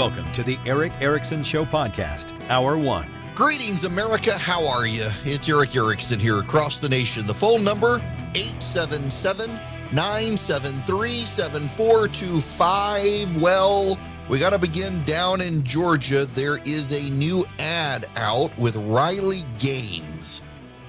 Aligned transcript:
Welcome 0.00 0.32
to 0.32 0.42
the 0.42 0.58
Erick 0.64 0.92
Erickson 1.02 1.42
Show 1.42 1.66
podcast, 1.66 2.32
Hour 2.48 2.78
One. 2.78 3.06
Greetings, 3.34 3.84
America. 3.84 4.32
How 4.32 4.66
are 4.66 4.86
you? 4.86 5.06
It's 5.24 5.46
Erick 5.46 5.76
Erickson 5.76 6.18
here 6.18 6.38
across 6.38 6.78
the 6.78 6.88
nation. 6.88 7.26
The 7.26 7.34
phone 7.34 7.62
number 7.62 7.96
877 8.34 9.50
973 9.92 11.20
7425. 11.20 13.42
Well, 13.42 13.98
we 14.30 14.38
got 14.38 14.54
to 14.54 14.58
begin 14.58 15.04
down 15.04 15.42
in 15.42 15.62
Georgia. 15.64 16.24
There 16.24 16.56
is 16.64 16.92
a 16.92 17.10
new 17.10 17.44
ad 17.58 18.06
out 18.16 18.58
with 18.58 18.76
Riley 18.76 19.42
Gaines. 19.58 20.40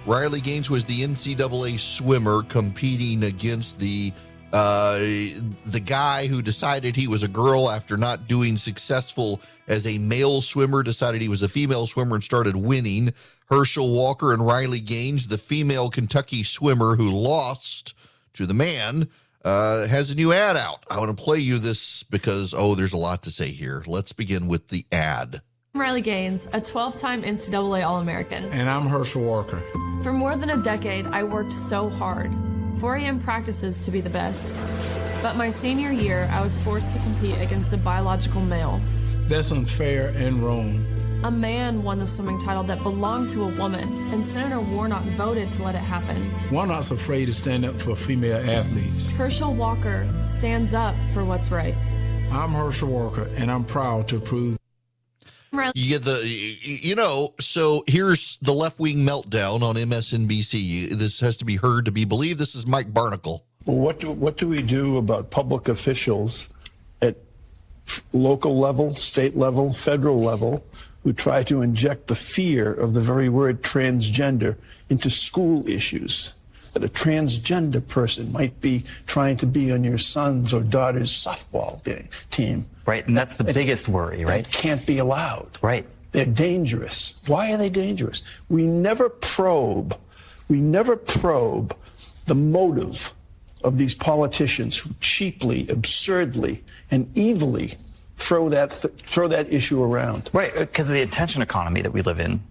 Riley 0.05 0.39
Gaines 0.39 0.69
was 0.69 0.85
the 0.85 1.01
NCAA 1.01 1.77
swimmer 1.77 2.43
competing 2.43 3.25
against 3.25 3.77
the 3.77 4.13
uh, 4.53 4.99
the 4.99 5.81
guy 5.83 6.27
who 6.27 6.41
decided 6.41 6.95
he 6.95 7.07
was 7.07 7.23
a 7.23 7.27
girl 7.27 7.69
after 7.69 7.95
not 7.95 8.27
doing 8.27 8.57
successful 8.57 9.41
as 9.67 9.85
a 9.85 9.97
male 9.97 10.41
swimmer 10.41 10.83
decided 10.83 11.21
he 11.21 11.29
was 11.29 11.41
a 11.41 11.49
female 11.49 11.87
swimmer 11.87 12.15
and 12.15 12.23
started 12.23 12.55
winning. 12.55 13.13
Herschel 13.49 13.95
Walker 13.95 14.33
and 14.33 14.45
Riley 14.45 14.79
Gaines, 14.79 15.27
the 15.27 15.37
female 15.37 15.89
Kentucky 15.89 16.43
swimmer 16.43 16.95
who 16.95 17.09
lost 17.09 17.95
to 18.33 18.45
the 18.45 18.53
man, 18.53 19.09
uh, 19.43 19.87
has 19.87 20.11
a 20.11 20.15
new 20.15 20.33
ad 20.33 20.57
out. 20.57 20.83
I 20.89 20.99
want 20.99 21.15
to 21.17 21.23
play 21.23 21.39
you 21.39 21.57
this 21.57 22.03
because, 22.03 22.53
oh, 22.55 22.75
there's 22.75 22.93
a 22.93 22.97
lot 22.97 23.23
to 23.23 23.31
say 23.31 23.49
here. 23.49 23.83
Let's 23.87 24.11
begin 24.11 24.47
with 24.47 24.67
the 24.67 24.85
ad. 24.91 25.41
I'm 25.73 25.81
Riley 25.81 26.01
Gaines, 26.01 26.49
a 26.51 26.59
12 26.59 26.97
time 26.97 27.23
NCAA 27.23 27.85
All 27.85 27.97
American. 27.97 28.45
And 28.45 28.69
I'm 28.69 28.87
Herschel 28.87 29.23
Walker. 29.23 29.61
For 30.03 30.11
more 30.11 30.35
than 30.35 30.49
a 30.49 30.57
decade, 30.57 31.05
I 31.07 31.23
worked 31.23 31.53
so 31.53 31.89
hard 31.89 32.31
4 32.81 32.95
a.m. 32.95 33.19
practices 33.19 33.79
to 33.79 33.91
be 33.91 34.01
the 34.01 34.09
best. 34.09 34.59
But 35.21 35.35
my 35.35 35.51
senior 35.51 35.91
year, 35.91 36.27
I 36.31 36.41
was 36.41 36.57
forced 36.57 36.93
to 36.93 36.99
compete 37.03 37.39
against 37.39 37.71
a 37.73 37.77
biological 37.77 38.41
male. 38.41 38.81
That's 39.27 39.51
unfair 39.51 40.07
and 40.15 40.43
wrong. 40.43 40.83
A 41.23 41.29
man 41.29 41.83
won 41.83 41.99
the 41.99 42.07
swimming 42.07 42.39
title 42.39 42.63
that 42.63 42.81
belonged 42.81 43.29
to 43.29 43.43
a 43.43 43.55
woman, 43.55 44.11
and 44.11 44.25
Senator 44.25 44.59
Warnock 44.59 45.03
voted 45.15 45.51
to 45.51 45.63
let 45.63 45.75
it 45.75 45.77
happen. 45.77 46.33
Warnock's 46.51 46.89
afraid 46.89 47.25
to 47.25 47.33
stand 47.33 47.65
up 47.65 47.79
for 47.79 47.95
female 47.95 48.49
athletes. 48.49 49.05
Herschel 49.05 49.53
Walker 49.53 50.11
stands 50.23 50.73
up 50.73 50.95
for 51.13 51.23
what's 51.23 51.51
right. 51.51 51.75
I'm 52.31 52.51
Herschel 52.51 52.89
Walker, 52.89 53.29
and 53.35 53.51
I'm 53.51 53.63
proud 53.63 54.07
to 54.07 54.19
prove 54.19 54.57
you 55.51 55.89
get 55.89 56.03
the, 56.03 56.21
you 56.61 56.95
know, 56.95 57.33
so 57.39 57.83
here's 57.87 58.37
the 58.37 58.53
left 58.53 58.79
wing 58.79 58.97
meltdown 58.97 59.61
on 59.61 59.75
MSNBC. 59.75 60.91
This 60.91 61.19
has 61.19 61.37
to 61.37 61.45
be 61.45 61.57
heard 61.57 61.85
to 61.85 61.91
be 61.91 62.05
believed. 62.05 62.39
This 62.39 62.55
is 62.55 62.65
Mike 62.65 62.93
Barnicle. 62.93 63.41
Well, 63.65 63.77
what 63.77 63.99
do, 63.99 64.11
what 64.11 64.37
do 64.37 64.47
we 64.47 64.61
do 64.61 64.97
about 64.97 65.29
public 65.29 65.67
officials 65.67 66.49
at 67.01 67.17
local 68.13 68.57
level, 68.57 68.95
state 68.95 69.35
level, 69.35 69.73
federal 69.73 70.21
level 70.21 70.65
who 71.03 71.13
try 71.13 71.43
to 71.43 71.61
inject 71.61 72.07
the 72.07 72.15
fear 72.15 72.71
of 72.71 72.93
the 72.93 73.01
very 73.01 73.27
word 73.27 73.61
transgender 73.61 74.55
into 74.89 75.09
school 75.09 75.67
issues? 75.67 76.33
That 76.73 76.85
a 76.85 76.87
transgender 76.87 77.85
person 77.85 78.31
might 78.31 78.61
be 78.61 78.85
trying 79.05 79.35
to 79.37 79.45
be 79.45 79.73
on 79.73 79.83
your 79.83 79.97
son's 79.97 80.53
or 80.53 80.61
daughter's 80.61 81.11
softball 81.11 81.83
team 82.29 82.65
Right, 82.85 83.05
and 83.07 83.15
that's 83.15 83.37
the 83.37 83.47
it, 83.49 83.53
biggest 83.53 83.87
worry, 83.87 84.25
right? 84.25 84.43
That 84.43 84.53
can't 84.53 84.85
be 84.85 84.97
allowed. 84.97 85.49
Right. 85.61 85.85
They're 86.11 86.25
dangerous. 86.25 87.21
Why 87.27 87.53
are 87.53 87.57
they 87.57 87.69
dangerous? 87.69 88.23
We 88.49 88.63
never 88.63 89.09
probe, 89.09 89.97
we 90.49 90.59
never 90.59 90.95
probe 90.97 91.75
the 92.25 92.35
motive 92.35 93.13
of 93.63 93.77
these 93.77 93.95
politicians 93.95 94.77
who 94.77 94.89
cheaply, 94.99 95.67
absurdly, 95.69 96.63
and 96.89 97.15
evilly 97.17 97.75
throw 98.15 98.49
that 98.49 98.71
th- 98.71 98.93
throw 98.95 99.27
that 99.27 99.51
issue 99.51 99.81
around. 99.81 100.29
Right, 100.33 100.55
uh, 100.55 100.61
because 100.61 100.89
of 100.89 100.95
the 100.95 101.01
attention 101.01 101.41
economy 101.41 101.81
that 101.81 101.93
we 101.93 102.01
live 102.01 102.19
in 102.19 102.41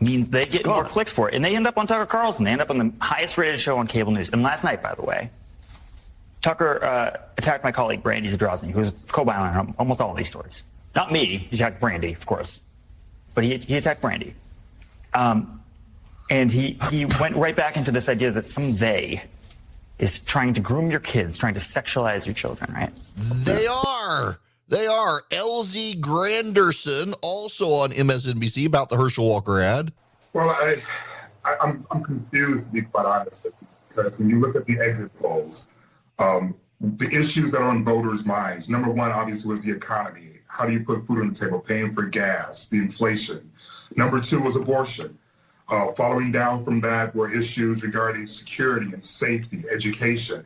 means 0.00 0.30
they 0.30 0.44
get 0.44 0.66
more 0.66 0.84
clicks 0.84 1.12
for 1.12 1.28
it, 1.28 1.34
and 1.34 1.44
they 1.44 1.56
end 1.56 1.66
up 1.66 1.76
on 1.76 1.86
Tucker 1.86 2.06
Carlson. 2.06 2.44
They 2.44 2.52
end 2.52 2.60
up 2.60 2.70
on 2.70 2.78
the 2.78 2.92
highest 3.00 3.36
rated 3.36 3.60
show 3.60 3.78
on 3.78 3.86
cable 3.86 4.12
news. 4.12 4.30
And 4.30 4.42
last 4.42 4.64
night, 4.64 4.82
by 4.82 4.94
the 4.94 5.02
way, 5.02 5.30
Tucker 6.42 6.84
uh, 6.84 7.16
attacked 7.36 7.64
my 7.64 7.72
colleague 7.72 8.02
Brandy 8.02 8.28
Zadrozny, 8.28 8.70
who 8.70 8.80
was 8.80 8.92
co-bylined 9.10 9.56
on 9.56 9.74
almost 9.78 10.00
all 10.00 10.10
of 10.10 10.16
these 10.16 10.28
stories. 10.28 10.64
Not 10.94 11.12
me. 11.12 11.38
He 11.38 11.56
attacked 11.56 11.80
Brandy, 11.80 12.12
of 12.12 12.26
course, 12.26 12.68
but 13.34 13.44
he, 13.44 13.56
he 13.58 13.76
attacked 13.76 14.00
Brandy. 14.00 14.34
Um, 15.14 15.62
and 16.30 16.50
he, 16.50 16.78
he 16.90 17.06
went 17.20 17.36
right 17.36 17.56
back 17.56 17.76
into 17.76 17.90
this 17.90 18.08
idea 18.08 18.30
that 18.32 18.44
some 18.44 18.76
they 18.76 19.24
is 19.98 20.24
trying 20.24 20.54
to 20.54 20.60
groom 20.60 20.90
your 20.90 21.00
kids, 21.00 21.36
trying 21.36 21.54
to 21.54 21.60
sexualize 21.60 22.26
your 22.26 22.34
children, 22.34 22.72
right? 22.72 22.92
They 23.16 23.66
are. 23.66 24.38
They 24.68 24.86
are. 24.86 25.22
LZ 25.30 26.00
Granderson, 26.00 27.14
also 27.22 27.66
on 27.72 27.90
MSNBC, 27.90 28.66
about 28.66 28.90
the 28.90 28.96
Herschel 28.96 29.28
Walker 29.28 29.60
ad. 29.60 29.92
Well, 30.34 30.50
I, 30.50 30.76
I, 31.44 31.52
am 31.52 31.58
I'm, 31.62 31.86
I'm 31.90 32.02
confused, 32.04 32.68
to 32.68 32.72
be 32.74 32.82
quite 32.82 33.06
honest 33.06 33.42
with 33.42 33.54
you, 33.60 33.68
because 33.88 34.18
when 34.18 34.28
you 34.28 34.38
look 34.38 34.54
at 34.54 34.66
the 34.66 34.78
exit 34.78 35.14
polls, 35.18 35.70
um, 36.18 36.54
the 36.80 37.08
issues 37.08 37.50
that 37.50 37.60
are 37.60 37.68
on 37.68 37.84
voters' 37.84 38.24
minds, 38.24 38.68
number 38.68 38.90
one, 38.90 39.10
obviously, 39.10 39.50
was 39.50 39.62
the 39.62 39.70
economy. 39.70 40.40
How 40.46 40.66
do 40.66 40.72
you 40.72 40.84
put 40.84 41.06
food 41.06 41.20
on 41.20 41.32
the 41.32 41.34
table? 41.34 41.60
Paying 41.60 41.92
for 41.92 42.04
gas, 42.04 42.66
the 42.66 42.78
inflation. 42.78 43.50
Number 43.96 44.20
two 44.20 44.40
was 44.40 44.56
abortion. 44.56 45.18
Uh, 45.70 45.88
following 45.92 46.32
down 46.32 46.64
from 46.64 46.80
that 46.80 47.14
were 47.14 47.30
issues 47.30 47.82
regarding 47.82 48.26
security 48.26 48.92
and 48.92 49.04
safety, 49.04 49.64
education. 49.70 50.44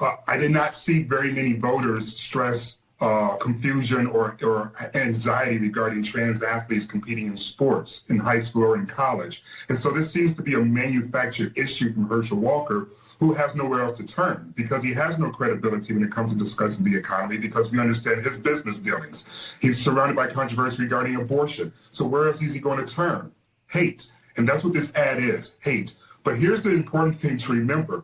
Uh, 0.00 0.16
I 0.26 0.38
did 0.38 0.50
not 0.50 0.74
see 0.74 1.02
very 1.02 1.30
many 1.32 1.52
voters 1.54 2.16
stress 2.16 2.78
uh, 3.02 3.36
confusion 3.36 4.06
or, 4.06 4.38
or 4.42 4.72
anxiety 4.94 5.58
regarding 5.58 6.02
trans 6.02 6.42
athletes 6.42 6.86
competing 6.86 7.26
in 7.26 7.36
sports 7.36 8.04
in 8.08 8.18
high 8.18 8.40
school 8.40 8.62
or 8.62 8.76
in 8.76 8.86
college. 8.86 9.42
And 9.68 9.76
so 9.76 9.90
this 9.90 10.10
seems 10.10 10.34
to 10.36 10.42
be 10.42 10.54
a 10.54 10.60
manufactured 10.60 11.58
issue 11.58 11.92
from 11.92 12.08
Herschel 12.08 12.38
Walker, 12.38 12.88
who 13.22 13.32
has 13.32 13.54
nowhere 13.54 13.82
else 13.82 13.98
to 13.98 14.04
turn 14.04 14.52
because 14.56 14.82
he 14.82 14.92
has 14.92 15.16
no 15.16 15.30
credibility 15.30 15.94
when 15.94 16.02
it 16.02 16.10
comes 16.10 16.32
to 16.32 16.36
discussing 16.36 16.84
the 16.84 16.96
economy 16.96 17.38
because 17.38 17.70
we 17.70 17.78
understand 17.78 18.20
his 18.20 18.36
business 18.36 18.80
dealings. 18.80 19.28
He's 19.60 19.80
surrounded 19.80 20.16
by 20.16 20.26
controversy 20.26 20.82
regarding 20.82 21.14
abortion. 21.14 21.72
So 21.92 22.04
where 22.04 22.26
else 22.26 22.42
is 22.42 22.52
he 22.52 22.58
going 22.58 22.84
to 22.84 22.94
turn? 22.94 23.30
Hate. 23.70 24.10
And 24.36 24.48
that's 24.48 24.64
what 24.64 24.72
this 24.72 24.92
ad 24.96 25.18
is 25.18 25.54
hate. 25.60 25.98
But 26.24 26.36
here's 26.36 26.62
the 26.62 26.70
important 26.70 27.14
thing 27.14 27.36
to 27.38 27.52
remember 27.52 28.02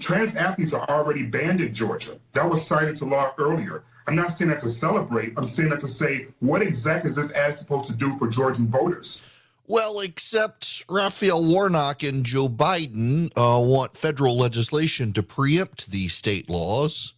trans 0.00 0.34
athletes 0.34 0.72
are 0.72 0.84
already 0.88 1.22
banned 1.22 1.60
in 1.60 1.72
Georgia. 1.72 2.18
That 2.32 2.50
was 2.50 2.66
signed 2.66 2.88
into 2.88 3.04
law 3.04 3.34
earlier. 3.38 3.84
I'm 4.08 4.16
not 4.16 4.32
saying 4.32 4.50
that 4.50 4.58
to 4.60 4.68
celebrate. 4.68 5.32
I'm 5.36 5.46
saying 5.46 5.70
that 5.70 5.80
to 5.80 5.88
say, 5.88 6.26
what 6.40 6.60
exactly 6.60 7.10
is 7.10 7.16
this 7.16 7.30
ad 7.30 7.56
supposed 7.56 7.88
to 7.88 7.94
do 7.94 8.18
for 8.18 8.26
Georgian 8.26 8.68
voters? 8.68 9.22
Well, 9.68 10.00
except 10.00 10.84
Raphael 10.88 11.44
Warnock 11.44 12.04
and 12.04 12.24
Joe 12.24 12.48
Biden 12.48 13.32
uh, 13.36 13.60
want 13.60 13.96
federal 13.96 14.38
legislation 14.38 15.12
to 15.14 15.24
preempt 15.24 15.90
these 15.90 16.14
state 16.14 16.48
laws. 16.48 17.14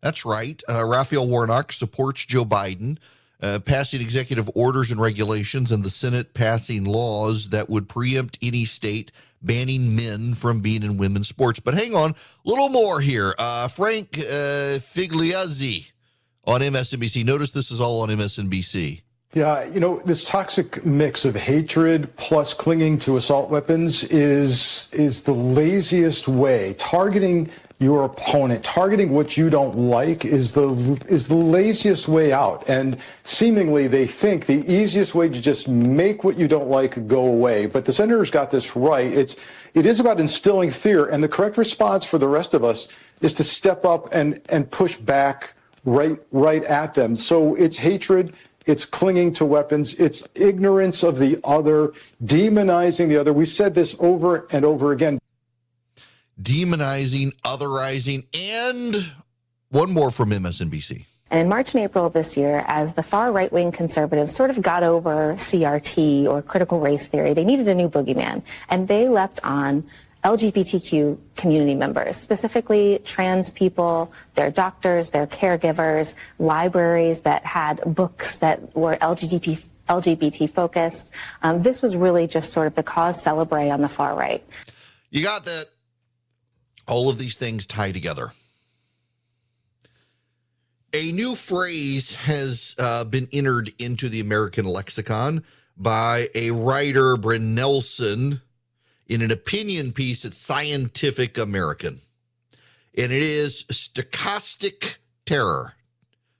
That's 0.00 0.24
right. 0.24 0.60
Uh, 0.68 0.84
Raphael 0.84 1.28
Warnock 1.28 1.72
supports 1.72 2.24
Joe 2.24 2.44
Biden 2.44 2.98
uh, 3.40 3.60
passing 3.60 4.00
executive 4.00 4.50
orders 4.56 4.90
and 4.90 5.00
regulations, 5.00 5.70
and 5.70 5.84
the 5.84 5.90
Senate 5.90 6.34
passing 6.34 6.84
laws 6.84 7.50
that 7.50 7.70
would 7.70 7.88
preempt 7.88 8.38
any 8.42 8.64
state 8.64 9.12
banning 9.40 9.94
men 9.94 10.34
from 10.34 10.60
being 10.60 10.82
in 10.82 10.98
women's 10.98 11.28
sports. 11.28 11.60
But 11.60 11.74
hang 11.74 11.94
on, 11.94 12.10
a 12.10 12.14
little 12.44 12.70
more 12.70 13.00
here. 13.00 13.34
Uh, 13.38 13.68
Frank 13.68 14.18
uh, 14.18 14.78
Figliuzzi 14.82 15.92
on 16.44 16.60
MSNBC. 16.60 17.24
Notice 17.24 17.52
this 17.52 17.70
is 17.70 17.80
all 17.80 18.00
on 18.02 18.08
MSNBC. 18.08 19.02
Yeah, 19.34 19.64
you 19.64 19.78
know, 19.78 19.98
this 20.00 20.24
toxic 20.24 20.84
mix 20.86 21.26
of 21.26 21.36
hatred 21.36 22.14
plus 22.16 22.54
clinging 22.54 22.98
to 23.00 23.18
assault 23.18 23.50
weapons 23.50 24.04
is 24.04 24.88
is 24.90 25.22
the 25.22 25.34
laziest 25.34 26.28
way. 26.28 26.74
Targeting 26.78 27.50
your 27.78 28.04
opponent, 28.04 28.64
targeting 28.64 29.10
what 29.10 29.36
you 29.36 29.50
don't 29.50 29.76
like 29.76 30.24
is 30.24 30.54
the 30.54 30.70
is 31.08 31.28
the 31.28 31.36
laziest 31.36 32.08
way 32.08 32.32
out. 32.32 32.66
And 32.70 32.96
seemingly 33.24 33.86
they 33.86 34.06
think 34.06 34.46
the 34.46 34.64
easiest 34.66 35.14
way 35.14 35.28
to 35.28 35.40
just 35.42 35.68
make 35.68 36.24
what 36.24 36.38
you 36.38 36.48
don't 36.48 36.70
like 36.70 37.06
go 37.06 37.26
away. 37.26 37.66
But 37.66 37.84
the 37.84 37.92
senator's 37.92 38.30
got 38.30 38.50
this 38.50 38.76
right. 38.76 39.12
It's 39.12 39.36
it 39.74 39.84
is 39.84 40.00
about 40.00 40.20
instilling 40.20 40.70
fear, 40.70 41.04
and 41.04 41.22
the 41.22 41.28
correct 41.28 41.58
response 41.58 42.02
for 42.02 42.16
the 42.16 42.28
rest 42.28 42.54
of 42.54 42.64
us 42.64 42.88
is 43.20 43.34
to 43.34 43.44
step 43.44 43.84
up 43.84 44.08
and 44.10 44.40
and 44.48 44.70
push 44.70 44.96
back 44.96 45.52
right 45.84 46.18
right 46.32 46.64
at 46.64 46.94
them. 46.94 47.14
So 47.14 47.54
it's 47.56 47.76
hatred 47.76 48.32
it's 48.68 48.84
clinging 48.84 49.32
to 49.34 49.44
weapons, 49.44 49.94
it's 49.94 50.26
ignorance 50.34 51.02
of 51.02 51.18
the 51.18 51.40
other, 51.44 51.92
demonizing 52.22 53.08
the 53.08 53.16
other. 53.16 53.32
We've 53.32 53.48
said 53.48 53.74
this 53.74 53.96
over 53.98 54.46
and 54.50 54.64
over 54.64 54.92
again. 54.92 55.18
Demonizing, 56.40 57.32
otherizing, 57.42 58.26
and 58.32 59.12
one 59.70 59.92
more 59.92 60.10
from 60.10 60.30
MSNBC. 60.30 61.04
And 61.30 61.40
in 61.40 61.48
March 61.48 61.74
and 61.74 61.84
April 61.84 62.06
of 62.06 62.14
this 62.14 62.36
year, 62.36 62.64
as 62.66 62.94
the 62.94 63.02
far 63.02 63.32
right 63.32 63.52
wing 63.52 63.70
conservatives 63.70 64.34
sort 64.34 64.50
of 64.50 64.62
got 64.62 64.82
over 64.82 65.34
CRT 65.34 66.26
or 66.26 66.40
critical 66.40 66.80
race 66.80 67.08
theory, 67.08 67.34
they 67.34 67.44
needed 67.44 67.68
a 67.68 67.74
new 67.74 67.88
boogeyman. 67.88 68.42
And 68.70 68.88
they 68.88 69.08
leapt 69.08 69.40
on 69.44 69.84
LGBTQ 70.24 71.16
community 71.36 71.74
members, 71.74 72.16
specifically 72.16 73.00
trans 73.04 73.52
people, 73.52 74.12
their 74.34 74.50
doctors, 74.50 75.10
their 75.10 75.26
caregivers, 75.26 76.14
libraries 76.38 77.22
that 77.22 77.44
had 77.44 77.80
books 77.94 78.36
that 78.38 78.74
were 78.76 78.96
LGBT, 78.96 79.62
LGBT 79.88 80.50
focused. 80.50 81.12
Um, 81.42 81.62
this 81.62 81.82
was 81.82 81.96
really 81.96 82.26
just 82.26 82.52
sort 82.52 82.66
of 82.66 82.74
the 82.74 82.82
cause 82.82 83.22
celebre 83.22 83.70
on 83.70 83.80
the 83.80 83.88
far 83.88 84.14
right. 84.14 84.44
You 85.10 85.22
got 85.22 85.44
that. 85.44 85.66
All 86.86 87.08
of 87.08 87.18
these 87.18 87.36
things 87.36 87.66
tie 87.66 87.92
together. 87.92 88.30
A 90.94 91.12
new 91.12 91.34
phrase 91.34 92.14
has 92.14 92.74
uh, 92.78 93.04
been 93.04 93.28
entered 93.30 93.72
into 93.78 94.08
the 94.08 94.20
American 94.20 94.64
lexicon 94.64 95.44
by 95.76 96.28
a 96.34 96.50
writer, 96.50 97.16
Bryn 97.18 97.54
Nelson, 97.54 98.40
in 99.08 99.22
an 99.22 99.30
opinion 99.30 99.92
piece 99.92 100.24
at 100.24 100.34
Scientific 100.34 101.38
American. 101.38 101.98
And 102.96 103.12
it 103.12 103.22
is 103.22 103.64
stochastic 103.64 104.98
terror. 105.24 105.74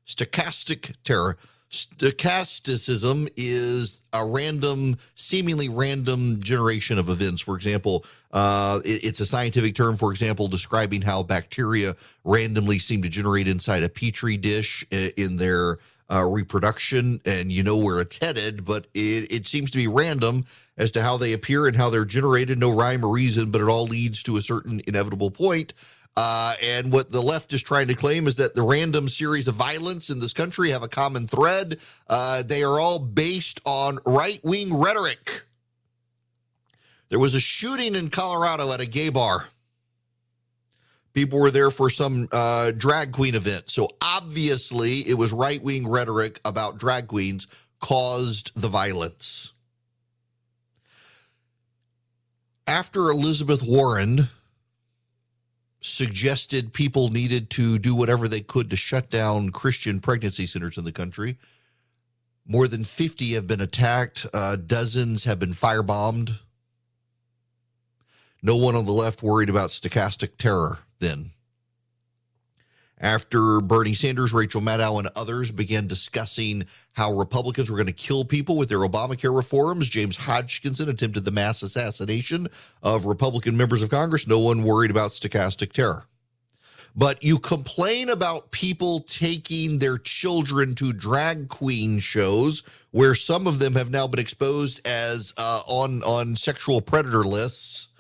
Stochastic 0.07 0.95
terror. 1.05 1.37
Stochasticism 1.71 3.29
is 3.37 3.99
a 4.15 4.25
random, 4.25 4.97
seemingly 5.15 5.69
random 5.69 6.41
generation 6.41 6.99
of 6.99 7.11
events. 7.11 7.43
For 7.43 7.57
example, 7.57 8.07
uh, 8.33 8.81
it, 8.85 9.05
it's 9.05 9.21
a 9.21 9.27
scientific 9.27 9.75
term, 9.75 9.97
for 9.97 10.11
example, 10.11 10.49
describing 10.49 11.03
how 11.03 11.23
bacteria 11.23 11.95
randomly 12.25 12.79
seem 12.79 13.03
to 13.03 13.11
generate 13.11 13.49
inside 13.49 13.83
a 13.83 13.89
petri 13.89 14.39
dish 14.39 14.85
in 14.91 15.37
their 15.37 15.79
uh, 16.11 16.25
reproduction, 16.25 17.21
and 17.25 17.53
you 17.53 17.63
know 17.63 17.77
where 17.79 18.01
it's 18.01 18.19
headed, 18.19 18.65
but 18.65 18.87
it, 18.95 19.31
it 19.31 19.47
seems 19.47 19.71
to 19.73 19.79
be 19.79 19.87
random 19.87 20.45
as 20.77 20.93
to 20.93 21.03
how 21.03 21.17
they 21.17 21.33
appear 21.33 21.67
and 21.67 21.77
how 21.77 21.91
they're 21.91 22.05
generated. 22.05 22.59
No 22.59 22.71
rhyme 22.71 23.05
or 23.05 23.13
reason, 23.13 23.51
but 23.51 23.61
it 23.61 23.69
all 23.69 23.85
leads 23.85 24.23
to 24.25 24.37
a 24.37 24.43
certain 24.43 24.81
inevitable 24.87 25.31
point. 25.31 25.75
Uh, 26.17 26.55
and 26.63 26.93
what 26.93 27.13
the 27.13 27.23
left 27.23 27.53
is 27.53 27.63
trying 27.63 27.87
to 27.87 27.95
claim 27.95 28.27
is 28.27 28.37
that 28.37 28.55
the 28.55 28.63
random 28.63 29.09
series 29.09 29.47
of 29.47 29.55
violence 29.55 30.11
in 30.11 30.19
this 30.19 30.33
country 30.33 30.71
have 30.71 30.83
a 30.83 30.89
common 30.89 31.29
thread. 31.29 31.79
Uh, 32.09 32.43
they 32.43 32.65
are 32.65 32.81
all 32.81 32.99
based 32.99 33.61
on 33.65 33.99
right 34.05 34.41
wing 34.43 34.77
rhetoric. 34.77 35.45
There 37.09 37.21
was 37.21 37.35
a 37.35 37.41
shooting 37.41 37.95
in 37.95 38.11
Colorado 38.11 38.73
at 38.73 38.81
a 38.81 38.87
gay 38.87 39.11
bar. 39.11 39.47
People 41.19 41.41
were 41.41 41.51
there 41.51 41.73
for 41.73 41.91
some 41.91 42.29
uh, 42.31 42.71
drag 42.71 43.11
queen 43.11 43.35
event. 43.35 43.69
So 43.71 43.89
obviously, 44.01 44.99
it 45.01 45.15
was 45.15 45.33
right 45.33 45.61
wing 45.61 45.89
rhetoric 45.89 46.39
about 46.45 46.79
drag 46.79 47.09
queens 47.09 47.49
caused 47.81 48.53
the 48.55 48.69
violence. 48.69 49.53
After 52.69 53.11
Elizabeth 53.11 53.65
Warren 53.67 54.29
suggested 55.81 56.73
people 56.73 57.09
needed 57.09 57.51
to 57.51 57.81
do 57.81 57.97
whatever 57.97 58.29
they 58.29 58.41
could 58.41 58.71
to 58.71 58.77
shut 58.77 59.11
down 59.11 59.51
Christian 59.51 59.99
pregnancy 59.99 60.47
centers 60.47 60.79
in 60.79 60.85
the 60.85 60.93
country. 60.93 61.37
More 62.47 62.69
than 62.69 62.85
50 62.85 63.33
have 63.33 63.49
been 63.49 63.61
attacked, 63.61 64.25
uh, 64.33 64.55
dozens 64.55 65.25
have 65.25 65.41
been 65.41 65.51
firebombed. 65.51 66.39
No 68.41 68.57
one 68.57 68.77
on 68.77 68.87
the 68.87 68.93
left 68.93 69.21
worried 69.21 69.51
about 69.51 69.71
stochastic 69.71 70.37
terror 70.37 70.79
then. 70.99 71.31
After 73.01 73.61
Bernie 73.61 73.95
Sanders, 73.95 74.33
Rachel 74.33 74.61
Maddow, 74.61 74.99
and 74.99 75.09
others 75.15 75.53
began 75.53 75.87
discussing 75.87 76.65
how 76.95 77.13
Republicans 77.13 77.71
were 77.71 77.77
going 77.77 77.87
to 77.87 77.93
kill 77.93 78.25
people 78.25 78.57
with 78.57 78.69
their 78.69 78.81
Obamacare 78.81 79.35
reforms, 79.35 79.89
James 79.89 80.17
Hodgkinson 80.17 80.89
attempted 80.89 81.25
the 81.25 81.31
mass 81.31 81.63
assassination 81.63 82.49
of 82.83 83.07
Republican 83.07 83.57
members 83.57 83.83
of 83.83 83.91
Congress. 83.91 84.27
No 84.27 84.41
one 84.41 84.65
worried 84.65 84.91
about 84.91 85.13
stochastic 85.13 85.73
terror. 85.73 86.07
But 86.97 87.23
you 87.23 87.39
complain 87.39 88.09
about 88.09 88.51
people 88.51 89.01
taking 89.01 89.79
their 89.79 89.99
children 89.99 90.75
to 90.77 90.93
drag 90.93 91.49
queen 91.49 92.01
shows, 92.01 92.65
where 92.91 93.15
some 93.15 93.47
of 93.47 93.61
them 93.61 93.75
have 93.75 93.91
now 93.91 94.09
been 94.09 94.19
exposed 94.19 94.85
as 94.85 95.33
uh, 95.37 95.61
on 95.69 96.03
on 96.03 96.35
sexual 96.35 96.81
predator 96.81 97.23
lists, 97.23 97.91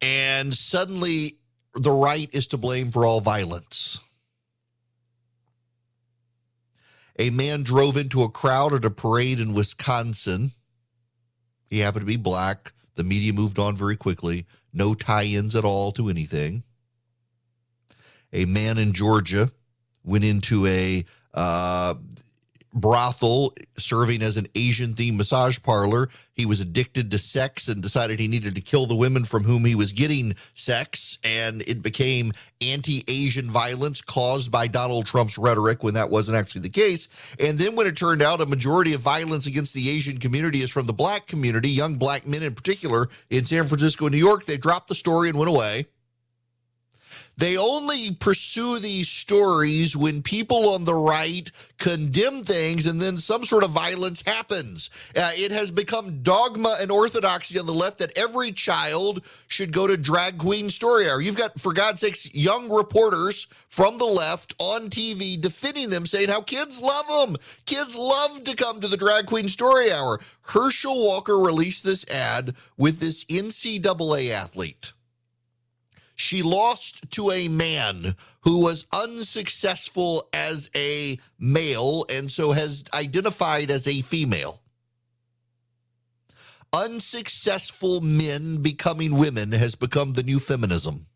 and 0.00 0.54
suddenly 0.54 1.38
the 1.76 1.90
right 1.90 2.28
is 2.32 2.46
to 2.48 2.56
blame 2.56 2.90
for 2.90 3.04
all 3.04 3.20
violence. 3.20 4.00
A 7.18 7.30
man 7.30 7.62
drove 7.62 7.96
into 7.96 8.22
a 8.22 8.28
crowd 8.28 8.72
at 8.74 8.84
a 8.84 8.90
parade 8.90 9.40
in 9.40 9.54
Wisconsin. 9.54 10.52
He 11.68 11.80
happened 11.80 12.02
to 12.02 12.06
be 12.06 12.16
black. 12.16 12.72
The 12.94 13.04
media 13.04 13.32
moved 13.32 13.58
on 13.58 13.74
very 13.74 13.96
quickly. 13.96 14.46
No 14.72 14.94
tie 14.94 15.24
ins 15.24 15.56
at 15.56 15.64
all 15.64 15.92
to 15.92 16.08
anything. 16.08 16.62
A 18.32 18.44
man 18.44 18.76
in 18.76 18.92
Georgia 18.92 19.50
went 20.04 20.24
into 20.24 20.66
a 20.66 21.04
uh, 21.32 21.94
brothel 22.76 23.54
serving 23.76 24.22
as 24.22 24.36
an 24.36 24.46
Asian 24.54 24.94
themed 24.94 25.16
massage 25.16 25.58
parlor. 25.62 26.08
He 26.34 26.44
was 26.46 26.60
addicted 26.60 27.10
to 27.10 27.18
sex 27.18 27.68
and 27.68 27.82
decided 27.82 28.20
he 28.20 28.28
needed 28.28 28.54
to 28.54 28.60
kill 28.60 28.86
the 28.86 28.94
women 28.94 29.24
from 29.24 29.42
whom 29.44 29.64
he 29.64 29.74
was 29.74 29.92
getting 29.92 30.36
sex. 30.54 31.18
And 31.24 31.62
it 31.62 31.82
became 31.82 32.32
anti 32.60 33.02
Asian 33.08 33.50
violence 33.50 34.02
caused 34.02 34.52
by 34.52 34.68
Donald 34.68 35.06
Trump's 35.06 35.38
rhetoric 35.38 35.82
when 35.82 35.94
that 35.94 36.10
wasn't 36.10 36.36
actually 36.36 36.60
the 36.60 36.68
case. 36.68 37.08
And 37.40 37.58
then 37.58 37.74
when 37.74 37.86
it 37.86 37.96
turned 37.96 38.22
out 38.22 38.40
a 38.40 38.46
majority 38.46 38.92
of 38.92 39.00
violence 39.00 39.46
against 39.46 39.74
the 39.74 39.88
Asian 39.88 40.18
community 40.18 40.60
is 40.60 40.70
from 40.70 40.86
the 40.86 40.92
black 40.92 41.26
community, 41.26 41.70
young 41.70 41.96
black 41.96 42.26
men 42.26 42.42
in 42.42 42.54
particular, 42.54 43.08
in 43.30 43.46
San 43.46 43.66
Francisco 43.66 44.06
and 44.06 44.12
New 44.12 44.18
York, 44.18 44.44
they 44.44 44.58
dropped 44.58 44.88
the 44.88 44.94
story 44.94 45.30
and 45.30 45.38
went 45.38 45.50
away. 45.50 45.86
They 47.38 47.58
only 47.58 48.12
pursue 48.12 48.78
these 48.78 49.08
stories 49.08 49.94
when 49.94 50.22
people 50.22 50.70
on 50.70 50.86
the 50.86 50.94
right 50.94 51.50
condemn 51.78 52.42
things 52.42 52.86
and 52.86 52.98
then 52.98 53.18
some 53.18 53.44
sort 53.44 53.62
of 53.62 53.72
violence 53.72 54.22
happens. 54.26 54.88
Uh, 55.14 55.32
it 55.34 55.50
has 55.50 55.70
become 55.70 56.22
dogma 56.22 56.76
and 56.80 56.90
orthodoxy 56.90 57.58
on 57.58 57.66
the 57.66 57.72
left 57.72 57.98
that 57.98 58.16
every 58.16 58.52
child 58.52 59.22
should 59.48 59.70
go 59.70 59.86
to 59.86 59.98
drag 59.98 60.38
queen 60.38 60.70
story 60.70 61.10
hour. 61.10 61.20
You've 61.20 61.36
got, 61.36 61.60
for 61.60 61.74
God's 61.74 62.00
sakes, 62.00 62.34
young 62.34 62.74
reporters 62.74 63.48
from 63.68 63.98
the 63.98 64.06
left 64.06 64.54
on 64.58 64.88
TV 64.88 65.38
defending 65.38 65.90
them, 65.90 66.06
saying 66.06 66.30
how 66.30 66.40
kids 66.40 66.80
love 66.80 67.06
them. 67.06 67.36
Kids 67.66 67.94
love 67.94 68.44
to 68.44 68.56
come 68.56 68.80
to 68.80 68.88
the 68.88 68.96
drag 68.96 69.26
queen 69.26 69.50
story 69.50 69.92
hour. 69.92 70.20
Herschel 70.40 71.06
Walker 71.06 71.38
released 71.38 71.84
this 71.84 72.08
ad 72.10 72.54
with 72.78 72.98
this 72.98 73.24
NCAA 73.24 74.30
athlete 74.30 74.92
she 76.16 76.42
lost 76.42 77.10
to 77.12 77.30
a 77.30 77.46
man 77.48 78.14
who 78.40 78.64
was 78.64 78.86
unsuccessful 78.92 80.26
as 80.32 80.70
a 80.74 81.18
male 81.38 82.06
and 82.10 82.32
so 82.32 82.52
has 82.52 82.84
identified 82.94 83.70
as 83.70 83.86
a 83.86 84.00
female. 84.00 84.62
Unsuccessful 86.72 88.00
men 88.00 88.62
becoming 88.62 89.18
women 89.18 89.52
has 89.52 89.74
become 89.74 90.14
the 90.14 90.22
new 90.22 90.38
feminism. 90.38 91.06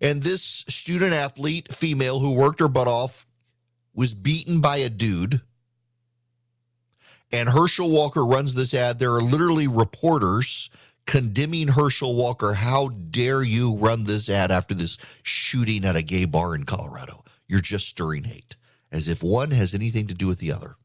And 0.00 0.22
this 0.22 0.64
student 0.68 1.12
athlete, 1.12 1.72
female, 1.72 2.20
who 2.20 2.36
worked 2.36 2.60
her 2.60 2.68
butt 2.68 2.88
off, 2.88 3.26
was 3.94 4.14
beaten 4.14 4.60
by 4.60 4.78
a 4.78 4.88
dude. 4.88 5.40
And 7.32 7.48
Herschel 7.48 7.90
Walker 7.90 8.24
runs 8.24 8.54
this 8.54 8.74
ad. 8.74 8.98
There 8.98 9.14
are 9.14 9.22
literally 9.22 9.66
reporters 9.66 10.70
condemning 11.06 11.68
Herschel 11.68 12.16
Walker. 12.16 12.54
How 12.54 12.88
dare 12.88 13.42
you 13.42 13.76
run 13.76 14.04
this 14.04 14.28
ad 14.28 14.50
after 14.50 14.74
this 14.74 14.98
shooting 15.22 15.84
at 15.84 15.96
a 15.96 16.02
gay 16.02 16.24
bar 16.24 16.54
in 16.54 16.64
Colorado? 16.64 17.24
You're 17.46 17.60
just 17.60 17.88
stirring 17.88 18.24
hate, 18.24 18.56
as 18.90 19.08
if 19.08 19.22
one 19.22 19.50
has 19.50 19.74
anything 19.74 20.06
to 20.08 20.14
do 20.14 20.26
with 20.26 20.38
the 20.38 20.52
other. 20.52 20.76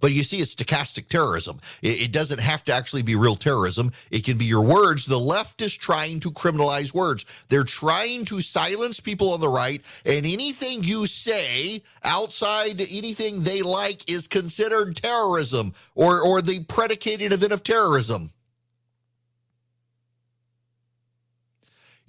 But 0.00 0.12
you 0.12 0.24
see, 0.24 0.38
it's 0.38 0.54
stochastic 0.54 1.08
terrorism. 1.08 1.60
It, 1.82 2.10
doesn't 2.10 2.40
have 2.40 2.64
to 2.64 2.72
actually 2.72 3.02
be 3.02 3.14
real 3.14 3.36
terrorism. 3.36 3.92
It 4.10 4.24
can 4.24 4.38
be 4.38 4.46
your 4.46 4.62
words. 4.62 5.04
The 5.04 5.18
left 5.18 5.60
is 5.60 5.76
trying 5.76 6.20
to 6.20 6.30
criminalize 6.30 6.94
words. 6.94 7.26
They're 7.48 7.64
trying 7.64 8.24
to 8.26 8.40
silence 8.40 8.98
people 8.98 9.32
on 9.32 9.40
the 9.40 9.48
right, 9.48 9.82
and 10.04 10.26
anything 10.26 10.82
you 10.82 11.06
say 11.06 11.82
outside 12.02 12.80
anything 12.80 13.42
they 13.42 13.62
like 13.62 14.10
is 14.10 14.26
considered 14.26 14.96
terrorism 14.96 15.74
or, 15.94 16.20
or 16.20 16.40
the 16.40 16.64
predicated 16.64 17.32
event 17.32 17.52
of 17.52 17.62
terrorism. 17.62 18.32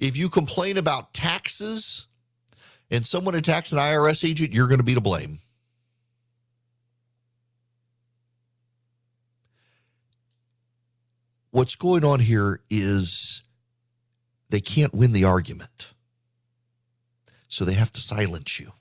If 0.01 0.17
you 0.17 0.29
complain 0.29 0.77
about 0.77 1.13
taxes 1.13 2.08
and 2.89 3.05
someone 3.05 3.36
attacks 3.36 3.72
an 3.72 3.77
IRS 3.77 4.27
agent, 4.27 4.51
you're 4.51 4.67
going 4.67 4.79
to 4.79 4.84
be 4.84 4.96
to 4.96 5.01
blame. 5.01 5.39
What's 11.51 11.75
going 11.75 12.03
on 12.03 12.20
here 12.20 12.62
is 12.72 13.43
they 14.50 14.60
can't 14.60 14.93
win 14.93 15.12
the 15.12 15.25
argument. 15.25 15.93
So 17.48 17.63
they 17.63 17.74
have 17.74 17.91
to 17.91 18.01
silence 18.01 18.60
you. 18.60 18.72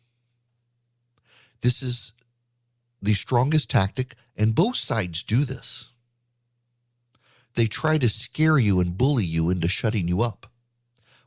This 1.60 1.82
is 1.82 2.12
the 3.02 3.12
strongest 3.12 3.68
tactic, 3.68 4.14
and 4.36 4.54
both 4.54 4.76
sides 4.76 5.22
do 5.22 5.44
this. 5.44 5.90
They 7.56 7.66
try 7.66 7.98
to 7.98 8.08
scare 8.08 8.58
you 8.58 8.80
and 8.80 8.96
bully 8.96 9.26
you 9.26 9.50
into 9.50 9.68
shutting 9.68 10.08
you 10.08 10.22
up. 10.22 10.46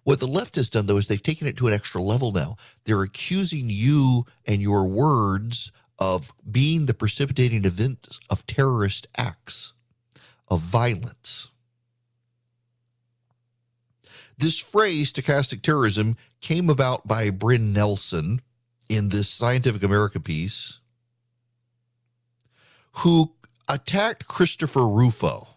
What 0.03 0.19
the 0.19 0.27
left 0.27 0.55
has 0.55 0.69
done, 0.69 0.85
though, 0.85 0.97
is 0.97 1.07
they've 1.07 1.21
taken 1.21 1.47
it 1.47 1.57
to 1.57 1.67
an 1.67 1.73
extra 1.73 2.01
level 2.01 2.31
now. 2.31 2.55
They're 2.83 3.03
accusing 3.03 3.69
you 3.69 4.25
and 4.45 4.61
your 4.61 4.85
words 4.87 5.71
of 5.97 6.33
being 6.49 6.85
the 6.85 6.93
precipitating 6.93 7.65
event 7.65 8.19
of 8.29 8.45
terrorist 8.45 9.07
acts, 9.17 9.73
of 10.49 10.59
violence. 10.59 11.49
This 14.37 14.59
phrase, 14.59 15.13
stochastic 15.13 15.61
terrorism, 15.61 16.17
came 16.41 16.69
about 16.69 17.07
by 17.07 17.29
Bryn 17.29 17.71
Nelson 17.71 18.41
in 18.89 19.09
this 19.09 19.29
Scientific 19.29 19.83
America 19.83 20.19
piece, 20.19 20.79
who 22.97 23.31
attacked 23.69 24.27
Christopher 24.27 24.87
Rufo. 24.87 25.47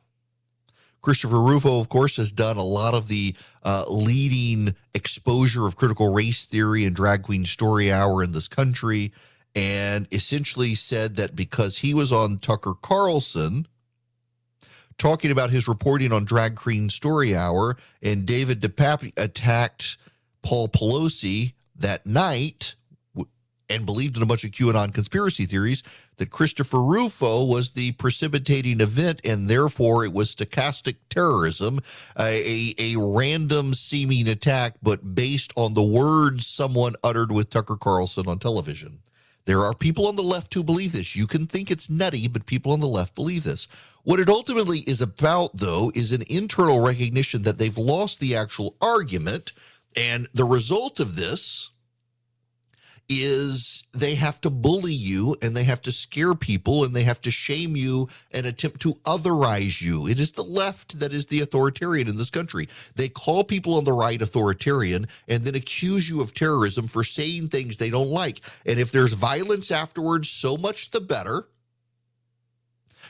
Christopher 1.06 1.40
Rufo, 1.40 1.78
of 1.78 1.88
course, 1.88 2.16
has 2.16 2.32
done 2.32 2.56
a 2.56 2.64
lot 2.64 2.92
of 2.92 3.06
the 3.06 3.36
uh, 3.62 3.84
leading 3.88 4.74
exposure 4.92 5.64
of 5.64 5.76
critical 5.76 6.12
race 6.12 6.46
theory 6.46 6.84
and 6.84 6.96
drag 6.96 7.22
queen 7.22 7.44
story 7.44 7.92
hour 7.92 8.24
in 8.24 8.32
this 8.32 8.48
country, 8.48 9.12
and 9.54 10.08
essentially 10.10 10.74
said 10.74 11.14
that 11.14 11.36
because 11.36 11.78
he 11.78 11.94
was 11.94 12.10
on 12.10 12.38
Tucker 12.38 12.74
Carlson 12.74 13.68
talking 14.98 15.30
about 15.30 15.50
his 15.50 15.68
reporting 15.68 16.10
on 16.10 16.24
drag 16.24 16.56
queen 16.56 16.90
story 16.90 17.36
hour, 17.36 17.76
and 18.02 18.26
David 18.26 18.60
DePape 18.60 19.12
attacked 19.16 19.98
Paul 20.42 20.66
Pelosi 20.66 21.52
that 21.76 22.04
night 22.04 22.74
and 23.70 23.86
believed 23.86 24.16
in 24.16 24.24
a 24.24 24.26
bunch 24.26 24.42
of 24.42 24.50
QAnon 24.50 24.92
conspiracy 24.92 25.44
theories 25.44 25.84
that 26.16 26.30
Christopher 26.30 26.82
Rufo 26.82 27.44
was 27.44 27.72
the 27.72 27.92
precipitating 27.92 28.80
event 28.80 29.20
and 29.24 29.48
therefore 29.48 30.04
it 30.04 30.12
was 30.12 30.34
stochastic 30.34 30.96
terrorism, 31.10 31.80
a, 32.18 32.74
a, 32.78 32.96
random 32.96 33.74
seeming 33.74 34.28
attack, 34.28 34.74
but 34.82 35.14
based 35.14 35.52
on 35.56 35.74
the 35.74 35.82
words 35.82 36.46
someone 36.46 36.94
uttered 37.04 37.30
with 37.30 37.50
Tucker 37.50 37.76
Carlson 37.76 38.26
on 38.26 38.38
television. 38.38 39.00
There 39.44 39.60
are 39.60 39.74
people 39.74 40.08
on 40.08 40.16
the 40.16 40.22
left 40.22 40.52
who 40.54 40.64
believe 40.64 40.92
this. 40.92 41.14
You 41.14 41.26
can 41.28 41.46
think 41.46 41.70
it's 41.70 41.88
nutty, 41.88 42.26
but 42.26 42.46
people 42.46 42.72
on 42.72 42.80
the 42.80 42.88
left 42.88 43.14
believe 43.14 43.44
this. 43.44 43.68
What 44.02 44.18
it 44.18 44.28
ultimately 44.28 44.80
is 44.80 45.00
about, 45.00 45.50
though, 45.54 45.92
is 45.94 46.10
an 46.10 46.22
internal 46.28 46.84
recognition 46.84 47.42
that 47.42 47.56
they've 47.56 47.78
lost 47.78 48.18
the 48.18 48.34
actual 48.34 48.74
argument. 48.80 49.52
And 49.96 50.28
the 50.34 50.44
result 50.44 50.98
of 50.98 51.14
this 51.14 51.70
is 53.08 53.84
they 53.92 54.16
have 54.16 54.40
to 54.40 54.50
bully 54.50 54.92
you 54.92 55.36
and 55.40 55.56
they 55.56 55.64
have 55.64 55.80
to 55.82 55.92
scare 55.92 56.34
people 56.34 56.84
and 56.84 56.94
they 56.94 57.04
have 57.04 57.20
to 57.20 57.30
shame 57.30 57.76
you 57.76 58.08
and 58.32 58.46
attempt 58.46 58.80
to 58.80 58.94
otherize 59.04 59.80
you. 59.80 60.08
It 60.08 60.18
is 60.18 60.32
the 60.32 60.42
left 60.42 60.98
that 61.00 61.12
is 61.12 61.26
the 61.26 61.40
authoritarian 61.40 62.08
in 62.08 62.16
this 62.16 62.30
country. 62.30 62.68
They 62.96 63.08
call 63.08 63.44
people 63.44 63.74
on 63.76 63.84
the 63.84 63.92
right 63.92 64.20
authoritarian 64.20 65.06
and 65.28 65.44
then 65.44 65.54
accuse 65.54 66.08
you 66.10 66.20
of 66.20 66.34
terrorism 66.34 66.88
for 66.88 67.04
saying 67.04 67.48
things 67.48 67.76
they 67.76 67.90
don't 67.90 68.10
like. 68.10 68.40
And 68.64 68.80
if 68.80 68.90
there's 68.90 69.12
violence 69.12 69.70
afterwards, 69.70 70.28
so 70.28 70.56
much 70.56 70.90
the 70.90 71.00
better. 71.00 71.48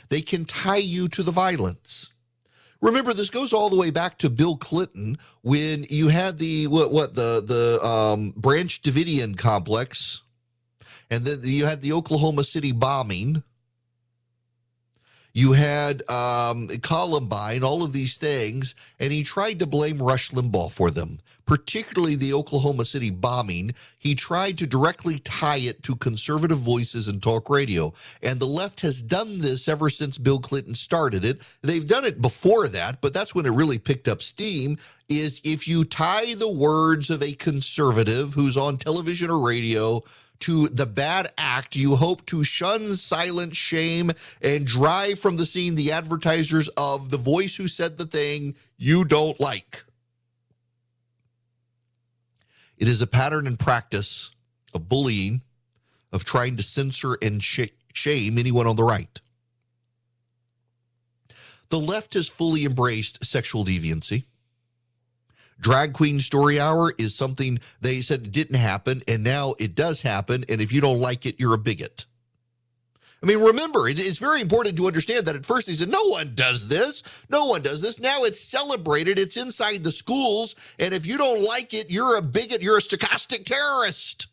They 0.09 0.21
can 0.21 0.45
tie 0.45 0.76
you 0.76 1.09
to 1.09 1.23
the 1.23 1.33
violence. 1.33 2.12
Remember, 2.80 3.12
this 3.12 3.30
goes 3.30 3.52
all 3.52 3.71
the 3.71 3.76
way 3.76 3.90
back 3.90 4.18
to 4.18 4.30
Bill 4.30 4.56
Clinton 4.56 5.18
when 5.42 5.87
you 5.88 6.09
had 6.09 6.38
the 6.38 6.66
what 6.66 6.92
what 6.92 7.14
the 7.14 7.42
the 7.45 7.87
um, 7.87 8.33
Branch 8.37 8.83
Davidian 8.83 9.37
complex, 9.37 10.23
and 11.11 11.25
then 11.25 11.38
you 11.42 11.66
had 11.66 11.80
the 11.80 11.92
Oklahoma 11.92 12.45
City 12.45 12.73
bombing. 12.73 13.42
You 15.37 15.52
had 15.52 16.02
um, 16.09 16.66
Columbine, 16.81 17.62
all 17.62 17.85
of 17.85 17.93
these 17.93 18.16
things, 18.16 18.75
and 18.99 19.12
he 19.12 19.23
tried 19.23 19.59
to 19.59 19.66
blame 19.66 19.99
Rush 19.99 20.31
Limbaugh 20.31 20.73
for 20.73 20.90
them, 20.90 21.19
particularly 21.45 22.16
the 22.16 22.33
Oklahoma 22.33 22.87
City 22.87 23.11
bombing. 23.11 23.75
He 23.99 24.14
tried 24.14 24.57
to 24.57 24.66
directly 24.66 25.19
tie 25.19 25.59
it 25.59 25.83
to 25.83 25.95
conservative 25.97 26.57
voices 26.57 27.07
and 27.07 27.23
talk 27.23 27.50
radio. 27.50 27.93
And 28.23 28.40
the 28.40 28.47
left 28.47 28.81
has 28.81 29.02
done 29.02 29.40
this 29.40 29.69
ever 29.69 29.90
since 29.90 30.16
Bill 30.16 30.38
Clinton 30.38 30.73
started 30.73 31.23
it. 31.23 31.43
They've 31.61 31.87
done 31.87 32.07
it 32.07 32.23
before 32.23 32.66
that, 32.69 33.02
but 33.02 33.12
that's 33.12 33.35
when 33.35 33.45
it 33.45 33.50
really 33.50 33.78
picked 33.78 34.09
up 34.09 34.23
steam. 34.23 34.78
Is 35.11 35.43
if 35.45 35.69
you 35.69 35.85
tie 35.85 36.35
the 36.35 36.50
words 36.50 37.11
of 37.11 37.23
a 37.23 37.35
conservative 37.35 38.33
who's 38.33 38.57
on 38.57 38.78
television 38.78 39.31
or 39.31 39.38
radio 39.38 40.02
to 40.40 40.69
the 40.69 40.87
bad 40.87 41.28
act, 41.38 41.76
you 41.76 41.97
hope 41.97 42.26
to 42.26 42.45
shun 42.45 42.95
silent 42.95 43.55
shame 43.55 44.11
and 44.43 44.66
drive 44.66 45.19
from 45.19 45.37
the 45.37 45.47
scene 45.47 45.75
the 45.75 45.93
advertisers 45.93 46.69
of 46.76 47.11
the 47.11 47.19
voice 47.19 47.57
who 47.57 47.69
said 47.69 47.99
the 47.99 48.07
thing 48.07 48.55
you 48.76 49.05
don't 49.05 49.38
like. 49.40 49.85
It 52.76 52.88
is 52.88 53.00
a 53.00 53.07
pattern 53.07 53.47
and 53.47 53.59
practice 53.59 54.31
of 54.75 54.88
bullying, 54.88 55.43
of 56.12 56.25
trying 56.25 56.57
to 56.57 56.62
censor 56.62 57.16
and 57.23 57.43
sh- 57.43 57.69
shame 57.93 58.38
anyone 58.38 58.66
on 58.66 58.76
the 58.76 58.85
right. 58.85 59.21
The 61.69 61.78
left 61.78 62.14
has 62.14 62.28
fully 62.28 62.64
embraced 62.64 63.25
sexual 63.25 63.64
deviancy. 63.64 64.25
Drag 65.58 65.92
Queen 65.92 66.20
Story 66.20 66.60
Hour 66.60 66.92
is 66.98 67.14
something 67.14 67.58
they 67.80 68.00
said 68.02 68.30
didn't 68.30 68.58
happen, 68.58 69.02
and 69.08 69.25
now 69.25 69.54
it 69.58 69.75
does 69.75 70.02
happen. 70.02 70.44
And 70.48 70.60
if 70.60 70.72
you 70.72 70.80
don't 70.80 71.00
like 71.00 71.26
it, 71.26 71.40
you're 71.40 71.54
a 71.54 71.58
bigot. 71.58 72.06
I 73.22 73.26
mean, 73.26 73.40
remember, 73.40 73.88
it's 73.88 74.18
very 74.18 74.42
important 74.42 74.76
to 74.76 74.86
understand 74.86 75.25
that 75.26 75.34
at 75.34 75.46
first 75.46 75.66
they 75.66 75.72
said, 75.72 75.88
no 75.88 76.04
one 76.08 76.34
does 76.34 76.68
this. 76.68 77.02
No 77.30 77.46
one 77.46 77.62
does 77.62 77.80
this. 77.80 77.98
Now 77.98 78.25
it's 78.25 78.40
celebrated. 78.40 79.18
It's 79.18 79.38
inside 79.38 79.82
the 79.82 79.90
schools. 79.90 80.54
And 80.78 80.92
if 80.92 81.06
you 81.06 81.16
don't 81.16 81.42
like 81.42 81.72
it, 81.72 81.90
you're 81.90 82.16
a 82.16 82.22
bigot. 82.22 82.60
You're 82.62 82.76
a 82.76 82.82
stochastic 82.82 83.46
terrorist. 83.46 84.28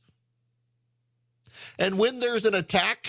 And 1.79 1.97
when 1.97 2.19
there's 2.19 2.45
an 2.45 2.53
attack 2.53 3.07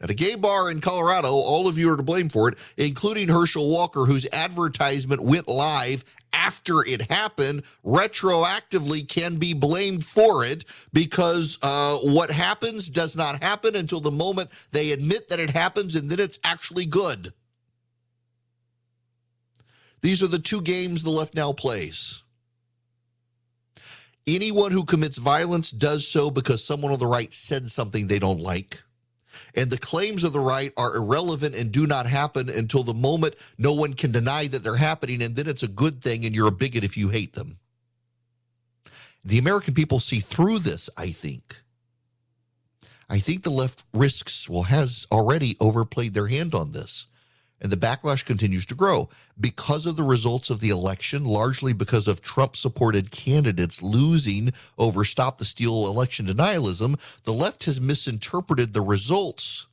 at 0.00 0.10
a 0.10 0.14
gay 0.14 0.34
bar 0.34 0.70
in 0.70 0.80
Colorado, 0.80 1.28
all 1.28 1.68
of 1.68 1.78
you 1.78 1.90
are 1.92 1.96
to 1.96 2.02
blame 2.02 2.28
for 2.28 2.48
it, 2.48 2.58
including 2.76 3.28
Herschel 3.28 3.70
Walker, 3.70 4.04
whose 4.04 4.26
advertisement 4.32 5.22
went 5.22 5.48
live 5.48 6.04
after 6.34 6.84
it 6.86 7.10
happened 7.10 7.62
retroactively 7.84 9.08
can 9.08 9.36
be 9.36 9.54
blamed 9.54 10.04
for 10.04 10.44
it 10.44 10.64
because 10.92 11.58
uh, 11.62 11.96
what 11.98 12.30
happens 12.30 12.90
does 12.90 13.16
not 13.16 13.42
happen 13.42 13.76
until 13.76 14.00
the 14.00 14.10
moment 14.10 14.50
they 14.72 14.92
admit 14.92 15.28
that 15.28 15.40
it 15.40 15.50
happens 15.50 15.94
and 15.94 16.10
then 16.10 16.20
it's 16.20 16.38
actually 16.44 16.86
good. 16.86 17.32
These 20.02 20.22
are 20.22 20.28
the 20.28 20.38
two 20.38 20.60
games 20.60 21.02
the 21.02 21.10
left 21.10 21.34
now 21.34 21.52
plays. 21.52 22.22
Anyone 24.26 24.72
who 24.72 24.84
commits 24.84 25.18
violence 25.18 25.70
does 25.70 26.06
so 26.06 26.30
because 26.30 26.64
someone 26.64 26.92
on 26.92 26.98
the 26.98 27.06
right 27.06 27.32
said 27.32 27.68
something 27.68 28.06
they 28.06 28.18
don't 28.18 28.40
like 28.40 28.82
and 29.54 29.70
the 29.70 29.78
claims 29.78 30.24
of 30.24 30.32
the 30.32 30.40
right 30.40 30.72
are 30.76 30.96
irrelevant 30.96 31.54
and 31.54 31.70
do 31.70 31.86
not 31.86 32.06
happen 32.06 32.48
until 32.48 32.82
the 32.82 32.94
moment 32.94 33.36
no 33.56 33.72
one 33.72 33.94
can 33.94 34.12
deny 34.12 34.46
that 34.48 34.62
they're 34.62 34.76
happening, 34.76 35.22
and 35.22 35.36
then 35.36 35.48
it's 35.48 35.62
a 35.62 35.68
good 35.68 36.02
thing 36.02 36.24
and 36.24 36.34
you're 36.34 36.48
a 36.48 36.52
bigot 36.52 36.84
if 36.84 36.96
you 36.96 37.08
hate 37.08 37.34
them. 37.34 37.58
The 39.24 39.38
American 39.38 39.74
people 39.74 40.00
see 40.00 40.20
through 40.20 40.58
this, 40.60 40.90
I 40.96 41.10
think. 41.10 41.62
I 43.08 43.18
think 43.18 43.42
the 43.42 43.50
left 43.50 43.84
risks, 43.94 44.48
well, 44.48 44.64
has 44.64 45.06
already 45.12 45.56
overplayed 45.60 46.14
their 46.14 46.28
hand 46.28 46.54
on 46.54 46.72
this. 46.72 47.06
And 47.60 47.72
the 47.72 47.76
backlash 47.76 48.24
continues 48.24 48.66
to 48.66 48.74
grow 48.74 49.08
because 49.38 49.86
of 49.86 49.96
the 49.96 50.02
results 50.02 50.50
of 50.50 50.60
the 50.60 50.68
election, 50.68 51.24
largely 51.24 51.72
because 51.72 52.08
of 52.08 52.20
Trump 52.20 52.56
supported 52.56 53.10
candidates 53.10 53.82
losing 53.82 54.52
over 54.76 55.04
Stop 55.04 55.38
the 55.38 55.44
Steal 55.44 55.86
election 55.86 56.26
denialism. 56.26 56.98
The 57.24 57.32
left 57.32 57.64
has 57.64 57.80
misinterpreted 57.80 58.72
the 58.72 58.82
results 58.82 59.66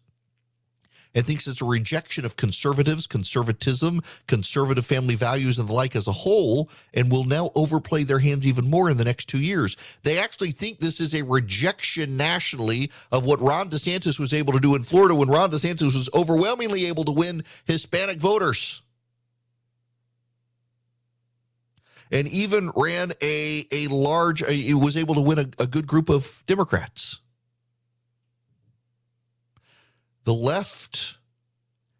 and 1.13 1.25
thinks 1.25 1.47
it's 1.47 1.61
a 1.61 1.65
rejection 1.65 2.25
of 2.25 2.37
conservatives, 2.37 3.07
conservatism, 3.07 4.01
conservative 4.27 4.85
family 4.85 5.15
values, 5.15 5.59
and 5.59 5.67
the 5.67 5.73
like 5.73 5.95
as 5.95 6.07
a 6.07 6.11
whole, 6.11 6.69
and 6.93 7.11
will 7.11 7.25
now 7.25 7.51
overplay 7.55 8.03
their 8.03 8.19
hands 8.19 8.47
even 8.47 8.69
more 8.69 8.89
in 8.89 8.97
the 8.97 9.05
next 9.05 9.25
two 9.25 9.41
years. 9.41 9.75
They 10.03 10.19
actually 10.19 10.51
think 10.51 10.79
this 10.79 10.99
is 10.99 11.13
a 11.13 11.23
rejection 11.23 12.17
nationally 12.17 12.91
of 13.11 13.25
what 13.25 13.41
Ron 13.41 13.69
DeSantis 13.69 14.19
was 14.19 14.33
able 14.33 14.53
to 14.53 14.59
do 14.59 14.75
in 14.75 14.83
Florida 14.83 15.15
when 15.15 15.29
Ron 15.29 15.51
DeSantis 15.51 15.93
was 15.93 16.09
overwhelmingly 16.13 16.85
able 16.85 17.03
to 17.05 17.11
win 17.11 17.43
Hispanic 17.65 18.17
voters. 18.17 18.81
And 22.13 22.27
even 22.27 22.71
ran 22.75 23.13
a, 23.21 23.65
a 23.71 23.87
large, 23.87 24.43
a, 24.43 24.73
was 24.73 24.97
able 24.97 25.15
to 25.15 25.21
win 25.21 25.39
a, 25.39 25.45
a 25.59 25.67
good 25.67 25.87
group 25.87 26.09
of 26.09 26.43
Democrats. 26.45 27.20
The 30.23 30.33
left 30.33 31.17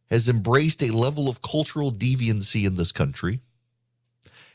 has 0.10 0.30
embraced 0.30 0.84
a 0.84 0.94
level 0.94 1.30
of 1.30 1.42
cultural 1.42 1.92
deviancy 1.92 2.66
in 2.66 2.76
this 2.76 2.92
country, 2.92 3.40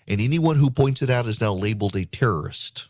and 0.06 0.20
anyone 0.20 0.56
who 0.56 0.70
points 0.70 1.02
it 1.02 1.11
out 1.11 1.26
is 1.26 1.40
now 1.40 1.52
labeled 1.52 1.96
a 1.96 2.04
terrorist. 2.04 2.87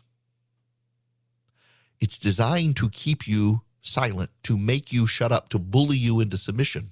It's 1.99 2.19
designed 2.19 2.75
to 2.77 2.89
keep 2.89 3.27
you 3.27 3.61
silent, 3.81 4.29
to 4.43 4.57
make 4.57 4.93
you 4.93 5.07
shut 5.07 5.31
up, 5.31 5.49
to 5.49 5.59
bully 5.59 5.97
you 5.97 6.19
into 6.19 6.37
submission, 6.37 6.91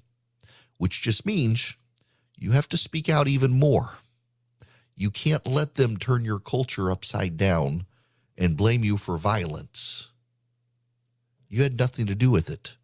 which 0.77 1.01
just 1.01 1.25
means 1.25 1.75
you 2.37 2.51
have 2.51 2.67
to 2.69 2.77
speak 2.77 3.07
out 3.07 3.27
even 3.27 3.51
more. 3.51 3.99
You 4.95 5.11
can't 5.11 5.45
let 5.45 5.75
them 5.75 5.97
turn 5.97 6.25
your 6.25 6.39
culture 6.39 6.89
upside 6.89 7.37
down 7.37 7.85
and 8.37 8.57
blame 8.57 8.83
you 8.83 8.97
for 8.97 9.17
violence. 9.17 10.11
You 11.49 11.63
had 11.63 11.77
nothing 11.77 12.05
to 12.07 12.15
do 12.15 12.31
with 12.31 12.49
it, 12.49 12.75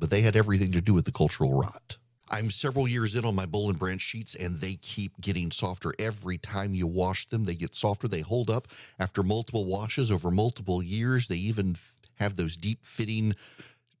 but 0.00 0.10
they 0.10 0.22
had 0.22 0.34
everything 0.34 0.72
to 0.72 0.80
do 0.80 0.94
with 0.94 1.04
the 1.04 1.12
cultural 1.12 1.52
rot. 1.52 1.98
I'm 2.30 2.50
several 2.50 2.88
years 2.88 3.16
in 3.16 3.24
on 3.24 3.34
my 3.34 3.44
Boll 3.44 3.70
and 3.70 3.78
Branch 3.78 4.00
sheets, 4.00 4.34
and 4.34 4.60
they 4.60 4.76
keep 4.76 5.20
getting 5.20 5.50
softer. 5.50 5.92
Every 5.98 6.38
time 6.38 6.74
you 6.74 6.86
wash 6.86 7.26
them, 7.28 7.44
they 7.44 7.56
get 7.56 7.74
softer. 7.74 8.06
They 8.08 8.20
hold 8.20 8.48
up 8.48 8.68
after 8.98 9.22
multiple 9.22 9.66
washes 9.66 10.10
over 10.10 10.30
multiple 10.30 10.82
years. 10.82 11.26
They 11.26 11.36
even 11.36 11.76
have 12.20 12.36
those 12.36 12.56
deep 12.56 12.86
fitting 12.86 13.34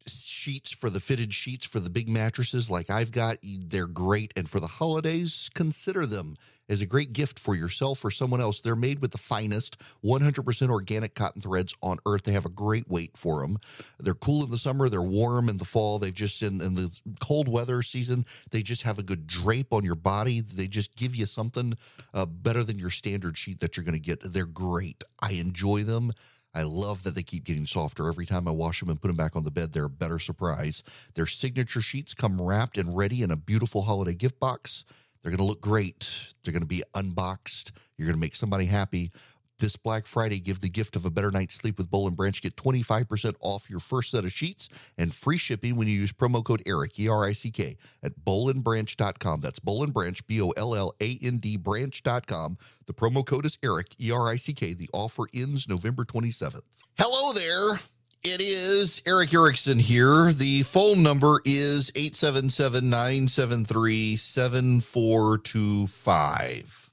sheets 0.06 0.72
for 0.72 0.90
the 0.90 1.00
fitted 1.00 1.34
sheets 1.34 1.66
for 1.66 1.80
the 1.80 1.90
big 1.90 2.08
mattresses 2.08 2.70
like 2.70 2.90
I've 2.90 3.12
got. 3.12 3.38
They're 3.42 3.86
great. 3.86 4.32
And 4.36 4.48
for 4.48 4.60
the 4.60 4.66
holidays, 4.66 5.50
consider 5.54 6.06
them 6.06 6.34
as 6.70 6.80
a 6.80 6.86
great 6.86 7.12
gift 7.12 7.38
for 7.38 7.56
yourself 7.56 8.04
or 8.04 8.10
someone 8.10 8.40
else. 8.40 8.60
They're 8.60 8.76
made 8.76 9.00
with 9.00 9.10
the 9.10 9.18
finest 9.18 9.76
100% 10.04 10.70
organic 10.70 11.14
cotton 11.16 11.42
threads 11.42 11.74
on 11.82 11.98
earth. 12.06 12.22
They 12.22 12.32
have 12.32 12.46
a 12.46 12.50
great 12.50 12.88
weight 12.88 13.16
for 13.16 13.42
them. 13.42 13.58
They're 13.98 14.14
cool 14.14 14.44
in 14.44 14.50
the 14.50 14.58
summer, 14.58 14.88
they're 14.88 15.02
warm 15.02 15.48
in 15.48 15.58
the 15.58 15.64
fall. 15.64 15.98
They've 15.98 16.14
just, 16.14 16.42
in, 16.42 16.60
in 16.60 16.76
the 16.76 16.96
cold 17.18 17.48
weather 17.48 17.82
season, 17.82 18.24
they 18.52 18.62
just 18.62 18.82
have 18.82 18.98
a 18.98 19.02
good 19.02 19.26
drape 19.26 19.72
on 19.72 19.84
your 19.84 19.96
body. 19.96 20.40
They 20.40 20.68
just 20.68 20.94
give 20.96 21.16
you 21.16 21.26
something 21.26 21.74
uh, 22.14 22.26
better 22.26 22.62
than 22.62 22.78
your 22.78 22.90
standard 22.90 23.36
sheet 23.36 23.60
that 23.60 23.76
you're 23.76 23.84
going 23.84 23.94
to 23.94 24.00
get. 24.00 24.20
They're 24.22 24.46
great. 24.46 25.02
I 25.20 25.32
enjoy 25.32 25.82
them. 25.82 26.12
I 26.54 26.62
love 26.62 27.04
that 27.04 27.14
they 27.14 27.22
keep 27.22 27.44
getting 27.44 27.66
softer 27.66 28.08
every 28.08 28.26
time 28.26 28.48
I 28.48 28.50
wash 28.50 28.80
them 28.80 28.90
and 28.90 29.00
put 29.00 29.08
them 29.08 29.16
back 29.16 29.36
on 29.36 29.44
the 29.44 29.50
bed. 29.50 29.72
They're 29.72 29.84
a 29.84 29.90
better 29.90 30.18
surprise. 30.18 30.82
Their 31.14 31.26
signature 31.26 31.80
sheets 31.80 32.14
come 32.14 32.40
wrapped 32.40 32.76
and 32.76 32.96
ready 32.96 33.22
in 33.22 33.30
a 33.30 33.36
beautiful 33.36 33.82
holiday 33.82 34.14
gift 34.14 34.40
box. 34.40 34.84
They're 35.22 35.30
going 35.30 35.38
to 35.38 35.44
look 35.44 35.60
great. 35.60 36.10
They're 36.42 36.52
going 36.52 36.62
to 36.62 36.66
be 36.66 36.82
unboxed. 36.94 37.72
You're 37.96 38.06
going 38.06 38.16
to 38.16 38.20
make 38.20 38.34
somebody 38.34 38.66
happy. 38.66 39.10
This 39.60 39.76
Black 39.76 40.06
Friday, 40.06 40.40
give 40.40 40.60
the 40.60 40.70
gift 40.70 40.96
of 40.96 41.04
a 41.04 41.10
better 41.10 41.30
night's 41.30 41.54
sleep 41.54 41.78
with 41.78 41.90
Boll 41.90 42.08
and 42.08 42.16
Branch. 42.16 42.40
Get 42.40 42.56
25% 42.56 43.34
off 43.40 43.70
your 43.70 43.78
first 43.78 44.10
set 44.10 44.24
of 44.24 44.32
sheets 44.32 44.68
and 44.98 45.14
free 45.14 45.38
shipping 45.38 45.76
when 45.76 45.86
you 45.86 46.00
use 46.00 46.12
promo 46.12 46.42
code 46.42 46.62
ERICK, 46.66 46.98
E 46.98 47.08
R 47.08 47.26
I 47.26 47.32
C 47.32 47.50
K, 47.50 47.76
at 48.02 48.12
bollandbranch.com. 48.24 49.40
That's 49.40 49.58
Boll 49.58 49.84
and 49.84 49.94
Branch, 49.94 50.26
B 50.26 50.40
O 50.40 50.50
L 50.56 50.74
L 50.74 50.94
A 51.00 51.18
N 51.22 51.36
D 51.36 51.56
branch.com. 51.56 52.58
The 52.86 52.94
promo 52.94 53.24
code 53.24 53.46
is 53.46 53.58
ERICK, 53.62 54.00
E 54.00 54.10
R 54.10 54.28
I 54.28 54.36
C 54.36 54.52
K. 54.54 54.72
The 54.72 54.88
offer 54.92 55.24
ends 55.34 55.68
November 55.68 56.04
27th. 56.04 56.62
Hello 56.98 57.32
there. 57.32 57.78
It 58.22 58.42
is 58.42 59.00
Erick 59.06 59.32
Erickson 59.32 59.78
here. 59.78 60.30
The 60.32 60.62
phone 60.64 61.02
number 61.02 61.40
is 61.46 61.90
877 61.94 62.90
973 62.90 64.16
7425. 64.16 66.90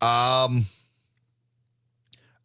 Um, 0.00 0.64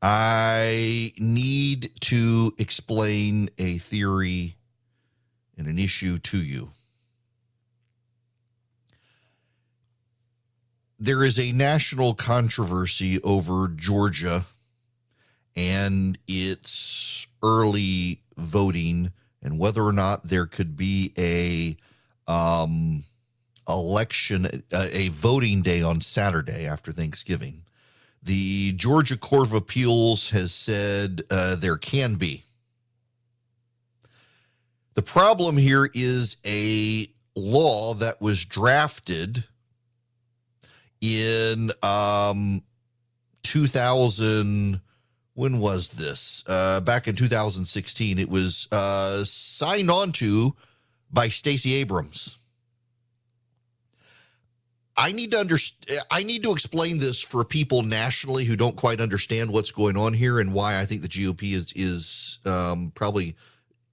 I 0.01 1.11
need 1.17 1.91
to 2.01 2.53
explain 2.57 3.49
a 3.57 3.77
theory 3.77 4.55
and 5.57 5.67
an 5.67 5.79
issue 5.79 6.19
to 6.19 6.37
you. 6.37 6.69
There 10.99 11.23
is 11.23 11.39
a 11.39 11.51
national 11.51 12.15
controversy 12.15 13.21
over 13.21 13.67
Georgia 13.67 14.45
and 15.55 16.17
its 16.27 17.27
early 17.43 18.21
voting 18.35 19.11
and 19.41 19.59
whether 19.59 19.83
or 19.83 19.93
not 19.93 20.23
there 20.23 20.45
could 20.45 20.75
be 20.75 21.13
a 21.17 21.77
um, 22.31 23.03
election, 23.67 24.63
a, 24.71 24.97
a 24.97 25.07
voting 25.09 25.61
day 25.61 25.81
on 25.81 26.01
Saturday 26.01 26.65
after 26.65 26.91
Thanksgiving. 26.91 27.63
The 28.27 28.73
Georgia 28.73 29.15
Court 29.15 29.47
of 29.47 29.53
Appeals 29.53 30.31
has 30.31 30.53
said 30.53 31.21
uh, 31.31 31.55
there 31.55 31.77
can 31.77 32.15
be. 32.15 32.43
The 34.95 35.01
problem 35.01 35.55
here 35.55 35.89
is 35.93 36.35
a 36.45 37.07
law 37.37 37.93
that 37.93 38.19
was 38.19 38.43
drafted 38.43 39.45
in 40.99 41.71
um, 41.81 42.63
2000 43.43 44.81
when 45.33 45.59
was 45.59 45.91
this? 45.91 46.43
Uh, 46.47 46.81
back 46.81 47.07
in 47.07 47.15
2016. 47.15 48.19
It 48.19 48.29
was 48.29 48.67
uh, 48.73 49.23
signed 49.23 49.89
on 49.89 50.11
to 50.13 50.53
by 51.09 51.29
Stacey 51.29 51.75
Abrams. 51.75 52.39
I 54.97 55.11
need 55.11 55.31
to 55.31 55.39
understand. 55.39 56.01
I 56.09 56.23
need 56.23 56.43
to 56.43 56.51
explain 56.51 56.97
this 56.97 57.21
for 57.21 57.45
people 57.45 57.83
nationally 57.83 58.45
who 58.45 58.55
don't 58.55 58.75
quite 58.75 58.99
understand 58.99 59.53
what's 59.53 59.71
going 59.71 59.95
on 59.95 60.13
here 60.13 60.39
and 60.39 60.53
why 60.53 60.79
I 60.79 60.85
think 60.85 61.03
the 61.03 61.07
GOP 61.07 61.53
is 61.53 61.71
is 61.75 62.39
um, 62.45 62.91
probably 62.95 63.35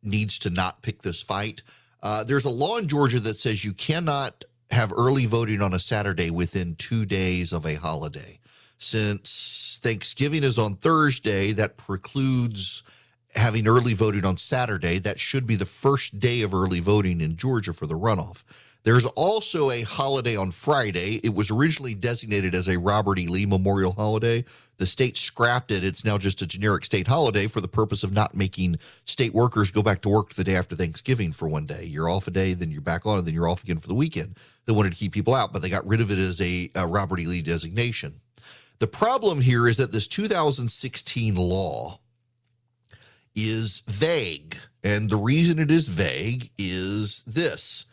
needs 0.02 0.38
to 0.40 0.50
not 0.50 0.82
pick 0.82 1.02
this 1.02 1.22
fight. 1.22 1.62
Uh, 2.02 2.24
there's 2.24 2.44
a 2.44 2.50
law 2.50 2.78
in 2.78 2.88
Georgia 2.88 3.20
that 3.20 3.36
says 3.36 3.64
you 3.64 3.74
cannot 3.74 4.44
have 4.70 4.92
early 4.96 5.26
voting 5.26 5.60
on 5.60 5.74
a 5.74 5.78
Saturday 5.78 6.30
within 6.30 6.74
two 6.74 7.04
days 7.04 7.52
of 7.52 7.66
a 7.66 7.74
holiday. 7.74 8.38
Since 8.78 9.80
Thanksgiving 9.82 10.42
is 10.42 10.58
on 10.58 10.74
Thursday, 10.74 11.52
that 11.52 11.76
precludes 11.76 12.82
having 13.34 13.66
early 13.68 13.94
voting 13.94 14.24
on 14.24 14.36
Saturday. 14.36 14.98
That 14.98 15.18
should 15.18 15.46
be 15.46 15.56
the 15.56 15.66
first 15.66 16.18
day 16.18 16.42
of 16.42 16.54
early 16.54 16.80
voting 16.80 17.20
in 17.20 17.36
Georgia 17.36 17.72
for 17.72 17.86
the 17.86 17.98
runoff. 17.98 18.42
There's 18.84 19.06
also 19.06 19.70
a 19.70 19.80
holiday 19.80 20.36
on 20.36 20.50
Friday. 20.50 21.18
It 21.24 21.34
was 21.34 21.50
originally 21.50 21.94
designated 21.94 22.54
as 22.54 22.68
a 22.68 22.78
Robert 22.78 23.18
E. 23.18 23.26
Lee 23.26 23.46
Memorial 23.46 23.92
Holiday. 23.92 24.44
The 24.76 24.86
state 24.86 25.16
scrapped 25.16 25.70
it. 25.70 25.82
It's 25.82 26.04
now 26.04 26.18
just 26.18 26.42
a 26.42 26.46
generic 26.46 26.84
state 26.84 27.06
holiday 27.06 27.46
for 27.46 27.62
the 27.62 27.68
purpose 27.68 28.02
of 28.02 28.12
not 28.12 28.34
making 28.34 28.78
state 29.06 29.32
workers 29.32 29.70
go 29.70 29.82
back 29.82 30.02
to 30.02 30.10
work 30.10 30.34
the 30.34 30.44
day 30.44 30.54
after 30.54 30.76
Thanksgiving 30.76 31.32
for 31.32 31.48
one 31.48 31.64
day. 31.64 31.84
You're 31.84 32.10
off 32.10 32.28
a 32.28 32.30
day, 32.30 32.52
then 32.52 32.70
you're 32.70 32.82
back 32.82 33.06
on, 33.06 33.16
and 33.16 33.26
then 33.26 33.32
you're 33.32 33.48
off 33.48 33.62
again 33.62 33.78
for 33.78 33.88
the 33.88 33.94
weekend. 33.94 34.36
They 34.66 34.74
wanted 34.74 34.92
to 34.92 34.98
keep 34.98 35.12
people 35.12 35.34
out, 35.34 35.54
but 35.54 35.62
they 35.62 35.70
got 35.70 35.86
rid 35.86 36.02
of 36.02 36.10
it 36.10 36.18
as 36.18 36.38
a, 36.42 36.68
a 36.74 36.86
Robert 36.86 37.20
E. 37.20 37.26
Lee 37.26 37.40
designation. 37.40 38.20
The 38.80 38.86
problem 38.86 39.40
here 39.40 39.66
is 39.66 39.78
that 39.78 39.92
this 39.92 40.06
2016 40.08 41.36
law 41.36 42.00
is 43.34 43.82
vague. 43.86 44.58
And 44.82 45.08
the 45.08 45.16
reason 45.16 45.58
it 45.58 45.70
is 45.70 45.88
vague 45.88 46.50
is 46.58 47.22
this. 47.22 47.86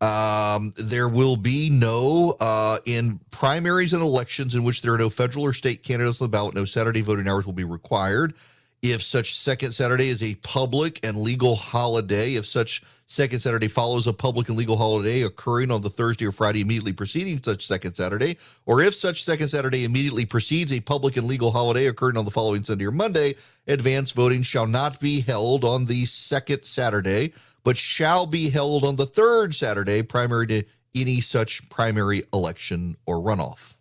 Um, 0.00 0.72
there 0.76 1.08
will 1.08 1.36
be 1.36 1.68
no, 1.68 2.34
uh, 2.40 2.78
in 2.86 3.20
primaries 3.30 3.92
and 3.92 4.02
elections 4.02 4.54
in 4.54 4.64
which 4.64 4.80
there 4.80 4.94
are 4.94 4.98
no 4.98 5.10
federal 5.10 5.44
or 5.44 5.52
state 5.52 5.82
candidates 5.82 6.20
on 6.22 6.26
the 6.26 6.30
ballot, 6.30 6.54
no 6.54 6.64
Saturday 6.64 7.02
voting 7.02 7.28
hours 7.28 7.44
will 7.44 7.52
be 7.52 7.64
required. 7.64 8.34
If 8.82 9.02
such 9.02 9.36
second 9.36 9.72
Saturday 9.72 10.08
is 10.08 10.22
a 10.22 10.36
public 10.36 11.04
and 11.04 11.18
legal 11.18 11.54
holiday, 11.54 12.36
if 12.36 12.46
such 12.46 12.82
second 13.06 13.40
Saturday 13.40 13.68
follows 13.68 14.06
a 14.06 14.12
public 14.14 14.48
and 14.48 14.56
legal 14.56 14.78
holiday 14.78 15.20
occurring 15.20 15.70
on 15.70 15.82
the 15.82 15.90
Thursday 15.90 16.24
or 16.24 16.32
Friday 16.32 16.62
immediately 16.62 16.94
preceding 16.94 17.42
such 17.42 17.66
second 17.66 17.92
Saturday, 17.92 18.38
or 18.64 18.80
if 18.80 18.94
such 18.94 19.22
second 19.22 19.48
Saturday 19.48 19.84
immediately 19.84 20.24
precedes 20.24 20.72
a 20.72 20.80
public 20.80 21.18
and 21.18 21.26
legal 21.26 21.50
holiday 21.50 21.88
occurring 21.88 22.16
on 22.16 22.24
the 22.24 22.30
following 22.30 22.62
Sunday 22.62 22.86
or 22.86 22.90
Monday, 22.90 23.34
advance 23.66 24.12
voting 24.12 24.42
shall 24.42 24.66
not 24.66 24.98
be 24.98 25.20
held 25.20 25.62
on 25.62 25.84
the 25.84 26.06
second 26.06 26.62
Saturday, 26.64 27.34
but 27.62 27.76
shall 27.76 28.26
be 28.26 28.50
held 28.50 28.84
on 28.84 28.96
the 28.96 29.06
third 29.06 29.54
Saturday, 29.54 30.02
primary 30.02 30.46
to 30.46 30.62
any 30.94 31.20
such 31.20 31.68
primary 31.68 32.22
election 32.32 32.96
or 33.06 33.16
runoff. 33.16 33.74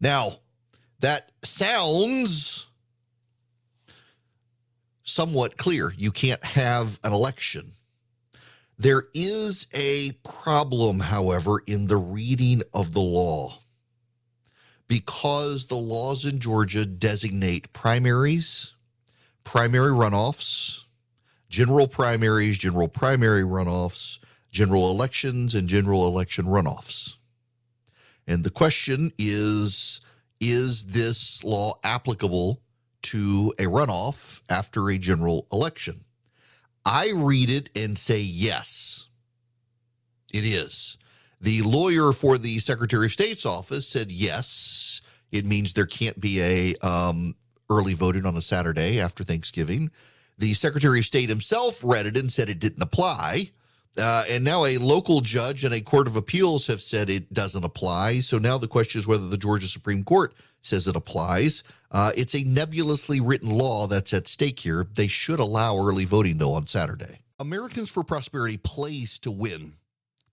Now, 0.00 0.32
that 1.00 1.30
sounds 1.42 2.66
somewhat 5.02 5.56
clear. 5.56 5.92
You 5.96 6.10
can't 6.10 6.44
have 6.44 6.98
an 7.02 7.12
election. 7.12 7.72
There 8.78 9.04
is 9.14 9.66
a 9.72 10.12
problem, 10.22 11.00
however, 11.00 11.62
in 11.66 11.86
the 11.86 11.96
reading 11.96 12.62
of 12.74 12.92
the 12.92 13.00
law 13.00 13.58
because 14.88 15.66
the 15.66 15.76
laws 15.76 16.24
in 16.24 16.38
Georgia 16.38 16.84
designate 16.84 17.72
primaries, 17.72 18.74
primary 19.44 19.92
runoffs, 19.92 20.85
general 21.48 21.88
primaries, 21.88 22.58
general 22.58 22.88
primary 22.88 23.42
runoffs, 23.42 24.18
general 24.50 24.90
elections, 24.90 25.54
and 25.54 25.68
general 25.68 26.06
election 26.06 26.46
runoffs. 26.46 27.16
And 28.26 28.44
the 28.44 28.50
question 28.50 29.12
is 29.18 30.00
is 30.40 30.86
this 30.86 31.42
law 31.44 31.74
applicable 31.82 32.60
to 33.02 33.54
a 33.58 33.64
runoff 33.64 34.42
after 34.48 34.90
a 34.90 34.98
general 34.98 35.46
election? 35.52 36.04
I 36.84 37.12
read 37.14 37.50
it 37.50 37.70
and 37.74 37.98
say 37.98 38.20
yes, 38.20 39.08
it 40.32 40.44
is. 40.44 40.98
The 41.40 41.62
lawyer 41.62 42.12
for 42.12 42.38
the 42.38 42.58
Secretary 42.58 43.06
of 43.06 43.12
State's 43.12 43.46
office 43.46 43.88
said 43.88 44.10
yes, 44.10 45.02
it 45.32 45.44
means 45.44 45.72
there 45.72 45.86
can't 45.86 46.20
be 46.20 46.40
a 46.40 46.74
um, 46.86 47.34
early 47.68 47.94
voting 47.94 48.24
on 48.24 48.36
a 48.36 48.42
Saturday 48.42 49.00
after 49.00 49.24
Thanksgiving. 49.24 49.90
The 50.38 50.54
Secretary 50.54 50.98
of 50.98 51.04
State 51.06 51.28
himself 51.28 51.82
read 51.82 52.06
it 52.06 52.16
and 52.16 52.30
said 52.30 52.48
it 52.48 52.58
didn't 52.58 52.82
apply. 52.82 53.50
Uh, 53.98 54.24
and 54.28 54.44
now 54.44 54.66
a 54.66 54.76
local 54.76 55.22
judge 55.22 55.64
and 55.64 55.72
a 55.72 55.80
court 55.80 56.06
of 56.06 56.16
appeals 56.16 56.66
have 56.66 56.82
said 56.82 57.08
it 57.08 57.32
doesn't 57.32 57.64
apply. 57.64 58.20
So 58.20 58.38
now 58.38 58.58
the 58.58 58.68
question 58.68 59.00
is 59.00 59.06
whether 59.06 59.26
the 59.26 59.38
Georgia 59.38 59.68
Supreme 59.68 60.04
Court 60.04 60.34
says 60.60 60.86
it 60.86 60.96
applies. 60.96 61.62
Uh, 61.90 62.12
it's 62.14 62.34
a 62.34 62.44
nebulously 62.44 63.20
written 63.20 63.48
law 63.48 63.86
that's 63.86 64.12
at 64.12 64.26
stake 64.26 64.60
here. 64.60 64.86
They 64.94 65.06
should 65.06 65.38
allow 65.38 65.78
early 65.78 66.04
voting, 66.04 66.36
though, 66.36 66.52
on 66.52 66.66
Saturday. 66.66 67.20
Americans 67.38 67.88
for 67.88 68.04
Prosperity 68.04 68.58
plays 68.58 69.18
to 69.20 69.30
win. 69.30 69.74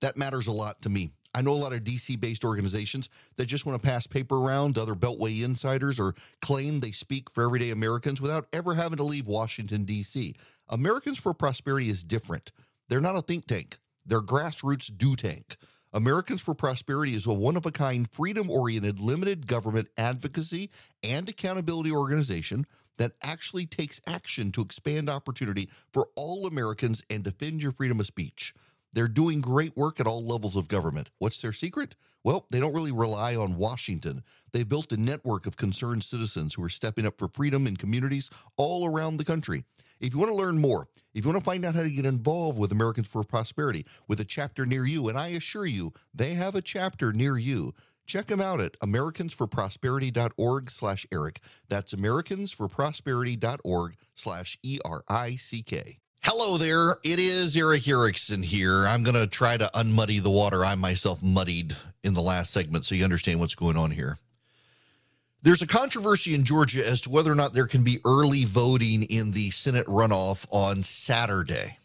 That 0.02 0.18
matters 0.18 0.48
a 0.48 0.52
lot 0.52 0.82
to 0.82 0.89
me. 0.89 1.12
I 1.34 1.41
know 1.41 1.54
a 1.54 1.56
lot 1.56 1.74
of 1.74 1.84
DC 1.84 2.19
based 2.19 2.46
organizations 2.46 3.10
that 3.38 3.48
just 3.48 3.65
want 3.65 3.82
to 3.82 3.88
pass 3.88 4.06
paper 4.06 4.38
around 4.38 4.76
to 4.76 4.82
other 4.82 4.96
Beltway 4.96 5.43
insiders 5.43 6.00
or 6.00 6.13
claim 6.41 6.80
they 6.80 6.91
speak 6.91 7.30
for 7.30 7.43
everyday 7.43 7.72
Americans 7.72 8.22
without 8.22 8.48
ever 8.54 8.76
having 8.76 8.98
to 8.98 9.04
leave 9.04 9.28
Washington, 9.28 9.84
D.C. 9.84 10.36
Americans 10.69 11.17
for 11.17 11.34
Prosperity 11.34 11.89
is 11.89 12.04
different. 12.04 12.52
They're 12.88 13.02
not 13.02 13.15
a 13.15 13.22
think 13.22 13.46
tank, 13.46 13.78
they're 14.06 14.22
grassroots 14.22 14.96
do 14.96 15.15
tank. 15.15 15.58
Americans 15.96 16.41
for 16.41 16.56
Prosperity 16.56 17.13
is 17.13 17.28
a 17.28 17.34
one 17.34 17.56
of 17.56 17.67
a 17.67 17.72
kind, 17.72 18.10
freedom 18.10 18.50
oriented, 18.50 19.00
limited 19.00 19.46
government 19.46 19.88
advocacy 19.96 20.72
and 21.04 21.30
accountability 21.30 21.91
organization 21.91 22.65
that 22.98 23.12
actually 23.22 23.65
takes 23.65 24.02
action 24.08 24.52
to 24.52 24.62
expand 24.62 25.10
opportunity 25.10 25.69
for 25.91 26.08
all 26.15 26.48
Americans 26.48 27.04
and 27.10 27.24
defend 27.24 27.62
your 27.62 27.72
freedom 27.72 28.00
of 28.00 28.08
speech. 28.08 28.54
They're 28.93 29.08
doing 29.08 29.41
great 29.41 29.75
work 29.75 29.99
at 29.99 30.08
all 30.08 30.23
levels 30.23 30.56
of 30.56 30.67
government. 30.67 31.10
What's 31.17 31.41
their 31.41 31.51
secret? 31.51 31.95
Well, 32.23 32.45
they 32.51 32.60
don't 32.60 32.73
really 32.73 32.91
rely 32.91 33.36
on 33.36 33.58
Washington. 33.58 34.23
They 34.51 34.63
built 34.63 34.93
a 34.93 34.97
network 34.97 35.47
of 35.47 35.58
concerned 35.58 36.03
citizens 36.03 36.53
who 36.53 36.63
are 36.63 36.69
stepping 36.69 37.06
up 37.06 37.17
for 37.17 37.27
freedom 37.27 37.67
in 37.67 37.75
communities 37.75 38.29
all 38.56 38.88
around 38.88 39.17
the 39.17 39.25
country. 39.25 39.65
If 39.99 40.13
you 40.13 40.19
want 40.19 40.32
to 40.32 40.38
learn 40.38 40.60
more, 40.60 40.88
if 41.13 41.25
you 41.25 41.32
want 41.32 41.43
to 41.43 41.49
find 41.49 41.65
out 41.65 41.75
how 41.75 41.82
to 41.82 41.89
get 41.89 42.06
involved 42.06 42.60
with 42.60 42.71
Americans 42.71 43.08
for 43.08 43.23
Prosperity 43.23 43.86
with 44.08 44.19
a 44.19 44.25
chapter 44.25 44.65
near 44.65 44.86
you, 44.86 45.10
and 45.10 45.17
I 45.17 45.29
assure 45.29 45.65
you, 45.65 45.93
they 46.13 46.36
have 46.36 46.56
a 46.56 46.62
chapter 46.62 47.12
near 47.12 47.38
you. 47.38 47.73
Check 48.06 48.27
them 48.27 48.41
out 48.41 48.60
at 48.60 48.77
americansforprosperity.org 48.79 50.69
slash 50.69 51.06
Erick. 51.12 51.39
That's 51.69 51.93
americansforprosperity.org 51.93 53.95
slash 54.13 54.60
E-R-I-C-K. 54.62 55.99
Hello 56.25 56.55
there. 56.55 56.95
It 57.03 57.19
is 57.19 57.57
Erick 57.57 57.86
Erickson 57.86 58.43
here. 58.43 58.88
I'm 58.88 59.03
going 59.03 59.17
to 59.17 59.27
try 59.27 59.57
to 59.57 59.69
unmuddy 59.73 60.23
the 60.23 60.31
water 60.31 60.63
I 60.63 60.73
myself 60.75 61.21
muddied 61.21 61.75
in 62.01 62.13
the 62.13 62.21
last 62.21 62.53
segment 62.53 62.86
so 62.86 62.95
you 62.95 63.03
understand 63.03 63.41
what's 63.41 63.55
going 63.55 63.75
on 63.75 63.91
here. 63.91 64.17
There's 65.41 65.62
a 65.62 65.67
controversy 65.67 66.33
in 66.33 66.45
Georgia 66.45 66.88
as 66.88 67.01
to 67.01 67.09
whether 67.09 67.29
or 67.29 67.36
not 67.36 67.51
there 67.51 67.67
can 67.67 67.83
be 67.83 67.99
early 68.05 68.45
voting 68.45 69.03
in 69.03 69.31
the 69.31 69.51
Senate 69.51 69.86
runoff 69.86 70.45
on 70.49 70.81
Saturday. 70.81 71.77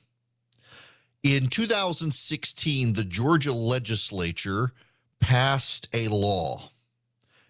In 1.24 1.48
2016, 1.48 2.92
the 2.92 3.02
Georgia 3.02 3.52
legislature 3.52 4.70
passed 5.18 5.88
a 5.92 6.06
law 6.06 6.62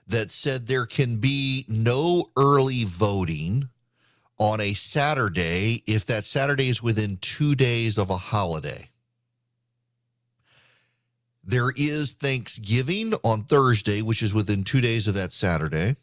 that 0.07 0.31
said 0.31 0.67
there 0.67 0.87
can 0.87 1.17
be 1.17 1.67
no 1.69 2.31
early 2.35 2.85
voting 2.85 3.69
on 4.39 4.61
a 4.61 4.75
Saturday 4.75 5.83
if 5.87 6.07
that 6.07 6.25
Saturday 6.25 6.69
is 6.69 6.83
within 6.83 7.19
two 7.19 7.55
days 7.55 7.99
of 7.99 8.11
a 8.11 8.17
holiday. 8.17 8.89
There 11.43 11.73
is 11.77 12.13
Thanksgiving 12.13 13.15
on 13.25 13.45
Thursday, 13.45 14.03
which 14.03 14.23
is 14.23 14.35
within 14.35 14.65
two 14.65 14.81
days 14.81 15.09
of 15.09 15.15
that 15.15 15.33
Saturday. 15.33 15.97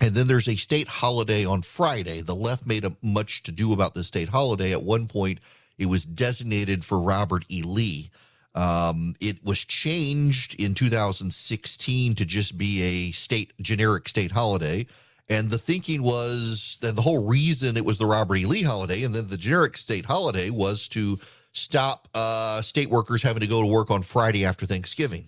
And 0.00 0.14
then 0.14 0.26
there's 0.26 0.48
a 0.48 0.56
state 0.56 0.88
holiday 0.88 1.44
on 1.44 1.62
Friday. 1.62 2.20
The 2.20 2.34
left 2.34 2.66
made 2.66 2.84
much 3.02 3.42
to 3.44 3.52
do 3.52 3.72
about 3.72 3.94
the 3.94 4.04
state 4.04 4.28
holiday. 4.28 4.72
At 4.72 4.82
one 4.82 5.06
point, 5.06 5.38
it 5.78 5.86
was 5.86 6.04
designated 6.04 6.84
for 6.84 7.00
Robert 7.00 7.44
E. 7.48 7.62
Lee. 7.62 8.10
Um, 8.54 9.14
it 9.20 9.44
was 9.44 9.64
changed 9.64 10.60
in 10.60 10.74
2016 10.74 12.14
to 12.14 12.24
just 12.24 12.58
be 12.58 12.82
a 12.82 13.12
state 13.12 13.52
generic 13.60 14.08
state 14.08 14.32
holiday. 14.32 14.86
And 15.28 15.50
the 15.50 15.58
thinking 15.58 16.02
was 16.02 16.78
that 16.82 16.94
the 16.94 17.02
whole 17.02 17.26
reason 17.26 17.76
it 17.76 17.84
was 17.84 17.98
the 17.98 18.06
Robert 18.06 18.36
E. 18.36 18.46
Lee 18.46 18.62
holiday 18.62 19.02
and 19.02 19.14
then 19.14 19.28
the 19.28 19.36
generic 19.36 19.76
state 19.76 20.06
holiday 20.06 20.50
was 20.50 20.86
to 20.88 21.18
stop 21.52 22.08
uh, 22.14 22.60
state 22.62 22.90
workers 22.90 23.22
having 23.22 23.40
to 23.40 23.46
go 23.46 23.60
to 23.60 23.66
work 23.66 23.90
on 23.90 24.02
Friday 24.02 24.44
after 24.44 24.66
Thanksgiving. 24.66 25.24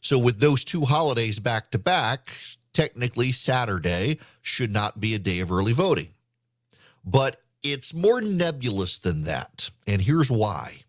So, 0.00 0.18
with 0.18 0.40
those 0.40 0.64
two 0.64 0.82
holidays 0.82 1.38
back 1.38 1.70
to 1.70 1.78
back, 1.78 2.30
technically 2.72 3.32
Saturday 3.32 4.18
should 4.42 4.72
not 4.72 5.00
be 5.00 5.14
a 5.14 5.18
day 5.18 5.40
of 5.40 5.50
early 5.50 5.72
voting. 5.72 6.10
But 7.04 7.40
it's 7.62 7.94
more 7.94 8.20
nebulous 8.20 8.98
than 8.98 9.24
that. 9.24 9.70
And 9.86 10.02
here's 10.02 10.30
why. 10.30 10.82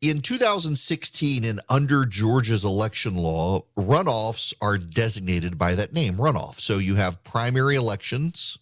In 0.00 0.20
2016, 0.20 1.42
and 1.42 1.60
under 1.68 2.06
Georgia's 2.06 2.64
election 2.64 3.16
law, 3.16 3.64
runoffs 3.76 4.54
are 4.62 4.78
designated 4.78 5.58
by 5.58 5.74
that 5.74 5.92
name, 5.92 6.14
runoff. 6.14 6.60
So 6.60 6.78
you 6.78 6.94
have 6.94 7.24
primary 7.24 7.74
elections 7.74 8.58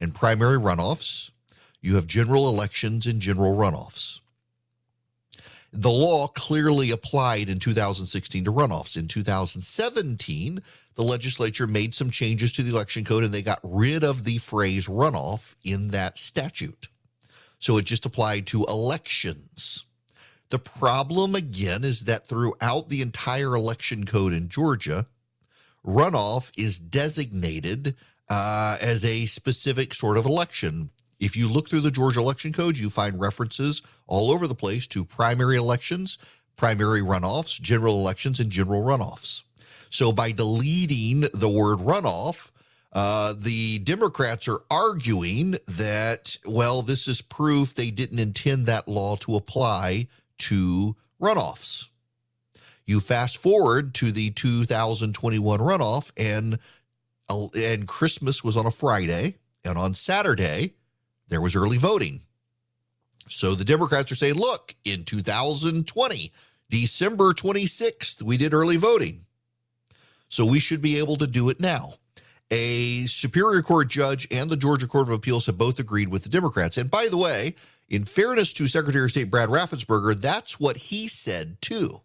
and 0.00 0.14
primary 0.14 0.56
runoffs. 0.56 1.32
You 1.80 1.96
have 1.96 2.06
general 2.06 2.48
elections 2.48 3.06
and 3.06 3.20
general 3.20 3.56
runoffs. 3.56 4.20
The 5.72 5.90
law 5.90 6.28
clearly 6.28 6.92
applied 6.92 7.48
in 7.48 7.58
2016 7.58 8.44
to 8.44 8.52
runoffs. 8.52 8.96
In 8.96 9.08
2017, 9.08 10.62
the 10.94 11.02
legislature 11.02 11.66
made 11.66 11.92
some 11.92 12.10
changes 12.10 12.52
to 12.52 12.62
the 12.62 12.70
election 12.70 13.04
code 13.04 13.24
and 13.24 13.34
they 13.34 13.42
got 13.42 13.58
rid 13.64 14.04
of 14.04 14.22
the 14.22 14.38
phrase 14.38 14.86
runoff 14.86 15.56
in 15.64 15.88
that 15.88 16.16
statute. 16.16 16.86
So 17.58 17.78
it 17.78 17.84
just 17.84 18.06
applied 18.06 18.46
to 18.48 18.64
elections. 18.66 19.84
The 20.50 20.58
problem, 20.58 21.34
again, 21.34 21.84
is 21.84 22.04
that 22.04 22.26
throughout 22.26 22.88
the 22.88 23.02
entire 23.02 23.54
election 23.54 24.06
code 24.06 24.32
in 24.32 24.48
Georgia, 24.48 25.06
runoff 25.84 26.50
is 26.56 26.78
designated 26.78 27.94
uh, 28.30 28.78
as 28.80 29.04
a 29.04 29.26
specific 29.26 29.92
sort 29.92 30.16
of 30.16 30.24
election. 30.24 30.90
If 31.20 31.36
you 31.36 31.48
look 31.48 31.68
through 31.68 31.80
the 31.80 31.90
Georgia 31.90 32.20
election 32.20 32.52
code, 32.52 32.78
you 32.78 32.88
find 32.88 33.20
references 33.20 33.82
all 34.06 34.30
over 34.30 34.46
the 34.46 34.54
place 34.54 34.86
to 34.88 35.04
primary 35.04 35.56
elections, 35.56 36.16
primary 36.56 37.02
runoffs, 37.02 37.60
general 37.60 37.94
elections, 38.00 38.40
and 38.40 38.50
general 38.50 38.82
runoffs. 38.82 39.42
So 39.90 40.12
by 40.12 40.32
deleting 40.32 41.26
the 41.34 41.48
word 41.48 41.78
runoff, 41.78 42.50
uh, 42.92 43.34
the 43.36 43.80
Democrats 43.80 44.48
are 44.48 44.62
arguing 44.70 45.56
that, 45.66 46.38
well, 46.46 46.80
this 46.80 47.06
is 47.06 47.20
proof 47.20 47.74
they 47.74 47.90
didn't 47.90 48.18
intend 48.18 48.66
that 48.66 48.88
law 48.88 49.16
to 49.16 49.36
apply 49.36 50.06
to 50.38 50.96
runoffs. 51.20 51.88
You 52.86 53.00
fast 53.00 53.36
forward 53.38 53.94
to 53.94 54.12
the 54.12 54.30
2021 54.30 55.60
runoff, 55.60 56.10
and 56.16 56.58
uh, 57.28 57.48
and 57.54 57.86
Christmas 57.86 58.42
was 58.42 58.56
on 58.56 58.64
a 58.66 58.70
Friday, 58.70 59.36
and 59.64 59.76
on 59.76 59.94
Saturday 59.94 60.74
there 61.28 61.40
was 61.40 61.54
early 61.54 61.76
voting. 61.76 62.20
So 63.28 63.54
the 63.54 63.64
Democrats 63.64 64.10
are 64.10 64.16
saying, 64.16 64.34
look, 64.34 64.74
in 64.84 65.04
2020, 65.04 66.32
December 66.70 67.34
26th, 67.34 68.22
we 68.22 68.36
did 68.36 68.54
early 68.54 68.76
voting. 68.76 69.26
So 70.28 70.44
we 70.44 70.58
should 70.58 70.82
be 70.82 70.98
able 70.98 71.16
to 71.16 71.26
do 71.26 71.48
it 71.48 71.60
now. 71.60 71.94
A 72.50 73.06
Superior 73.06 73.62
Court 73.62 73.88
judge 73.88 74.26
and 74.30 74.48
the 74.48 74.56
Georgia 74.56 74.86
Court 74.86 75.08
of 75.08 75.14
Appeals 75.14 75.46
have 75.46 75.58
both 75.58 75.78
agreed 75.78 76.08
with 76.08 76.22
the 76.22 76.28
Democrats. 76.28 76.78
And 76.78 76.90
by 76.90 77.08
the 77.10 77.18
way, 77.18 77.54
in 77.88 78.04
fairness 78.04 78.52
to 78.54 78.66
Secretary 78.66 79.04
of 79.04 79.10
State 79.10 79.30
Brad 79.30 79.48
Raffensperger, 79.48 80.18
that's 80.20 80.58
what 80.58 80.76
he 80.76 81.08
said 81.08 81.60
too. 81.60 82.00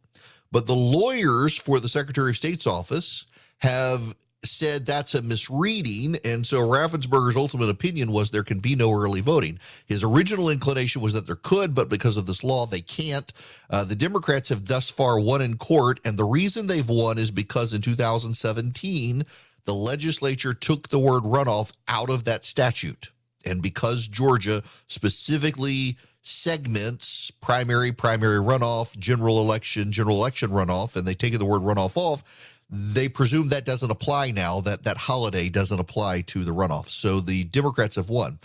But 0.52 0.68
the 0.68 0.76
lawyers 0.76 1.58
for 1.58 1.80
the 1.80 1.90
Secretary 1.90 2.32
of 2.32 2.38
State's 2.38 2.68
office 2.68 3.26
have 3.60 4.16
said 4.46 4.86
that's 4.86 5.16
a 5.16 5.22
misreading. 5.22 6.18
And 6.26 6.46
so 6.46 6.60
Raffensperger's 6.60 7.38
ultimate 7.38 7.70
opinion 7.70 8.12
was 8.12 8.30
there 8.30 8.44
can 8.44 8.60
be 8.60 8.76
no 8.76 8.92
early 8.92 9.22
voting. 9.22 9.60
His 9.86 10.04
original 10.04 10.50
inclination 10.50 11.02
was 11.02 11.14
that 11.14 11.26
there 11.26 11.36
could, 11.36 11.74
but 11.74 11.90
because 11.90 12.18
of 12.18 12.26
this 12.26 12.44
law, 12.44 12.66
they 12.66 12.82
can't. 12.82 13.32
Uh, 13.70 13.86
the 13.86 13.96
Democrats 13.96 14.50
have 14.50 14.66
thus 14.66 14.90
far 14.90 15.20
won 15.20 15.42
in 15.42 15.58
court. 15.58 16.00
And 16.04 16.18
the 16.18 16.26
reason 16.26 16.68
they've 16.68 16.88
won 16.88 17.18
is 17.18 17.32
because 17.32 17.74
in 17.74 17.82
2017, 17.82 19.26
the 19.66 19.74
legislature 19.74 20.54
took 20.54 20.90
the 20.90 21.00
word 21.00 21.24
runoff 21.24 21.72
out 21.88 22.10
of 22.10 22.24
that 22.26 22.44
statute. 22.46 23.12
And 23.46 23.62
because 23.62 24.08
Georgia 24.08 24.64
specifically 24.88 25.98
segments 26.22 27.32
primary, 27.32 27.92
primary 27.92 28.40
runoff, 28.40 28.98
general 28.98 29.40
election, 29.40 29.92
general 29.92 30.18
election 30.18 30.50
runoff, 30.50 30.96
and 30.96 31.06
they 31.06 31.14
take 31.14 31.38
the 31.38 31.46
word 31.46 31.62
runoff 31.62 31.98
off, 31.98 32.24
they 32.70 33.10
presume 33.10 33.50
that 33.50 33.66
doesn't 33.66 33.92
apply 33.92 34.32
now, 34.32 34.60
that 34.62 34.84
that 34.84 34.98
holiday 34.98 35.50
doesn't 35.50 35.80
apply 35.80 36.22
to 36.22 36.44
the 36.44 36.54
runoff. 36.54 36.88
So 36.88 37.20
the 37.20 37.44
Democrats 37.44 37.98
have 37.98 38.10
won. 38.10 38.40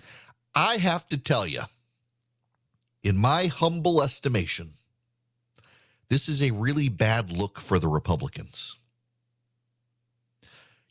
I 0.54 0.76
have 0.76 1.09
to 1.09 1.16
tell 1.16 1.46
you, 1.46 1.62
in 3.02 3.16
my 3.16 3.46
humble 3.46 4.02
estimation, 4.02 4.70
this 6.09 6.28
is 6.28 6.42
a 6.42 6.50
really 6.50 6.88
bad 6.88 7.31
look 7.31 7.61
for 7.61 7.78
the 7.78 7.88
Republicans 7.88 8.76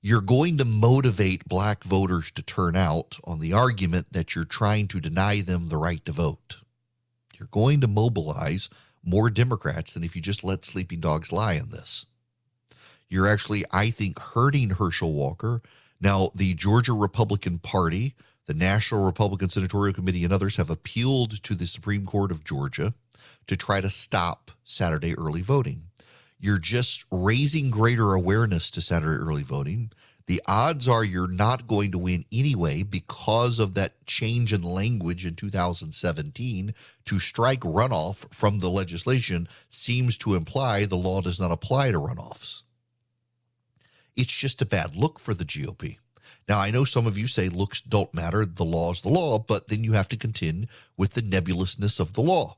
you're 0.02 0.22
going 0.22 0.58
to 0.58 0.66
motivate 0.66 1.50
black 1.50 1.84
voters 1.84 2.32
to 2.32 2.44
turn 2.44 2.76
out 2.76 3.18
on 3.24 3.40
the 3.40 3.54
argument 3.54 4.08
that 4.12 4.36
you're 4.36 4.46
trying 4.46 4.88
to 4.88 5.00
deny 5.00 5.42
them 5.42 5.68
the 5.68 5.78
right 5.78 6.04
to 6.06 6.12
vote. 6.12 6.58
You're 7.38 7.50
going 7.52 7.82
to 7.82 7.88
mobilize 7.88 8.70
more 9.04 9.30
Democrats 9.30 9.94
than 9.94 10.04
if 10.04 10.16
you 10.16 10.22
just 10.22 10.44
let 10.44 10.64
sleeping 10.64 11.00
dogs 11.00 11.32
lie 11.32 11.54
in 11.54 11.70
this. 11.70 12.06
You're 13.10 13.28
actually, 13.28 13.64
I 13.72 13.90
think, 13.90 14.20
hurting 14.20 14.72
Herschel 14.72 15.14
Walker. 15.14 15.62
Now, 16.00 16.30
the 16.36 16.54
Georgia 16.54 16.94
Republican 16.94 17.58
Party, 17.58 18.16
the 18.46 18.54
National 18.54 19.06
Republican 19.06 19.50
Senatorial 19.50 19.94
Committee, 19.94 20.24
and 20.24 20.34
others 20.34 20.58
have 20.58 20.70
appealed 20.70 21.42
to 21.44 21.56
the 21.56 21.68
Supreme 21.68 22.06
Court 22.06 22.32
of 22.32 22.44
Georgia 22.44 22.94
to 23.48 23.56
try 23.56 23.82
to 23.82 23.90
stop 23.90 24.52
Saturday 24.64 25.18
early 25.18 25.42
voting. 25.42 25.87
You're 26.40 26.60
just 26.60 27.04
raising 27.12 27.72
greater 27.72 28.14
awareness 28.14 28.70
to 28.72 28.82
Saturday 28.82 29.18
early 29.18 29.44
voting. 29.44 29.92
The 30.28 30.42
odds 30.46 30.88
are 30.88 31.04
you're 31.04 31.28
not 31.30 31.68
going 31.68 31.92
to 31.94 31.98
win 31.98 32.26
anyway 32.32 32.84
because 32.84 33.60
of 33.60 33.74
that 33.76 34.06
change 34.06 34.52
in 34.52 34.62
language 34.62 35.26
in 35.26 35.36
2017 35.36 36.74
to 37.06 37.20
strike 37.20 37.62
runoff 37.62 38.32
from 38.34 38.60
the 38.60 38.70
legislation 38.70 39.48
seems 39.70 40.18
to 40.20 40.36
imply 40.36 40.86
the 40.86 40.98
law 40.98 41.22
does 41.22 41.40
not 41.40 41.52
apply 41.52 41.92
to 41.92 42.00
runoffs. 42.00 42.64
It's 44.18 44.36
just 44.36 44.62
a 44.62 44.66
bad 44.66 44.96
look 44.96 45.20
for 45.20 45.34
the 45.34 45.46
GOP. 45.46 45.98
Now, 46.48 46.60
I 46.60 46.72
know 46.72 46.84
some 46.84 47.08
of 47.08 47.18
you 47.18 47.28
say 47.28 47.50
looks 47.50 47.82
don't 47.82 48.14
matter, 48.14 48.46
the 48.46 48.66
law 48.66 48.92
is 48.92 49.02
the 49.02 49.10
law, 49.10 49.40
but 49.40 49.70
then 49.70 49.84
you 49.84 49.94
have 49.94 50.10
to 50.10 50.18
contend 50.18 50.68
with 50.98 51.12
the 51.12 51.22
nebulousness 51.22 52.00
of 52.00 52.14
the 52.14 52.22
law. 52.22 52.58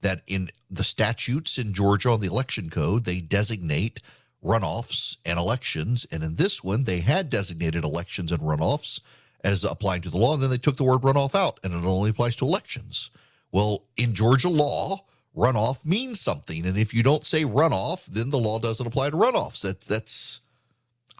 That 0.00 0.22
in 0.26 0.50
the 0.70 0.84
statutes 0.84 1.58
in 1.58 1.72
Georgia 1.72 2.10
on 2.10 2.20
the 2.20 2.26
election 2.26 2.68
code, 2.70 3.04
they 3.04 3.20
designate 3.20 4.00
runoffs 4.44 5.16
and 5.24 5.38
elections. 5.38 6.06
And 6.12 6.22
in 6.22 6.36
this 6.36 6.62
one, 6.62 6.84
they 6.84 7.00
had 7.00 7.30
designated 7.30 7.84
elections 7.84 8.30
and 8.30 8.42
runoffs 8.42 9.00
as 9.42 9.64
applying 9.64 10.02
to 10.02 10.10
the 10.10 10.18
law. 10.18 10.34
And 10.34 10.42
then 10.42 10.50
they 10.50 10.58
took 10.58 10.76
the 10.76 10.84
word 10.84 11.00
runoff 11.00 11.34
out, 11.34 11.58
and 11.64 11.72
it 11.72 11.86
only 11.86 12.10
applies 12.10 12.36
to 12.36 12.44
elections. 12.44 13.10
Well, 13.50 13.84
in 13.96 14.14
Georgia 14.14 14.48
law, 14.48 15.04
runoff 15.36 15.84
means 15.84 16.20
something. 16.20 16.66
And 16.66 16.76
if 16.76 16.94
you 16.94 17.02
don't 17.02 17.24
say 17.24 17.44
runoff, 17.44 18.04
then 18.06 18.30
the 18.30 18.38
law 18.38 18.58
doesn't 18.58 18.86
apply 18.86 19.10
to 19.10 19.16
runoffs. 19.16 19.60
That's 19.60 19.86
that's 19.86 20.40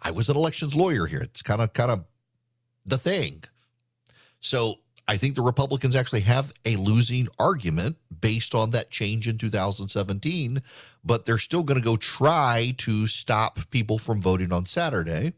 I 0.02 0.10
was 0.10 0.28
an 0.28 0.36
elections 0.36 0.74
lawyer 0.74 1.06
here. 1.06 1.22
It's 1.22 1.42
kind 1.42 1.60
of 1.60 1.72
kind 1.72 1.90
of 1.90 2.04
the 2.84 2.98
thing. 2.98 3.44
So 4.40 4.80
I 5.06 5.16
think 5.16 5.34
the 5.34 5.42
Republicans 5.42 5.94
actually 5.94 6.22
have 6.22 6.52
a 6.64 6.76
losing 6.76 7.28
argument 7.38 7.96
based 8.20 8.54
on 8.54 8.70
that 8.70 8.90
change 8.90 9.28
in 9.28 9.36
2017, 9.36 10.62
but 11.04 11.24
they're 11.24 11.38
still 11.38 11.62
going 11.62 11.78
to 11.78 11.84
go 11.84 11.96
try 11.96 12.74
to 12.78 13.06
stop 13.06 13.58
people 13.70 13.98
from 13.98 14.22
voting 14.22 14.52
on 14.52 14.64
Saturday. 14.64 15.34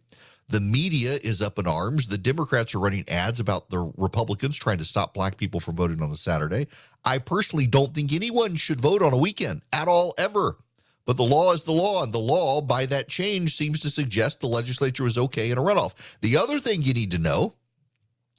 The 0.48 0.60
media 0.60 1.18
is 1.24 1.42
up 1.42 1.58
in 1.58 1.66
arms. 1.66 2.06
The 2.06 2.18
Democrats 2.18 2.74
are 2.74 2.78
running 2.78 3.08
ads 3.08 3.40
about 3.40 3.70
the 3.70 3.92
Republicans 3.96 4.56
trying 4.56 4.78
to 4.78 4.84
stop 4.84 5.12
black 5.12 5.36
people 5.36 5.58
from 5.58 5.74
voting 5.74 6.00
on 6.00 6.12
a 6.12 6.16
Saturday. 6.16 6.68
I 7.04 7.18
personally 7.18 7.66
don't 7.66 7.92
think 7.92 8.12
anyone 8.12 8.54
should 8.54 8.80
vote 8.80 9.02
on 9.02 9.12
a 9.12 9.18
weekend 9.18 9.62
at 9.72 9.88
all, 9.88 10.14
ever. 10.16 10.58
But 11.04 11.16
the 11.16 11.24
law 11.24 11.52
is 11.52 11.64
the 11.64 11.72
law, 11.72 12.02
and 12.02 12.12
the 12.12 12.18
law, 12.18 12.60
by 12.60 12.86
that 12.86 13.08
change, 13.08 13.56
seems 13.56 13.80
to 13.80 13.90
suggest 13.90 14.40
the 14.40 14.46
legislature 14.46 15.04
was 15.04 15.18
okay 15.18 15.50
in 15.50 15.58
a 15.58 15.62
runoff. 15.62 15.94
The 16.20 16.36
other 16.36 16.60
thing 16.60 16.82
you 16.82 16.94
need 16.94 17.12
to 17.12 17.18
know, 17.18 17.54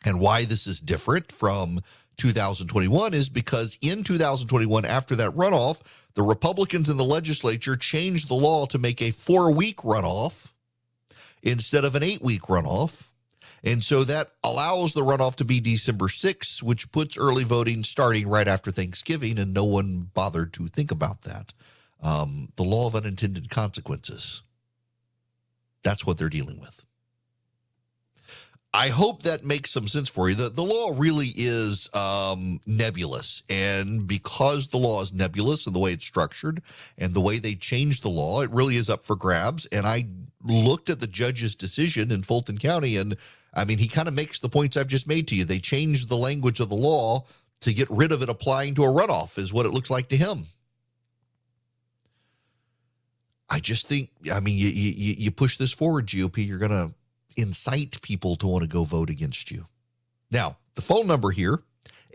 and 0.05 0.19
why 0.19 0.45
this 0.45 0.67
is 0.67 0.79
different 0.79 1.31
from 1.31 1.81
2021, 2.17 3.13
is 3.13 3.29
because 3.29 3.77
in 3.81 4.03
2021, 4.03 4.85
after 4.85 5.15
that 5.15 5.31
runoff, 5.31 5.79
the 6.15 6.23
Republicans 6.23 6.89
in 6.89 6.97
the 6.97 7.03
legislature 7.03 7.75
changed 7.75 8.27
the 8.27 8.33
law 8.33 8.65
to 8.65 8.79
make 8.79 9.01
a 9.01 9.11
four 9.11 9.51
week 9.51 9.77
runoff 9.77 10.53
instead 11.43 11.85
of 11.85 11.95
an 11.95 12.03
eight 12.03 12.21
week 12.21 12.43
runoff. 12.43 13.07
And 13.63 13.83
so 13.83 14.03
that 14.03 14.31
allows 14.43 14.93
the 14.93 15.01
runoff 15.01 15.35
to 15.35 15.45
be 15.45 15.59
December 15.59 16.07
6th, 16.07 16.63
which 16.63 16.91
puts 16.91 17.17
early 17.17 17.43
voting 17.43 17.83
starting 17.83 18.27
right 18.27 18.47
after 18.47 18.71
Thanksgiving, 18.71 19.37
and 19.39 19.53
no 19.53 19.65
one 19.65 20.09
bothered 20.13 20.53
to 20.53 20.67
think 20.67 20.91
about 20.91 21.23
that 21.23 21.53
um, 22.01 22.49
the 22.55 22.63
law 22.63 22.87
of 22.87 22.95
unintended 22.95 23.49
consequences. 23.49 24.41
That's 25.83 26.05
what 26.05 26.17
they're 26.17 26.29
dealing 26.29 26.59
with. 26.59 26.85
I 28.73 28.89
hope 28.89 29.23
that 29.23 29.45
makes 29.45 29.71
some 29.71 29.87
sense 29.87 30.09
for 30.09 30.29
you. 30.29 30.35
The, 30.35 30.49
the 30.49 30.63
law 30.63 30.93
really 30.95 31.33
is 31.35 31.89
um, 31.93 32.59
nebulous. 32.65 33.41
And 33.49 34.05
because 34.05 34.67
the 34.67 34.77
law 34.77 35.01
is 35.01 35.13
nebulous 35.13 35.65
and 35.65 35.73
the 35.75 35.79
way 35.79 35.93
it's 35.93 36.05
structured 36.05 36.61
and 36.97 37.13
the 37.13 37.21
way 37.21 37.39
they 37.39 37.55
changed 37.55 38.03
the 38.03 38.09
law, 38.09 38.41
it 38.41 38.51
really 38.51 38.75
is 38.75 38.89
up 38.89 39.03
for 39.03 39.15
grabs. 39.15 39.65
And 39.67 39.87
I 39.87 40.05
looked 40.43 40.89
at 40.89 40.99
the 40.99 41.07
judge's 41.07 41.55
decision 41.55 42.11
in 42.11 42.23
Fulton 42.23 42.57
County, 42.57 42.97
and 42.97 43.17
I 43.53 43.65
mean, 43.65 43.79
he 43.79 43.87
kind 43.87 44.07
of 44.07 44.13
makes 44.13 44.39
the 44.39 44.49
points 44.49 44.77
I've 44.77 44.87
just 44.87 45.07
made 45.07 45.27
to 45.29 45.35
you. 45.35 45.45
They 45.45 45.59
changed 45.59 46.09
the 46.09 46.17
language 46.17 46.59
of 46.59 46.69
the 46.69 46.75
law 46.75 47.25
to 47.61 47.73
get 47.73 47.89
rid 47.89 48.11
of 48.11 48.21
it 48.21 48.29
applying 48.29 48.75
to 48.75 48.83
a 48.83 48.87
runoff, 48.87 49.37
is 49.39 49.51
what 49.51 49.65
it 49.65 49.73
looks 49.73 49.89
like 49.89 50.09
to 50.09 50.17
him. 50.17 50.45
I 53.49 53.59
just 53.59 53.87
think, 53.87 54.11
I 54.31 54.41
mean, 54.41 54.57
you, 54.57 54.67
you, 54.67 55.15
you 55.17 55.31
push 55.31 55.57
this 55.57 55.71
forward, 55.71 56.07
GOP, 56.07 56.45
you're 56.45 56.59
going 56.59 56.71
to 56.71 56.93
incite 57.37 58.01
people 58.01 58.35
to 58.37 58.47
want 58.47 58.63
to 58.63 58.69
go 58.69 58.83
vote 58.83 59.09
against 59.09 59.51
you. 59.51 59.67
Now, 60.31 60.57
the 60.75 60.81
phone 60.81 61.07
number 61.07 61.31
here, 61.31 61.63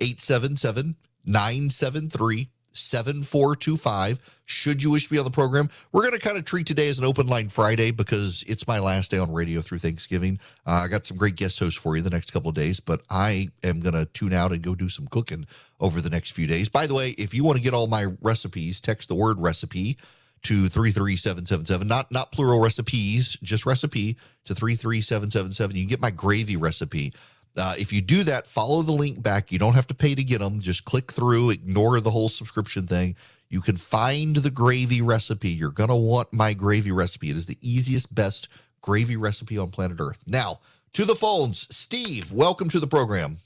877 0.01 0.97
973 1.25 2.51
7425. 2.75 4.41
Should 4.47 4.83
you 4.83 4.91
wish 4.91 5.05
to 5.05 5.11
be 5.11 5.19
on 5.19 5.25
the 5.25 5.31
program, 5.31 5.71
we're 5.93 6.03
going 6.03 6.19
to 6.19 6.19
kind 6.19 6.37
of 6.37 6.45
treat 6.45 6.67
today 6.67 6.89
as 6.89 6.99
an 6.99 7.05
open 7.05 7.27
line 7.27 7.49
Friday 7.49 7.91
because 7.91 8.45
it's 8.47 8.67
my 8.67 8.79
last 8.79 9.11
day 9.11 9.19
on 9.19 9.33
radio 9.33 9.61
through 9.61 9.79
Thanksgiving. 9.79 10.39
Uh, 10.67 10.83
I 10.85 10.89
got 10.89 11.07
some 11.07 11.17
great 11.17 11.37
guest 11.37 11.59
hosts 11.59 11.79
for 11.79 11.97
you 11.97 12.03
the 12.03 12.11
next 12.11 12.33
couple 12.33 12.49
of 12.49 12.55
days, 12.55 12.81
but 12.81 13.03
I 13.11 13.49
am 13.63 13.81
going 13.81 13.95
to 13.95 14.07
tune 14.07 14.33
out 14.33 14.53
and 14.53 14.63
go 14.63 14.75
do 14.75 14.89
some 14.89 15.07
cooking 15.07 15.47
over 15.81 16.01
the 16.01 16.11
next 16.11 16.33
few 16.33 16.47
days. 16.47 16.69
By 16.69 16.87
the 16.87 16.95
way, 16.95 17.11
if 17.11 17.35
you 17.35 17.45
want 17.45 17.57
to 17.59 17.63
get 17.63 17.75
all 17.75 17.87
my 17.87 18.07
recipes, 18.21 18.81
text 18.81 19.09
the 19.09 19.15
word 19.15 19.39
recipe 19.39 19.99
to 20.43 20.69
33777 20.69 21.87
not 21.87 22.11
not 22.11 22.33
plural 22.33 22.61
recipes 22.61 23.37
just 23.43 23.65
recipe 23.65 24.17
to 24.45 24.55
33777 24.55 25.77
you 25.77 25.83
can 25.83 25.91
get 25.91 26.01
my 26.01 26.11
gravy 26.11 26.57
recipe. 26.57 27.13
Uh, 27.57 27.75
if 27.79 27.93
you 27.93 28.01
do 28.01 28.25
that 28.25 28.47
follow 28.47 28.83
the 28.83 28.93
link 28.93 29.23
back. 29.23 29.53
You 29.53 29.59
don't 29.59 29.75
have 29.75 29.87
to 29.89 29.95
pay 29.95 30.15
to 30.15 30.25
get 30.25 30.41
them 30.41 30.59
just 30.59 30.85
click 30.85 31.13
through 31.13 31.51
ignore 31.51 32.01
the 32.01 32.11
whole 32.11 32.29
subscription 32.29 32.87
thing. 32.87 33.15
You 33.49 33.61
can 33.61 33.77
find 33.77 34.37
the 34.37 34.51
gravy 34.51 35.03
recipe. 35.03 35.51
You're 35.51 35.71
going 35.71 35.91
to 35.91 35.95
want 35.95 36.33
my 36.33 36.55
gravy 36.55 36.91
recipe. 36.91 37.29
It 37.29 37.37
is 37.37 37.45
the 37.45 37.59
easiest 37.61 38.15
best 38.15 38.49
gravy 38.81 39.17
recipe 39.17 39.59
on 39.59 39.71
planet 39.71 39.99
earth. 40.01 40.25
Now 40.27 40.61
to 40.95 41.05
the 41.05 41.15
phones. 41.15 41.75
Steve 41.75 42.33
welcome 42.33 42.69
to 42.71 42.81
the 42.81 42.87
program. 42.87 43.37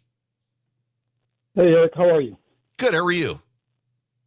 Hey 1.55 1.75
erick. 1.75 1.93
How 1.95 2.11
are 2.11 2.21
you? 2.21 2.37
Good. 2.77 2.95
How 2.95 3.05
are 3.05 3.13
you? 3.13 3.41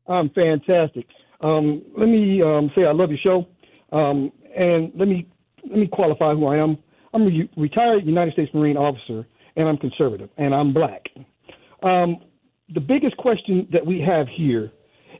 I'm 0.08 0.30
fantastic 0.32 1.08
um, 1.42 1.82
let 1.98 2.10
me 2.10 2.42
um, 2.42 2.72
say 2.78 2.86
I 2.86 2.92
love 2.92 3.10
your 3.10 3.20
show, 3.26 3.48
um, 3.92 4.32
and 4.56 4.92
let 4.96 5.08
me 5.08 5.28
let 5.68 5.78
me 5.78 5.88
qualify 5.88 6.34
who 6.34 6.48
I 6.48 6.58
am. 6.58 6.78
I'm 7.14 7.24
a 7.24 7.50
retired 7.58 8.06
United 8.06 8.34
States 8.34 8.54
Marine 8.54 8.78
officer, 8.78 9.26
and 9.56 9.68
I'm 9.68 9.78
conservative, 9.78 10.30
and 10.38 10.54
I'm 10.54 10.74
black. 10.74 11.08
Um, 11.84 12.18
the 12.74 12.82
biggest 12.82 13.18
question 13.18 13.68
that 13.72 13.86
we 13.86 14.02
have 14.06 14.28
here 14.28 14.72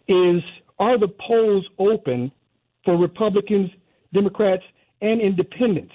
is: 0.08 0.42
Are 0.78 0.98
the 0.98 1.08
polls 1.08 1.66
open 1.78 2.32
for 2.86 2.98
Republicans, 2.98 3.70
Democrats, 4.14 4.64
and 5.02 5.22
Independents? 5.22 5.94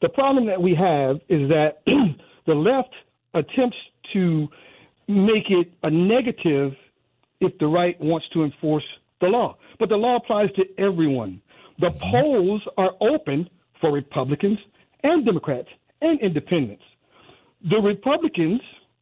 The 0.00 0.08
problem 0.08 0.46
that 0.46 0.60
we 0.60 0.74
have 0.74 1.16
is 1.28 1.48
that 1.50 1.82
the 2.46 2.54
left 2.54 2.94
attempts 3.34 3.76
to 4.12 4.48
make 5.08 5.50
it 5.50 5.72
a 5.82 5.90
negative 5.90 6.72
if 7.40 7.56
the 7.58 7.66
right 7.66 7.98
wants 8.00 8.26
to 8.32 8.42
enforce 8.44 8.84
the 9.24 9.30
law. 9.30 9.56
But 9.78 9.88
the 9.88 9.96
law 9.96 10.16
applies 10.16 10.50
to 10.56 10.64
everyone. 10.78 11.40
The 11.80 11.88
mm-hmm. 11.88 12.10
polls 12.10 12.62
are 12.76 12.92
open 13.00 13.48
for 13.80 13.92
Republicans 13.92 14.58
and 15.02 15.24
Democrats 15.24 15.68
and 16.00 16.20
independents. 16.20 16.84
The 17.70 17.78
Republicans, 17.78 18.60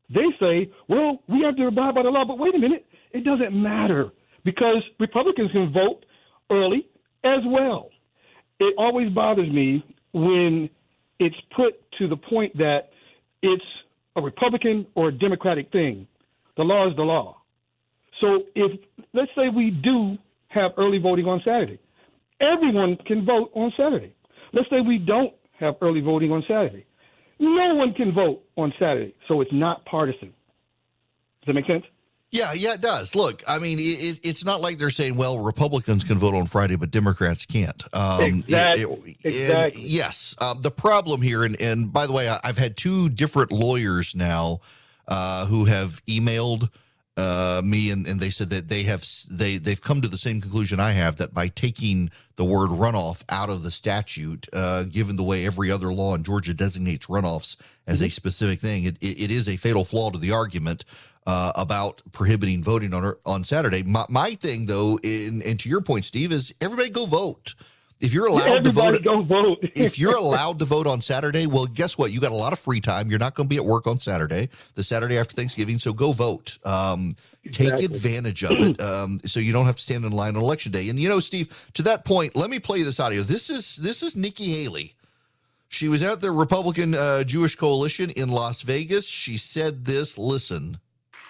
they 0.09 0.27
say, 0.41 0.71
well, 0.89 1.23
we 1.29 1.43
have 1.43 1.57
to 1.57 1.67
abide 1.67 1.95
by 1.95 2.03
the 2.03 2.11
law, 2.11 2.25
but 2.25 2.39
wait 2.39 2.55
a 2.55 2.59
minute, 2.59 2.87
it 3.13 3.25
doesn't 3.25 3.53
matter 3.53 4.11
because 4.45 4.83
Republicans 4.99 5.51
can 5.53 5.73
vote 5.73 6.05
early 6.51 6.89
as 7.25 7.41
well. 7.47 7.91
It 8.59 8.75
always 8.79 9.11
bothers 9.11 9.51
me 9.51 9.85
when 10.13 10.71
it's 11.19 11.37
put 11.55 11.75
to 11.99 12.09
the 12.09 12.17
point 12.17 12.57
that 12.59 12.91
it's 13.43 13.65
a 14.17 14.23
Republican 14.23 14.87
or 14.95 15.09
a 15.09 15.13
Democratic 15.13 15.71
thing. 15.73 16.07
The 16.57 16.63
law 16.63 16.89
is 16.89 16.97
the 16.97 17.03
law. 17.03 17.42
So 18.23 18.45
if 18.55 18.81
let's 19.13 19.31
say 19.37 19.49
we 19.55 19.71
do 19.71 20.17
have 20.49 20.71
early 20.79 20.99
voting 20.99 21.27
on 21.27 21.43
Saturday, 21.45 21.79
everyone 22.41 22.97
can 23.05 23.27
vote 23.27 23.51
on 23.55 23.73
Saturday. 23.77 24.15
Let's 24.53 24.71
say 24.71 24.81
we 24.81 24.99
don't 24.99 25.35
have 25.59 25.75
early 25.83 26.01
voting 26.01 26.31
on 26.31 26.43
Saturday. 26.47 26.87
No 27.41 27.75
one 27.75 27.93
can 27.95 28.15
vote 28.15 28.43
on 28.57 28.73
Saturday, 28.79 29.15
so 29.27 29.41
it's 29.41 29.53
not 29.53 29.85
partisan. 29.85 30.29
Does 31.41 31.47
that 31.49 31.55
make 31.55 31.67
sense? 31.67 31.85
Yeah, 32.31 32.53
yeah, 32.55 32.75
it 32.75 32.81
does. 32.81 33.15
Look, 33.15 33.43
I 33.47 33.59
mean, 33.59 33.79
it, 33.79 34.21
it's 34.23 34.45
not 34.45 34.61
like 34.61 34.79
they're 34.79 34.89
saying, 34.89 35.17
well, 35.17 35.39
Republicans 35.39 36.05
can 36.05 36.17
vote 36.17 36.35
on 36.35 36.47
Friday, 36.47 36.77
but 36.77 36.91
Democrats 36.91 37.45
can't. 37.45 37.83
Um, 37.93 38.23
exactly. 38.23 39.17
It, 39.23 39.27
it, 39.27 39.29
exactly. 39.29 39.83
yes. 39.83 40.35
Uh, 40.41 40.55
the 40.55 40.71
problem 40.71 41.21
here, 41.21 41.45
and, 41.45 41.61
and 41.61 41.93
by 41.93 42.07
the 42.07 42.15
way, 42.15 42.29
I've 42.43 42.57
had 42.57 42.77
two 42.77 43.11
different 43.11 43.53
lawyers 43.53 44.15
now 44.15 44.61
uh, 45.09 45.45
who 45.47 45.67
have 45.67 46.03
emailed 46.07 46.71
uh, 47.17 47.61
me 47.65 47.91
and, 47.91 48.07
and 48.07 48.21
they 48.21 48.31
said 48.31 48.51
that 48.51 48.69
they 48.69 48.85
have 48.85 49.05
they 49.31 49.59
they've 49.59 49.81
come 49.81 50.01
to 50.01 50.09
the 50.09 50.17
same 50.17 50.41
conclusion 50.41 50.81
I 50.81 50.93
have 50.93 51.17
that 51.17 51.35
by 51.35 51.49
taking 51.49 52.11
the 52.37 52.45
word 52.45 52.71
runoff 52.71 53.23
out 53.29 53.51
of 53.51 53.63
the 53.63 53.71
statute, 53.71 54.47
uh, 54.53 54.85
given 54.85 55.17
the 55.17 55.23
way 55.23 55.45
every 55.45 55.71
other 55.71 55.93
law 55.93 56.15
in 56.15 56.25
Georgia 56.25 56.55
designates 56.55 57.07
runoffs 57.07 57.57
as 57.87 58.01
a 58.01 58.09
specific 58.09 58.61
thing, 58.61 58.85
it, 58.85 58.97
it, 59.03 59.25
it 59.25 59.31
is 59.31 59.49
a 59.49 59.57
fatal 59.57 59.85
flaw 59.85 60.11
to 60.11 60.19
the 60.19 60.33
argument 60.33 60.87
uh, 61.27 61.53
about 61.55 62.01
prohibiting 62.13 62.63
voting 62.63 62.95
on 62.95 63.15
on 63.27 63.45
Saturday. 63.45 63.83
My, 63.83 64.07
my 64.09 64.31
thing, 64.31 64.67
though, 64.67 64.99
in, 65.03 65.43
and 65.47 65.61
to 65.61 65.69
your 65.69 65.83
point, 65.83 66.05
Steve, 66.05 66.33
is 66.33 66.55
everybody 66.61 66.89
go 66.89 67.07
vote. 67.07 67.55
If 68.03 68.13
you're 68.13 68.27
allowed 68.27 68.67
Everybody 68.67 68.99
to 68.99 69.05
go 69.05 69.23
vote, 69.23 69.61
vote. 69.63 69.71
if 69.77 69.97
you're 69.97 70.17
allowed 70.19 70.59
to 70.59 70.65
vote 70.65 70.89
on 70.89 71.01
Saturday, 71.01 71.47
well, 71.47 71.67
guess 71.67 71.97
what? 71.97 72.11
You 72.11 72.19
got 72.21 72.33
a 72.33 72.35
lot 72.35 72.53
of 72.53 72.59
free 72.59 72.81
time. 72.81 73.09
You're 73.09 73.21
not 73.21 73.37
going 73.37 73.49
to 73.49 73.49
be 73.49 73.59
at 73.59 73.65
work 73.65 73.87
on 73.87 73.97
Saturday, 73.97 74.49
the 74.75 74.83
Saturday 74.83 75.17
after 75.19 75.37
Thanksgiving. 75.37 75.79
So 75.79 75.93
go 75.93 76.11
vote. 76.11 76.59
Um, 76.65 77.15
take 77.53 77.75
advantage 77.75 78.43
of 78.43 78.53
it, 78.53 78.81
um, 78.81 79.21
so 79.25 79.39
you 79.39 79.53
don't 79.53 79.67
have 79.67 79.77
to 79.77 79.83
stand 79.83 80.05
in 80.05 80.11
line 80.11 80.35
on 80.35 80.43
election 80.43 80.73
day. 80.73 80.89
And 80.89 80.99
you 80.99 81.09
know, 81.09 81.21
Steve, 81.21 81.71
to 81.75 81.83
that 81.83 82.05
point, 82.05 82.35
let 82.35 82.51
me 82.51 82.59
play 82.59 82.79
you 82.79 82.85
this 82.85 82.99
audio. 82.99 83.23
This 83.23 83.49
is 83.49 83.77
this 83.77 84.03
is 84.03 84.17
Nikki 84.17 84.53
Haley. 84.53 84.95
She 85.69 85.89
was 85.89 86.03
at 86.03 86.21
the 86.21 86.33
Republican 86.33 86.95
uh, 86.95 87.23
Jewish 87.23 87.55
Coalition 87.55 88.11
in 88.11 88.31
Las 88.31 88.63
Vegas. 88.63 89.07
She 89.09 89.39
said 89.39 89.85
this. 89.85 90.19
Listen. 90.19 90.79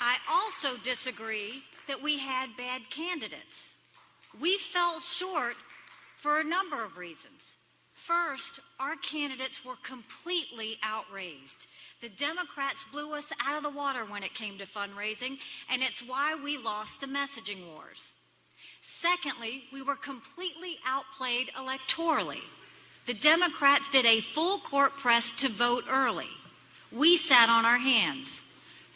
I 0.01 0.17
also 0.29 0.79
disagree 0.83 1.65
that 1.87 2.03
we 2.03 2.19
had 2.19 2.57
bad 2.57 2.89
candidates. 2.89 3.75
We 4.41 4.57
fell 4.57 4.99
short 4.99 5.57
for 6.23 6.39
a 6.39 6.45
number 6.45 6.85
of 6.85 6.97
reasons. 6.97 7.57
First, 7.93 8.61
our 8.79 8.95
candidates 8.95 9.65
were 9.65 9.75
completely 9.83 10.77
outraised. 10.85 11.67
The 12.01 12.11
Democrats 12.11 12.87
blew 12.93 13.13
us 13.15 13.33
out 13.45 13.57
of 13.57 13.65
the 13.65 13.77
water 13.77 14.05
when 14.05 14.23
it 14.23 14.33
came 14.33 14.57
to 14.59 14.65
fundraising, 14.65 15.39
and 15.69 15.83
it's 15.83 16.01
why 16.01 16.37
we 16.37 16.57
lost 16.57 17.01
the 17.01 17.09
messaging 17.09 17.67
wars. 17.67 18.13
Secondly, 18.81 19.65
we 19.73 19.83
were 19.83 19.97
completely 19.97 20.79
outplayed 20.87 21.49
electorally. 21.59 22.43
The 23.07 23.15
Democrats 23.15 23.91
did 23.91 24.07
a 24.07 24.21
full 24.21 24.59
court 24.59 24.93
press 24.93 25.33
to 25.41 25.49
vote 25.49 25.85
early. 25.91 26.31
We 26.93 27.17
sat 27.17 27.49
on 27.49 27.65
our 27.65 27.79
hands. 27.79 28.45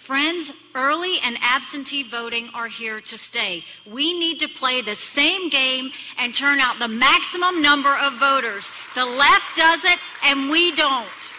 Friends, 0.06 0.52
early 0.76 1.18
and 1.24 1.36
absentee 1.42 2.04
voting 2.04 2.48
are 2.54 2.68
here 2.68 3.00
to 3.00 3.18
stay. 3.18 3.64
We 3.90 4.16
need 4.16 4.38
to 4.38 4.46
play 4.46 4.80
the 4.80 4.94
same 4.94 5.48
game 5.48 5.90
and 6.16 6.32
turn 6.32 6.60
out 6.60 6.78
the 6.78 6.86
maximum 6.86 7.60
number 7.60 7.92
of 7.92 8.12
voters. 8.12 8.70
The 8.94 9.04
left 9.04 9.56
does 9.56 9.84
it, 9.84 9.98
and 10.24 10.48
we 10.48 10.72
don't. 10.76 11.34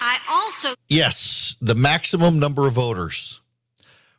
I 0.00 0.18
also 0.28 0.74
Yes, 0.88 1.54
the 1.60 1.76
maximum 1.76 2.40
number 2.40 2.66
of 2.66 2.72
voters. 2.72 3.40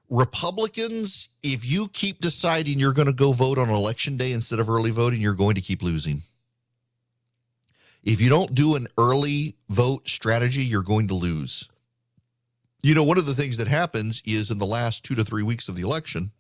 Republicans, 0.10 1.27
if 1.43 1.69
you 1.69 1.89
keep 1.89 2.21
deciding 2.21 2.79
you're 2.79 2.93
going 2.93 3.08
to 3.08 3.13
go 3.13 3.34
vote 3.34 3.58
on 3.58 3.69
election 3.69 4.15
day 4.15 4.32
instead 4.32 4.60
of 4.60 4.69
early 4.69 4.91
voting, 4.91 5.19
you're 5.19 5.34
going 5.34 5.55
to 5.55 5.62
keep 5.62 5.84
losing. 5.84 6.21
If 8.01 8.21
you 8.21 8.29
don't 8.29 8.55
do 8.55 8.75
an 8.75 8.88
early 8.97 9.58
vote 9.67 10.08
strategy, 10.08 10.63
you're 10.63 10.84
going 10.84 11.10
to 11.10 11.15
lose. 11.15 11.67
You 12.81 12.95
know, 12.95 13.03
one 13.03 13.17
of 13.17 13.25
the 13.25 13.35
things 13.35 13.57
that 13.57 13.67
happens 13.67 14.21
is 14.25 14.49
in 14.49 14.57
the 14.57 14.65
last 14.65 15.03
two 15.03 15.15
to 15.15 15.23
three 15.23 15.43
weeks 15.43 15.67
of 15.67 15.75
the 15.75 15.81
election, 15.81 16.31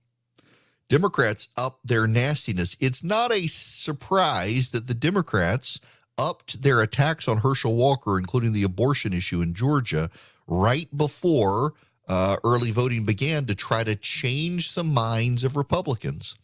Democrats 0.87 1.49
up 1.57 1.79
their 1.83 2.07
nastiness. 2.07 2.77
It's 2.79 3.03
not 3.03 3.31
a 3.31 3.47
surprise 3.47 4.71
that 4.71 4.87
the 4.87 4.93
Democrats 4.93 5.79
upped 6.17 6.61
their 6.61 6.81
attacks 6.81 7.27
on 7.27 7.37
Herschel 7.37 7.75
Walker, 7.75 8.17
including 8.17 8.53
the 8.53 8.63
abortion 8.63 9.13
issue 9.13 9.41
in 9.41 9.53
Georgia, 9.53 10.09
right 10.47 10.87
before 10.95 11.73
uh, 12.07 12.37
early 12.43 12.71
voting 12.71 13.05
began 13.05 13.45
to 13.45 13.55
try 13.55 13.83
to 13.83 13.95
change 13.95 14.69
some 14.69 14.93
minds 14.93 15.43
of 15.43 15.55
Republicans. 15.55 16.35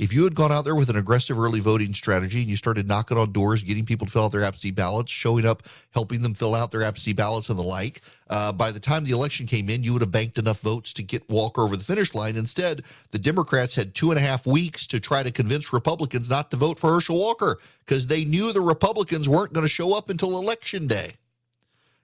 If 0.00 0.14
you 0.14 0.24
had 0.24 0.34
gone 0.34 0.50
out 0.50 0.64
there 0.64 0.74
with 0.74 0.88
an 0.88 0.96
aggressive 0.96 1.38
early 1.38 1.60
voting 1.60 1.92
strategy 1.92 2.40
and 2.40 2.48
you 2.48 2.56
started 2.56 2.88
knocking 2.88 3.18
on 3.18 3.32
doors, 3.32 3.62
getting 3.62 3.84
people 3.84 4.06
to 4.06 4.10
fill 4.10 4.24
out 4.24 4.32
their 4.32 4.42
absentee 4.42 4.70
ballots, 4.70 5.12
showing 5.12 5.44
up, 5.44 5.62
helping 5.90 6.22
them 6.22 6.32
fill 6.32 6.54
out 6.54 6.70
their 6.70 6.82
absentee 6.82 7.12
ballots 7.12 7.50
and 7.50 7.58
the 7.58 7.62
like, 7.62 8.00
uh, 8.30 8.50
by 8.50 8.70
the 8.70 8.80
time 8.80 9.04
the 9.04 9.10
election 9.10 9.46
came 9.46 9.68
in, 9.68 9.84
you 9.84 9.92
would 9.92 10.00
have 10.00 10.10
banked 10.10 10.38
enough 10.38 10.60
votes 10.60 10.94
to 10.94 11.02
get 11.02 11.28
Walker 11.28 11.60
over 11.60 11.76
the 11.76 11.84
finish 11.84 12.14
line. 12.14 12.36
Instead, 12.36 12.82
the 13.10 13.18
Democrats 13.18 13.74
had 13.74 13.94
two 13.94 14.10
and 14.10 14.18
a 14.18 14.22
half 14.22 14.46
weeks 14.46 14.86
to 14.86 15.00
try 15.00 15.22
to 15.22 15.30
convince 15.30 15.70
Republicans 15.70 16.30
not 16.30 16.50
to 16.50 16.56
vote 16.56 16.78
for 16.78 16.94
Herschel 16.94 17.18
Walker 17.18 17.58
because 17.80 18.06
they 18.06 18.24
knew 18.24 18.54
the 18.54 18.62
Republicans 18.62 19.28
weren't 19.28 19.52
going 19.52 19.66
to 19.66 19.68
show 19.68 19.94
up 19.94 20.08
until 20.08 20.38
election 20.38 20.86
day. 20.86 21.16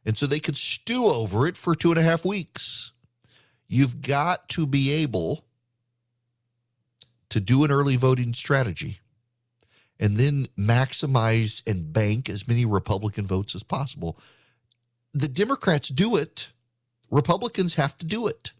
And 0.05 0.19
so 0.19 0.27
they 0.27 0.39
could 0.39 0.59
stew 0.59 1.07
over 1.07 1.47
it 1.47 1.57
for 1.57 1.75
two 1.75 1.93
and 1.93 1.99
a 1.99 2.03
half 2.03 2.27
weeks. 2.27 2.93
You've 3.69 4.03
got 4.03 4.51
to 4.51 4.67
be 4.67 4.93
able 4.93 5.46
to 7.31 7.41
do 7.41 7.65
an 7.65 7.71
early 7.71 7.97
voting 7.97 8.35
strategy 8.35 9.01
and 9.99 10.17
then 10.17 10.49
maximize 10.59 11.63
and 11.67 11.93
bank 11.93 12.29
as 12.29 12.47
many 12.47 12.65
Republican 12.65 13.27
votes 13.27 13.55
as 13.55 13.63
possible. 13.63 14.19
The 15.15 15.29
Democrats 15.29 15.89
do 15.89 16.17
it, 16.17 16.51
Republicans 17.11 17.75
have 17.75 17.97
to 17.99 18.07
do 18.07 18.27
it. 18.27 18.53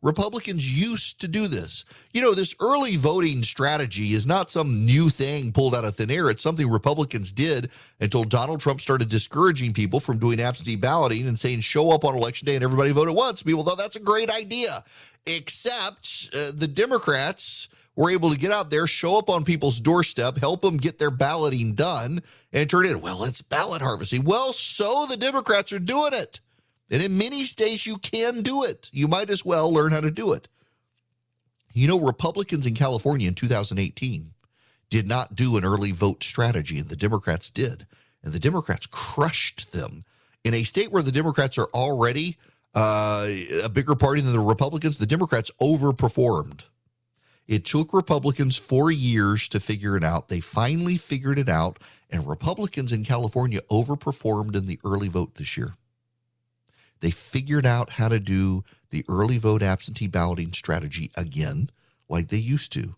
Republicans 0.00 0.70
used 0.80 1.20
to 1.20 1.26
do 1.26 1.48
this. 1.48 1.84
You 2.12 2.22
know, 2.22 2.32
this 2.32 2.54
early 2.60 2.96
voting 2.96 3.42
strategy 3.42 4.12
is 4.12 4.28
not 4.28 4.48
some 4.48 4.86
new 4.86 5.10
thing 5.10 5.50
pulled 5.50 5.74
out 5.74 5.84
of 5.84 5.96
thin 5.96 6.10
air. 6.10 6.30
It's 6.30 6.42
something 6.42 6.70
Republicans 6.70 7.32
did 7.32 7.70
until 8.00 8.22
Donald 8.22 8.60
Trump 8.60 8.80
started 8.80 9.08
discouraging 9.08 9.72
people 9.72 9.98
from 9.98 10.18
doing 10.18 10.40
absentee 10.40 10.76
balloting 10.76 11.26
and 11.26 11.36
saying, 11.36 11.60
show 11.60 11.90
up 11.90 12.04
on 12.04 12.14
election 12.14 12.46
day 12.46 12.54
and 12.54 12.62
everybody 12.62 12.92
vote 12.92 13.08
at 13.08 13.14
once. 13.14 13.42
People 13.42 13.64
thought 13.64 13.78
that's 13.78 13.96
a 13.96 14.00
great 14.00 14.30
idea. 14.30 14.84
Except 15.26 16.30
uh, 16.32 16.52
the 16.54 16.68
Democrats 16.68 17.68
were 17.98 18.10
able 18.10 18.30
to 18.30 18.38
get 18.38 18.52
out 18.52 18.70
there, 18.70 18.86
show 18.86 19.18
up 19.18 19.28
on 19.28 19.44
people's 19.44 19.80
doorstep, 19.80 20.38
help 20.38 20.60
them 20.62 20.76
get 20.76 21.00
their 21.00 21.10
balloting 21.10 21.74
done, 21.74 22.22
and 22.52 22.70
turn 22.70 22.86
in. 22.86 23.00
Well, 23.00 23.24
it's 23.24 23.42
ballot 23.42 23.82
harvesting. 23.82 24.22
Well, 24.22 24.52
so 24.52 25.06
the 25.06 25.16
Democrats 25.16 25.72
are 25.72 25.80
doing 25.80 26.12
it. 26.12 26.38
And 26.92 27.02
in 27.02 27.18
many 27.18 27.44
states, 27.44 27.86
you 27.86 27.98
can 27.98 28.42
do 28.42 28.62
it. 28.62 28.88
You 28.92 29.08
might 29.08 29.30
as 29.30 29.44
well 29.44 29.72
learn 29.72 29.90
how 29.90 30.00
to 30.00 30.12
do 30.12 30.32
it. 30.32 30.46
You 31.74 31.88
know, 31.88 31.98
Republicans 31.98 32.66
in 32.66 32.76
California 32.76 33.26
in 33.26 33.34
2018 33.34 34.30
did 34.90 35.08
not 35.08 35.34
do 35.34 35.56
an 35.56 35.64
early 35.64 35.90
vote 35.90 36.22
strategy, 36.22 36.78
and 36.78 36.88
the 36.88 36.96
Democrats 36.96 37.50
did. 37.50 37.88
And 38.22 38.32
the 38.32 38.38
Democrats 38.38 38.86
crushed 38.86 39.72
them. 39.72 40.04
In 40.44 40.54
a 40.54 40.62
state 40.62 40.92
where 40.92 41.02
the 41.02 41.10
Democrats 41.10 41.58
are 41.58 41.68
already 41.74 42.38
uh, 42.76 43.26
a 43.64 43.68
bigger 43.68 43.96
party 43.96 44.20
than 44.20 44.32
the 44.32 44.38
Republicans, 44.38 44.98
the 44.98 45.06
Democrats 45.06 45.50
overperformed. 45.60 46.62
It 47.48 47.64
took 47.64 47.94
Republicans 47.94 48.56
four 48.56 48.92
years 48.92 49.48
to 49.48 49.58
figure 49.58 49.96
it 49.96 50.04
out. 50.04 50.28
They 50.28 50.40
finally 50.40 50.98
figured 50.98 51.38
it 51.38 51.48
out, 51.48 51.78
and 52.10 52.28
Republicans 52.28 52.92
in 52.92 53.04
California 53.04 53.60
overperformed 53.70 54.54
in 54.54 54.66
the 54.66 54.78
early 54.84 55.08
vote 55.08 55.36
this 55.36 55.56
year. 55.56 55.74
They 57.00 57.10
figured 57.10 57.64
out 57.64 57.90
how 57.90 58.08
to 58.08 58.20
do 58.20 58.64
the 58.90 59.04
early 59.08 59.38
vote 59.38 59.62
absentee 59.62 60.08
balloting 60.08 60.52
strategy 60.52 61.10
again, 61.16 61.70
like 62.08 62.28
they 62.28 62.36
used 62.36 62.70
to. 62.72 62.96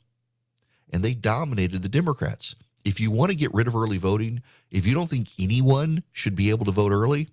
And 0.93 1.05
they 1.05 1.15
dominated 1.15 1.83
the 1.83 1.89
Democrats. 1.89 2.57
If 2.85 2.99
you 2.99 3.13
want 3.13 3.31
to 3.31 3.37
get 3.37 3.55
rid 3.55 3.69
of 3.69 3.77
early 3.77 3.99
voting, 3.99 4.43
if 4.71 4.85
you 4.85 4.95
don't 4.95 5.09
think 5.09 5.29
anyone 5.39 6.03
should 6.13 6.35
be 6.35 6.51
able 6.51 6.65
to 6.65 6.73
vote 6.73 6.91
early, 6.91 7.29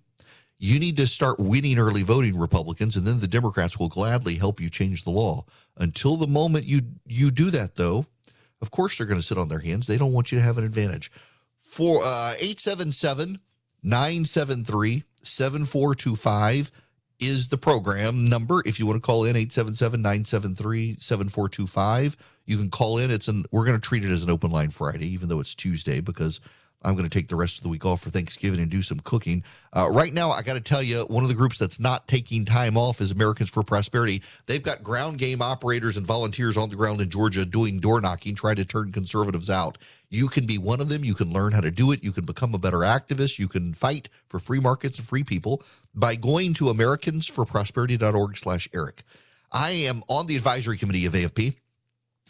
you 0.60 0.80
need 0.80 0.98
to 0.98 1.08
start 1.08 1.40
winning 1.40 1.78
early 1.78 2.04
voting 2.04 2.38
Republicans, 2.38 2.96
and 2.96 3.06
then 3.06 3.20
the 3.20 3.28
Democrats 3.28 3.78
will 3.78 3.90
gladly 3.90 4.36
help 4.36 4.60
you 4.60 4.70
change 4.70 5.04
the 5.04 5.12
law. 5.12 5.46
Until 5.78 6.18
the 6.18 6.28
moment 6.28 6.66
you 6.66 6.82
you 7.06 7.32
do 7.32 7.50
that, 7.52 7.76
though, 7.76 8.08
of 8.62 8.72
course 8.72 8.98
they're 8.98 9.08
going 9.08 9.20
to 9.20 9.26
sit 9.26 9.38
on 9.38 9.50
their 9.50 9.60
hands. 9.60 9.88
They 9.88 9.98
don't 9.98 10.14
want 10.14 10.32
you 10.32 10.38
to 10.38 10.44
have 10.44 10.58
an 10.58 10.64
advantage. 10.64 11.12
For 11.62 12.00
uh, 12.04 12.34
877 12.40 13.40
973 13.84 15.04
7425 15.22 16.72
is 17.20 17.48
the 17.50 17.58
program 17.58 18.30
number. 18.30 18.62
If 18.66 18.80
you 18.80 18.86
want 18.86 18.98
to 18.98 19.06
call 19.06 19.26
in 19.26 19.36
877 19.36 20.02
973 20.02 20.98
7425, 21.00 22.18
you 22.46 22.58
can 22.58 22.70
call 22.70 22.98
in. 22.98 23.12
It's 23.12 23.28
an 23.28 23.46
we're 23.52 23.66
going 23.66 23.80
to 23.80 23.86
treat 23.88 24.04
it 24.04 24.10
as 24.10 24.24
an 24.24 24.30
open 24.30 24.52
line 24.52 24.70
Friday, 24.70 25.08
even 25.08 25.30
though 25.30 25.40
it's 25.40 25.56
Tuesday, 25.56 26.00
because 26.00 26.40
I'm 26.84 26.94
going 26.94 27.10
to 27.10 27.10
take 27.10 27.28
the 27.28 27.36
rest 27.36 27.58
of 27.58 27.64
the 27.64 27.70
week 27.70 27.86
off 27.86 28.02
for 28.02 28.12
Thanksgiving 28.12 28.60
and 28.60 28.70
do 28.70 28.82
some 28.82 29.00
cooking. 29.00 29.44
Uh, 29.74 29.90
right 29.90 30.14
now, 30.14 30.30
I 30.30 30.44
got 30.44 30.54
to 30.54 30.62
tell 30.62 30.84
you, 30.84 31.02
one 31.08 31.24
of 31.24 31.30
the 31.30 31.36
groups 31.36 31.58
that's 31.58 31.80
not 31.80 32.08
taking 32.08 32.46
time 32.46 32.78
off 32.78 33.02
is 33.02 33.12
Americans 33.12 33.50
for 33.50 33.64
Prosperity. 33.64 34.22
They've 34.46 34.62
got 34.62 34.84
ground 34.84 35.18
game 35.18 35.42
operators 35.42 35.98
and 35.98 36.06
volunteers 36.06 36.56
on 36.56 36.70
the 36.70 36.76
ground 36.76 37.02
in 37.02 37.10
Georgia 37.10 37.46
doing 37.46 37.80
door 37.80 38.00
knocking, 38.00 38.36
trying 38.36 38.58
to 38.58 38.66
turn 38.66 38.92
conservatives 38.92 39.50
out. 39.50 39.80
You 40.10 40.28
can 40.28 40.46
be 40.46 40.58
one 40.58 40.80
of 40.80 40.90
them. 40.90 41.04
You 41.04 41.16
can 41.16 41.34
learn 41.34 41.52
how 41.52 41.62
to 41.62 41.72
do 41.72 41.92
it. 41.92 42.04
You 42.04 42.12
can 42.12 42.26
become 42.26 42.54
a 42.54 42.60
better 42.60 42.80
activist. 42.80 43.40
You 43.40 43.48
can 43.48 43.74
fight 43.74 44.08
for 44.28 44.40
free 44.40 44.60
markets 44.60 45.00
and 45.00 45.08
free 45.08 45.24
people 45.24 45.64
by 45.96 46.16
going 46.16 46.54
to 46.56 46.66
americansforprosperity.org 46.66 48.38
slash 48.38 48.70
Erick. 48.74 49.02
I 49.52 49.72
am 49.72 50.04
on 50.08 50.28
the 50.28 50.36
advisory 50.36 50.78
committee 50.78 51.06
of 51.06 51.14
AFP. 51.14 51.56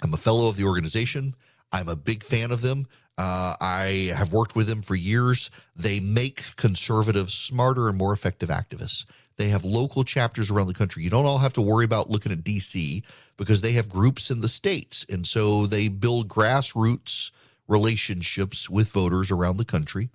I'm 0.01 0.13
a 0.13 0.17
fellow 0.17 0.47
of 0.47 0.55
the 0.55 0.63
organization. 0.63 1.33
I'm 1.71 1.89
a 1.89 1.95
big 1.95 2.23
fan 2.23 2.51
of 2.51 2.61
them. 2.61 2.85
Uh, 3.17 3.55
I 3.59 4.11
have 4.15 4.31
worked 4.31 4.55
with 4.55 4.67
them 4.67 4.81
for 4.81 4.95
years. 4.95 5.49
They 5.75 5.99
make 5.99 6.55
conservatives 6.55 7.33
smarter 7.33 7.89
and 7.89 7.97
more 7.97 8.13
effective 8.13 8.49
activists. 8.49 9.05
They 9.37 9.49
have 9.49 9.63
local 9.63 10.03
chapters 10.03 10.51
around 10.51 10.67
the 10.67 10.73
country. 10.73 11.03
You 11.03 11.09
don't 11.09 11.25
all 11.25 11.39
have 11.39 11.53
to 11.53 11.61
worry 11.61 11.85
about 11.85 12.09
looking 12.09 12.31
at 12.31 12.43
DC 12.43 13.03
because 13.37 13.61
they 13.61 13.73
have 13.73 13.89
groups 13.89 14.29
in 14.29 14.41
the 14.41 14.49
states. 14.49 15.05
And 15.09 15.25
so 15.25 15.67
they 15.67 15.87
build 15.87 16.27
grassroots 16.27 17.31
relationships 17.67 18.69
with 18.69 18.89
voters 18.89 19.29
around 19.29 19.57
the 19.57 19.65
country. 19.65 20.09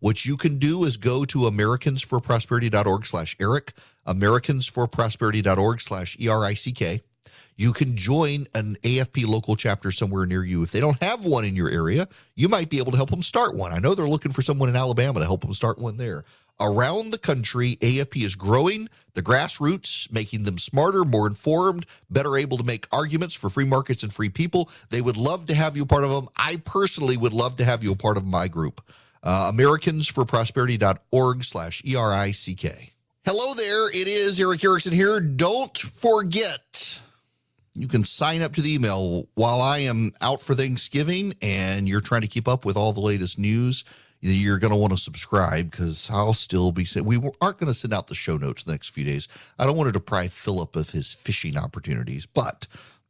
What 0.00 0.24
you 0.24 0.36
can 0.36 0.58
do 0.58 0.84
is 0.84 0.96
go 0.96 1.24
to 1.24 1.38
americansforprosperity.org 1.40 3.06
slash 3.06 3.36
Erick, 3.40 3.72
americansforprosperity.org 4.06 5.80
slash 5.80 6.16
E-R-I-C-K. 6.20 7.00
You 7.56 7.72
can 7.72 7.96
join 7.96 8.46
an 8.54 8.76
AFP 8.82 9.26
local 9.26 9.56
chapter 9.56 9.90
somewhere 9.90 10.26
near 10.26 10.44
you. 10.44 10.62
If 10.62 10.70
they 10.70 10.80
don't 10.80 11.00
have 11.02 11.24
one 11.24 11.44
in 11.44 11.56
your 11.56 11.68
area, 11.68 12.08
you 12.34 12.48
might 12.48 12.70
be 12.70 12.78
able 12.78 12.92
to 12.92 12.96
help 12.96 13.10
them 13.10 13.22
start 13.22 13.54
one. 13.56 13.72
I 13.72 13.78
know 13.78 13.94
they're 13.94 14.06
looking 14.06 14.32
for 14.32 14.42
someone 14.42 14.68
in 14.68 14.76
Alabama 14.76 15.20
to 15.20 15.26
help 15.26 15.42
them 15.42 15.54
start 15.54 15.78
one 15.78 15.96
there. 15.96 16.24
Around 16.60 17.10
the 17.10 17.18
country, 17.18 17.76
AFP 17.76 18.24
is 18.24 18.34
growing 18.34 18.88
the 19.14 19.22
grassroots, 19.22 20.10
making 20.12 20.42
them 20.42 20.58
smarter, 20.58 21.04
more 21.04 21.28
informed, 21.28 21.86
better 22.10 22.36
able 22.36 22.58
to 22.58 22.64
make 22.64 22.88
arguments 22.92 23.34
for 23.34 23.48
free 23.48 23.64
markets 23.64 24.02
and 24.02 24.12
free 24.12 24.28
people. 24.28 24.68
They 24.90 25.00
would 25.00 25.16
love 25.16 25.46
to 25.46 25.54
have 25.54 25.76
you 25.76 25.86
part 25.86 26.02
of 26.02 26.10
them. 26.10 26.28
I 26.36 26.60
personally 26.64 27.16
would 27.16 27.32
love 27.32 27.56
to 27.58 27.64
have 27.64 27.84
you 27.84 27.92
a 27.92 27.96
part 27.96 28.16
of 28.16 28.26
my 28.26 28.48
group. 28.48 28.80
Uh, 29.22 29.52
AmericansForProsperity.org 29.52 31.44
slash 31.44 31.82
E-R-I-C-K. 31.84 32.92
Hello 33.24 33.54
there. 33.54 33.88
It 33.90 34.08
is 34.08 34.40
Erick 34.40 34.64
Erickson 34.64 34.92
here. 34.92 35.20
Don't 35.20 35.76
forget 35.76 37.00
you 37.78 37.86
can 37.86 38.02
sign 38.02 38.42
up 38.42 38.52
to 38.54 38.60
the 38.60 38.74
email 38.74 39.28
while 39.34 39.60
I 39.60 39.78
am 39.78 40.10
out 40.20 40.40
for 40.40 40.54
Thanksgiving 40.54 41.34
and 41.40 41.88
you're 41.88 42.00
trying 42.00 42.22
to 42.22 42.26
keep 42.26 42.48
up 42.48 42.64
with 42.64 42.76
all 42.76 42.92
the 42.92 43.00
latest 43.00 43.38
news. 43.38 43.84
You're 44.20 44.58
going 44.58 44.72
to 44.72 44.76
want 44.76 44.92
to 44.92 44.98
subscribe 44.98 45.70
because 45.70 46.10
I'll 46.10 46.34
still 46.34 46.72
be. 46.72 46.84
We 47.04 47.16
aren't 47.40 47.58
going 47.58 47.68
to 47.68 47.74
send 47.74 47.94
out 47.94 48.08
the 48.08 48.16
show 48.16 48.36
notes 48.36 48.64
the 48.64 48.72
next 48.72 48.88
few 48.88 49.04
days. 49.04 49.28
I 49.60 49.64
don't 49.64 49.76
want 49.76 49.86
to 49.86 49.92
deprive 49.92 50.32
Philip 50.32 50.74
of 50.74 50.90
his 50.90 51.14
fishing 51.14 51.56
opportunities, 51.56 52.26
but 52.26 52.66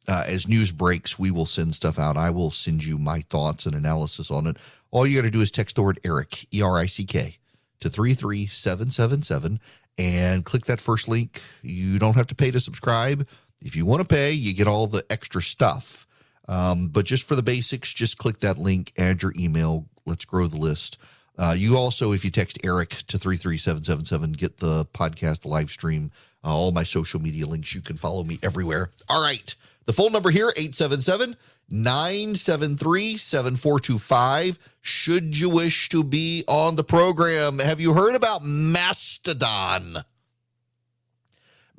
uh, 0.07 0.25
as 0.27 0.47
news 0.47 0.71
breaks, 0.71 1.17
we 1.17 1.31
will 1.31 1.47
send 1.47 1.73
stuff 1.73 1.97
out. 1.97 2.15
I 2.15 2.29
will 2.29 2.51
send 2.51 2.83
you 2.83 2.99
my 2.99 3.21
thoughts 3.21 3.65
and 3.65 3.75
analysis 3.75 4.29
on 4.29 4.45
it. 4.45 4.57
All 4.91 5.07
you 5.07 5.15
got 5.15 5.23
to 5.23 5.31
do 5.31 5.41
is 5.41 5.49
text 5.49 5.77
the 5.77 5.81
word 5.81 5.99
Erick, 6.03 6.45
E 6.53 6.61
R 6.61 6.77
I 6.77 6.85
C 6.85 7.05
K, 7.05 7.37
to 7.79 7.89
33777 7.89 9.59
and 9.97 10.45
click 10.45 10.65
that 10.65 10.79
first 10.79 11.07
link. 11.07 11.41
You 11.61 11.99
don't 11.99 12.15
have 12.15 12.27
to 12.27 12.35
pay 12.35 12.51
to 12.51 12.59
subscribe. 12.59 13.27
If 13.61 13.75
you 13.75 13.85
want 13.85 14.01
to 14.01 14.07
pay, 14.07 14.31
you 14.31 14.53
get 14.53 14.67
all 14.67 14.87
the 14.87 15.03
extra 15.09 15.41
stuff. 15.41 16.07
Um, 16.47 16.87
but 16.87 17.05
just 17.05 17.23
for 17.23 17.35
the 17.35 17.43
basics, 17.43 17.93
just 17.93 18.17
click 18.17 18.39
that 18.39 18.57
link, 18.57 18.91
add 18.97 19.21
your 19.21 19.33
email. 19.37 19.85
Let's 20.05 20.25
grow 20.25 20.47
the 20.47 20.57
list. 20.57 20.97
Uh, 21.37 21.55
you 21.57 21.77
also, 21.77 22.11
if 22.11 22.25
you 22.25 22.31
text 22.31 22.57
Erick 22.63 22.89
to 22.89 23.17
33777, 23.17 24.33
get 24.33 24.57
the 24.57 24.85
podcast 24.85 25.45
live 25.45 25.69
stream, 25.69 26.11
uh, 26.43 26.47
all 26.47 26.71
my 26.71 26.83
social 26.83 27.21
media 27.21 27.45
links. 27.45 27.73
You 27.73 27.81
can 27.81 27.97
follow 27.97 28.23
me 28.23 28.39
everywhere. 28.41 28.89
All 29.07 29.21
right. 29.21 29.55
The 29.85 29.93
phone 29.93 30.11
number 30.11 30.31
here, 30.31 30.51
877 30.57 31.35
973 31.69 33.17
7425. 33.17 34.59
Should 34.81 35.39
you 35.39 35.49
wish 35.49 35.89
to 35.89 36.03
be 36.03 36.43
on 36.47 36.75
the 36.75 36.83
program, 36.83 37.59
have 37.59 37.79
you 37.79 37.93
heard 37.93 38.15
about 38.15 38.43
Mastodon? 38.43 40.03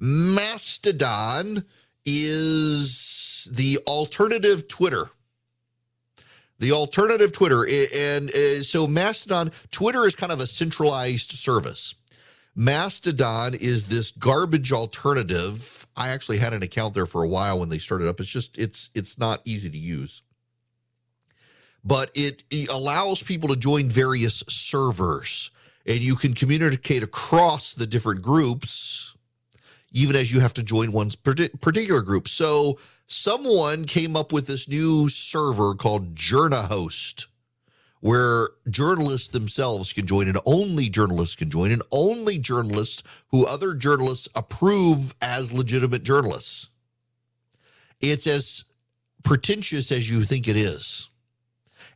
Mastodon 0.00 1.64
is 2.06 3.48
the 3.52 3.78
alternative 3.86 4.66
Twitter. 4.66 5.10
The 6.58 6.72
alternative 6.72 7.32
Twitter. 7.32 7.66
And 7.94 8.30
uh, 8.30 8.62
so 8.62 8.86
Mastodon, 8.86 9.52
Twitter 9.70 10.06
is 10.06 10.16
kind 10.16 10.32
of 10.32 10.40
a 10.40 10.46
centralized 10.46 11.32
service. 11.32 11.94
Mastodon 12.56 13.54
is 13.54 13.86
this 13.86 14.10
garbage 14.10 14.72
alternative. 14.72 15.86
I 15.96 16.08
actually 16.08 16.38
had 16.38 16.54
an 16.54 16.62
account 16.62 16.94
there 16.94 17.06
for 17.06 17.22
a 17.22 17.28
while 17.28 17.58
when 17.58 17.68
they 17.68 17.78
started 17.78 18.08
up. 18.08 18.20
It's 18.20 18.28
just 18.28 18.58
it's 18.58 18.90
it's 18.94 19.18
not 19.18 19.40
easy 19.44 19.70
to 19.70 19.78
use. 19.78 20.22
But 21.84 22.10
it, 22.14 22.44
it 22.50 22.68
allows 22.68 23.22
people 23.22 23.48
to 23.48 23.56
join 23.56 23.88
various 23.88 24.42
servers 24.48 25.50
and 25.86 26.00
you 26.00 26.14
can 26.14 26.34
communicate 26.34 27.02
across 27.02 27.72
the 27.72 27.86
different 27.86 28.20
groups 28.20 29.14
even 29.92 30.16
as 30.16 30.32
you 30.32 30.40
have 30.40 30.54
to 30.54 30.62
join 30.62 30.92
one 30.92 31.10
particular 31.22 32.02
group. 32.02 32.28
So 32.28 32.78
someone 33.06 33.84
came 33.84 34.16
up 34.16 34.32
with 34.32 34.46
this 34.46 34.68
new 34.68 35.08
server 35.08 35.74
called 35.74 36.14
JournaHost, 36.14 37.26
where 38.00 38.50
journalists 38.68 39.28
themselves 39.28 39.92
can 39.92 40.06
join 40.06 40.28
and 40.28 40.38
only 40.46 40.88
journalists 40.88 41.36
can 41.36 41.50
join 41.50 41.70
and 41.70 41.82
only 41.90 42.38
journalists 42.38 43.02
who 43.30 43.46
other 43.46 43.74
journalists 43.74 44.28
approve 44.34 45.14
as 45.20 45.52
legitimate 45.52 46.02
journalists. 46.02 46.68
It's 48.00 48.26
as 48.26 48.64
pretentious 49.22 49.92
as 49.92 50.08
you 50.08 50.22
think 50.22 50.48
it 50.48 50.56
is. 50.56 51.08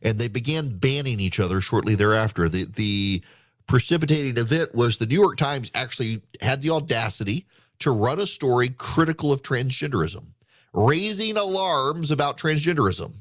And 0.01 0.19
they 0.19 0.27
began 0.27 0.77
banning 0.77 1.19
each 1.19 1.39
other 1.39 1.61
shortly 1.61 1.95
thereafter. 1.95 2.47
The 2.49 2.65
the 2.65 3.23
precipitating 3.65 4.37
event 4.37 4.75
was 4.75 4.97
the 4.97 5.07
New 5.07 5.19
York 5.19 5.37
Times 5.37 5.71
actually 5.73 6.21
had 6.41 6.61
the 6.61 6.69
audacity 6.69 7.47
to 7.79 7.91
run 7.91 8.19
a 8.19 8.27
story 8.27 8.69
critical 8.69 9.31
of 9.31 9.41
transgenderism, 9.41 10.25
raising 10.73 11.37
alarms 11.37 12.11
about 12.11 12.37
transgenderism. 12.37 13.13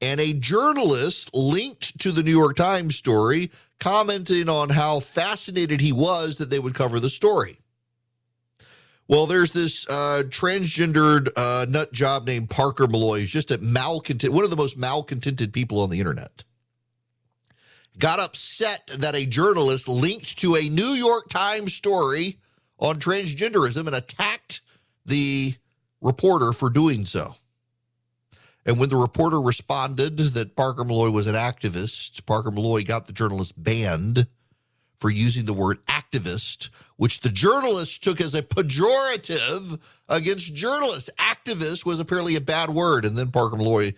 And 0.00 0.20
a 0.20 0.32
journalist 0.32 1.30
linked 1.32 1.98
to 2.00 2.10
the 2.10 2.22
New 2.22 2.32
York 2.32 2.56
Times 2.56 2.96
story 2.96 3.50
commenting 3.78 4.48
on 4.48 4.70
how 4.70 5.00
fascinated 5.00 5.80
he 5.80 5.92
was 5.92 6.38
that 6.38 6.50
they 6.50 6.58
would 6.58 6.74
cover 6.74 6.98
the 6.98 7.10
story. 7.10 7.58
Well, 9.08 9.26
there's 9.26 9.52
this 9.52 9.86
uh, 9.88 10.22
transgendered 10.26 11.28
uh, 11.36 11.66
nut 11.68 11.92
job 11.92 12.26
named 12.26 12.50
Parker 12.50 12.86
Molloy. 12.86 13.20
who's 13.20 13.30
just 13.30 13.50
a 13.50 13.58
malcontent, 13.58 14.32
one 14.32 14.44
of 14.44 14.50
the 14.50 14.56
most 14.56 14.78
malcontented 14.78 15.52
people 15.52 15.80
on 15.80 15.90
the 15.90 15.98
internet. 15.98 16.44
Got 17.98 18.20
upset 18.20 18.88
that 18.96 19.14
a 19.14 19.26
journalist 19.26 19.88
linked 19.88 20.38
to 20.38 20.56
a 20.56 20.68
New 20.68 20.92
York 20.92 21.28
Times 21.28 21.74
story 21.74 22.38
on 22.82 22.98
transgenderism 22.98 23.86
and 23.86 23.94
attacked 23.94 24.60
the 25.06 25.54
reporter 26.00 26.52
for 26.52 26.68
doing 26.68 27.06
so. 27.06 27.36
And 28.66 28.78
when 28.78 28.88
the 28.88 28.96
reporter 28.96 29.40
responded 29.40 30.18
that 30.18 30.56
Parker 30.56 30.84
Molloy 30.84 31.10
was 31.10 31.28
an 31.28 31.36
activist, 31.36 32.26
Parker 32.26 32.50
Molloy 32.50 32.84
got 32.84 33.06
the 33.06 33.12
journalist 33.12 33.54
banned 33.56 34.26
for 34.98 35.10
using 35.10 35.46
the 35.46 35.52
word 35.52 35.84
activist, 35.86 36.70
which 36.96 37.20
the 37.20 37.28
journalist 37.28 38.02
took 38.02 38.20
as 38.20 38.34
a 38.34 38.42
pejorative 38.42 39.80
against 40.08 40.54
journalists. 40.54 41.10
Activist 41.18 41.86
was 41.86 42.00
apparently 42.00 42.36
a 42.36 42.40
bad 42.40 42.70
word. 42.70 43.04
And 43.04 43.16
then 43.16 43.30
Parker 43.30 43.56
Molloy 43.56 43.94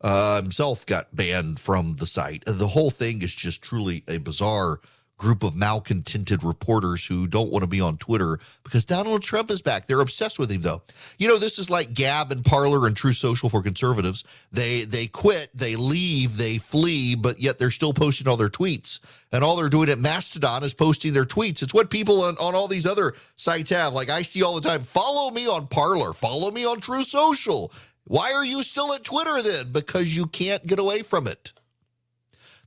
uh, 0.00 0.40
himself 0.40 0.86
got 0.86 1.14
banned 1.14 1.58
from 1.58 1.96
the 1.96 2.06
site. 2.06 2.44
And 2.46 2.58
The 2.58 2.68
whole 2.68 2.90
thing 2.90 3.22
is 3.22 3.34
just 3.34 3.62
truly 3.62 4.04
a 4.08 4.18
bizarre 4.18 4.80
group 5.18 5.42
of 5.42 5.56
malcontented 5.56 6.44
reporters 6.44 7.04
who 7.04 7.26
don't 7.26 7.50
want 7.50 7.62
to 7.62 7.68
be 7.68 7.80
on 7.80 7.98
Twitter 7.98 8.38
because 8.62 8.84
Donald 8.84 9.20
Trump 9.22 9.50
is 9.50 9.60
back. 9.60 9.86
They're 9.86 10.00
obsessed 10.00 10.38
with 10.38 10.50
him 10.50 10.62
though. 10.62 10.82
You 11.18 11.28
know, 11.28 11.36
this 11.36 11.58
is 11.58 11.68
like 11.68 11.92
Gab 11.92 12.32
and 12.32 12.44
Parler 12.44 12.86
and 12.86 12.96
Truth 12.96 13.16
Social 13.16 13.48
for 13.48 13.62
conservatives. 13.62 14.24
They 14.52 14.82
they 14.82 15.08
quit, 15.08 15.50
they 15.54 15.76
leave, 15.76 16.36
they 16.36 16.58
flee, 16.58 17.16
but 17.16 17.40
yet 17.40 17.58
they're 17.58 17.72
still 17.72 17.92
posting 17.92 18.28
all 18.28 18.36
their 18.36 18.48
tweets. 18.48 19.00
And 19.32 19.44
all 19.44 19.56
they're 19.56 19.68
doing 19.68 19.90
at 19.90 19.98
Mastodon 19.98 20.62
is 20.62 20.72
posting 20.72 21.12
their 21.12 21.24
tweets. 21.24 21.62
It's 21.62 21.74
what 21.74 21.90
people 21.90 22.22
on, 22.22 22.36
on 22.36 22.54
all 22.54 22.68
these 22.68 22.86
other 22.86 23.12
sites 23.36 23.70
have. 23.70 23.92
Like 23.92 24.08
I 24.10 24.22
see 24.22 24.42
all 24.42 24.54
the 24.54 24.66
time, 24.66 24.80
follow 24.80 25.30
me 25.32 25.46
on 25.48 25.66
Parler, 25.66 26.12
follow 26.12 26.50
me 26.50 26.64
on 26.64 26.80
Truth 26.80 27.08
Social. 27.08 27.72
Why 28.04 28.32
are 28.32 28.44
you 28.44 28.62
still 28.62 28.94
at 28.94 29.04
Twitter 29.04 29.42
then? 29.42 29.70
Because 29.70 30.16
you 30.16 30.26
can't 30.26 30.66
get 30.66 30.78
away 30.78 31.02
from 31.02 31.26
it. 31.26 31.52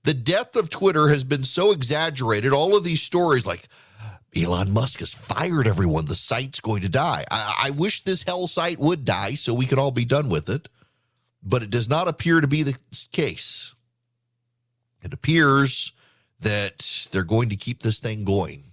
The 0.03 0.13
death 0.13 0.55
of 0.55 0.69
Twitter 0.69 1.09
has 1.09 1.23
been 1.23 1.43
so 1.43 1.71
exaggerated. 1.71 2.53
All 2.53 2.75
of 2.75 2.83
these 2.83 3.01
stories, 3.01 3.45
like 3.45 3.67
Elon 4.35 4.71
Musk 4.71 4.99
has 4.99 5.13
fired 5.13 5.67
everyone, 5.67 6.05
the 6.05 6.15
site's 6.15 6.59
going 6.59 6.81
to 6.81 6.89
die. 6.89 7.25
I, 7.29 7.65
I 7.65 7.69
wish 7.71 8.03
this 8.03 8.23
hell 8.23 8.47
site 8.47 8.79
would 8.79 9.05
die 9.05 9.35
so 9.35 9.53
we 9.53 9.65
could 9.65 9.77
all 9.77 9.91
be 9.91 10.05
done 10.05 10.29
with 10.29 10.49
it, 10.49 10.69
but 11.43 11.61
it 11.61 11.69
does 11.69 11.89
not 11.89 12.07
appear 12.07 12.41
to 12.41 12.47
be 12.47 12.63
the 12.63 12.77
case. 13.11 13.75
It 15.03 15.13
appears 15.13 15.93
that 16.39 17.07
they're 17.11 17.23
going 17.23 17.49
to 17.49 17.55
keep 17.55 17.81
this 17.81 17.99
thing 17.99 18.25
going. 18.25 18.63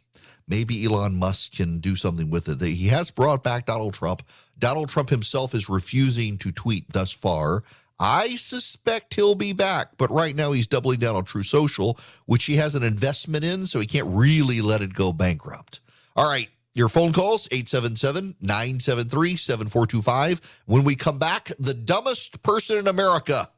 Maybe 0.46 0.82
Elon 0.84 1.18
Musk 1.18 1.56
can 1.56 1.78
do 1.78 1.94
something 1.94 2.30
with 2.30 2.48
it. 2.48 2.60
He 2.62 2.88
has 2.88 3.10
brought 3.10 3.42
back 3.42 3.66
Donald 3.66 3.92
Trump. 3.92 4.22
Donald 4.58 4.88
Trump 4.88 5.10
himself 5.10 5.54
is 5.54 5.68
refusing 5.68 6.38
to 6.38 6.50
tweet 6.52 6.90
thus 6.90 7.12
far. 7.12 7.62
I 8.00 8.36
suspect 8.36 9.14
he'll 9.14 9.34
be 9.34 9.52
back, 9.52 9.96
but 9.96 10.10
right 10.10 10.36
now 10.36 10.52
he's 10.52 10.66
doubling 10.66 11.00
down 11.00 11.16
on 11.16 11.24
Truth 11.24 11.46
Social, 11.46 11.98
which 12.26 12.44
he 12.44 12.56
has 12.56 12.74
an 12.74 12.82
investment 12.82 13.44
in, 13.44 13.66
so 13.66 13.80
he 13.80 13.86
can't 13.86 14.08
really 14.08 14.60
let 14.60 14.82
it 14.82 14.92
go 14.94 15.12
bankrupt. 15.12 15.80
All 16.14 16.28
right, 16.28 16.48
your 16.74 16.88
phone 16.88 17.12
calls 17.12 17.48
877-973-7425. 17.48 20.40
When 20.66 20.84
we 20.84 20.94
come 20.94 21.18
back, 21.18 21.50
the 21.58 21.74
dumbest 21.74 22.42
person 22.42 22.78
in 22.78 22.86
America. 22.86 23.50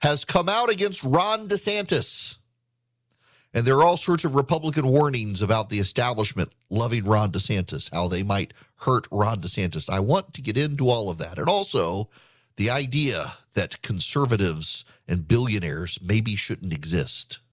has 0.00 0.24
come 0.24 0.48
out 0.48 0.70
against 0.70 1.04
Ron 1.04 1.46
DeSantis. 1.46 2.38
And 3.52 3.66
there 3.66 3.76
are 3.76 3.82
all 3.82 3.96
sorts 3.96 4.24
of 4.24 4.34
Republican 4.34 4.86
warnings 4.86 5.42
about 5.42 5.70
the 5.70 5.80
establishment 5.80 6.52
loving 6.70 7.04
Ron 7.04 7.32
DeSantis, 7.32 7.92
how 7.92 8.08
they 8.08 8.22
might 8.22 8.52
hurt 8.76 9.06
Ron 9.10 9.40
DeSantis. 9.40 9.90
I 9.90 10.00
want 10.00 10.34
to 10.34 10.42
get 10.42 10.56
into 10.56 10.88
all 10.88 11.10
of 11.10 11.18
that. 11.18 11.38
And 11.38 11.48
also 11.48 12.08
the 12.60 12.68
idea 12.68 13.32
that 13.54 13.80
conservatives 13.80 14.84
and 15.08 15.26
billionaires 15.26 15.98
maybe 16.02 16.36
shouldn't 16.36 16.74
exist. 16.74 17.40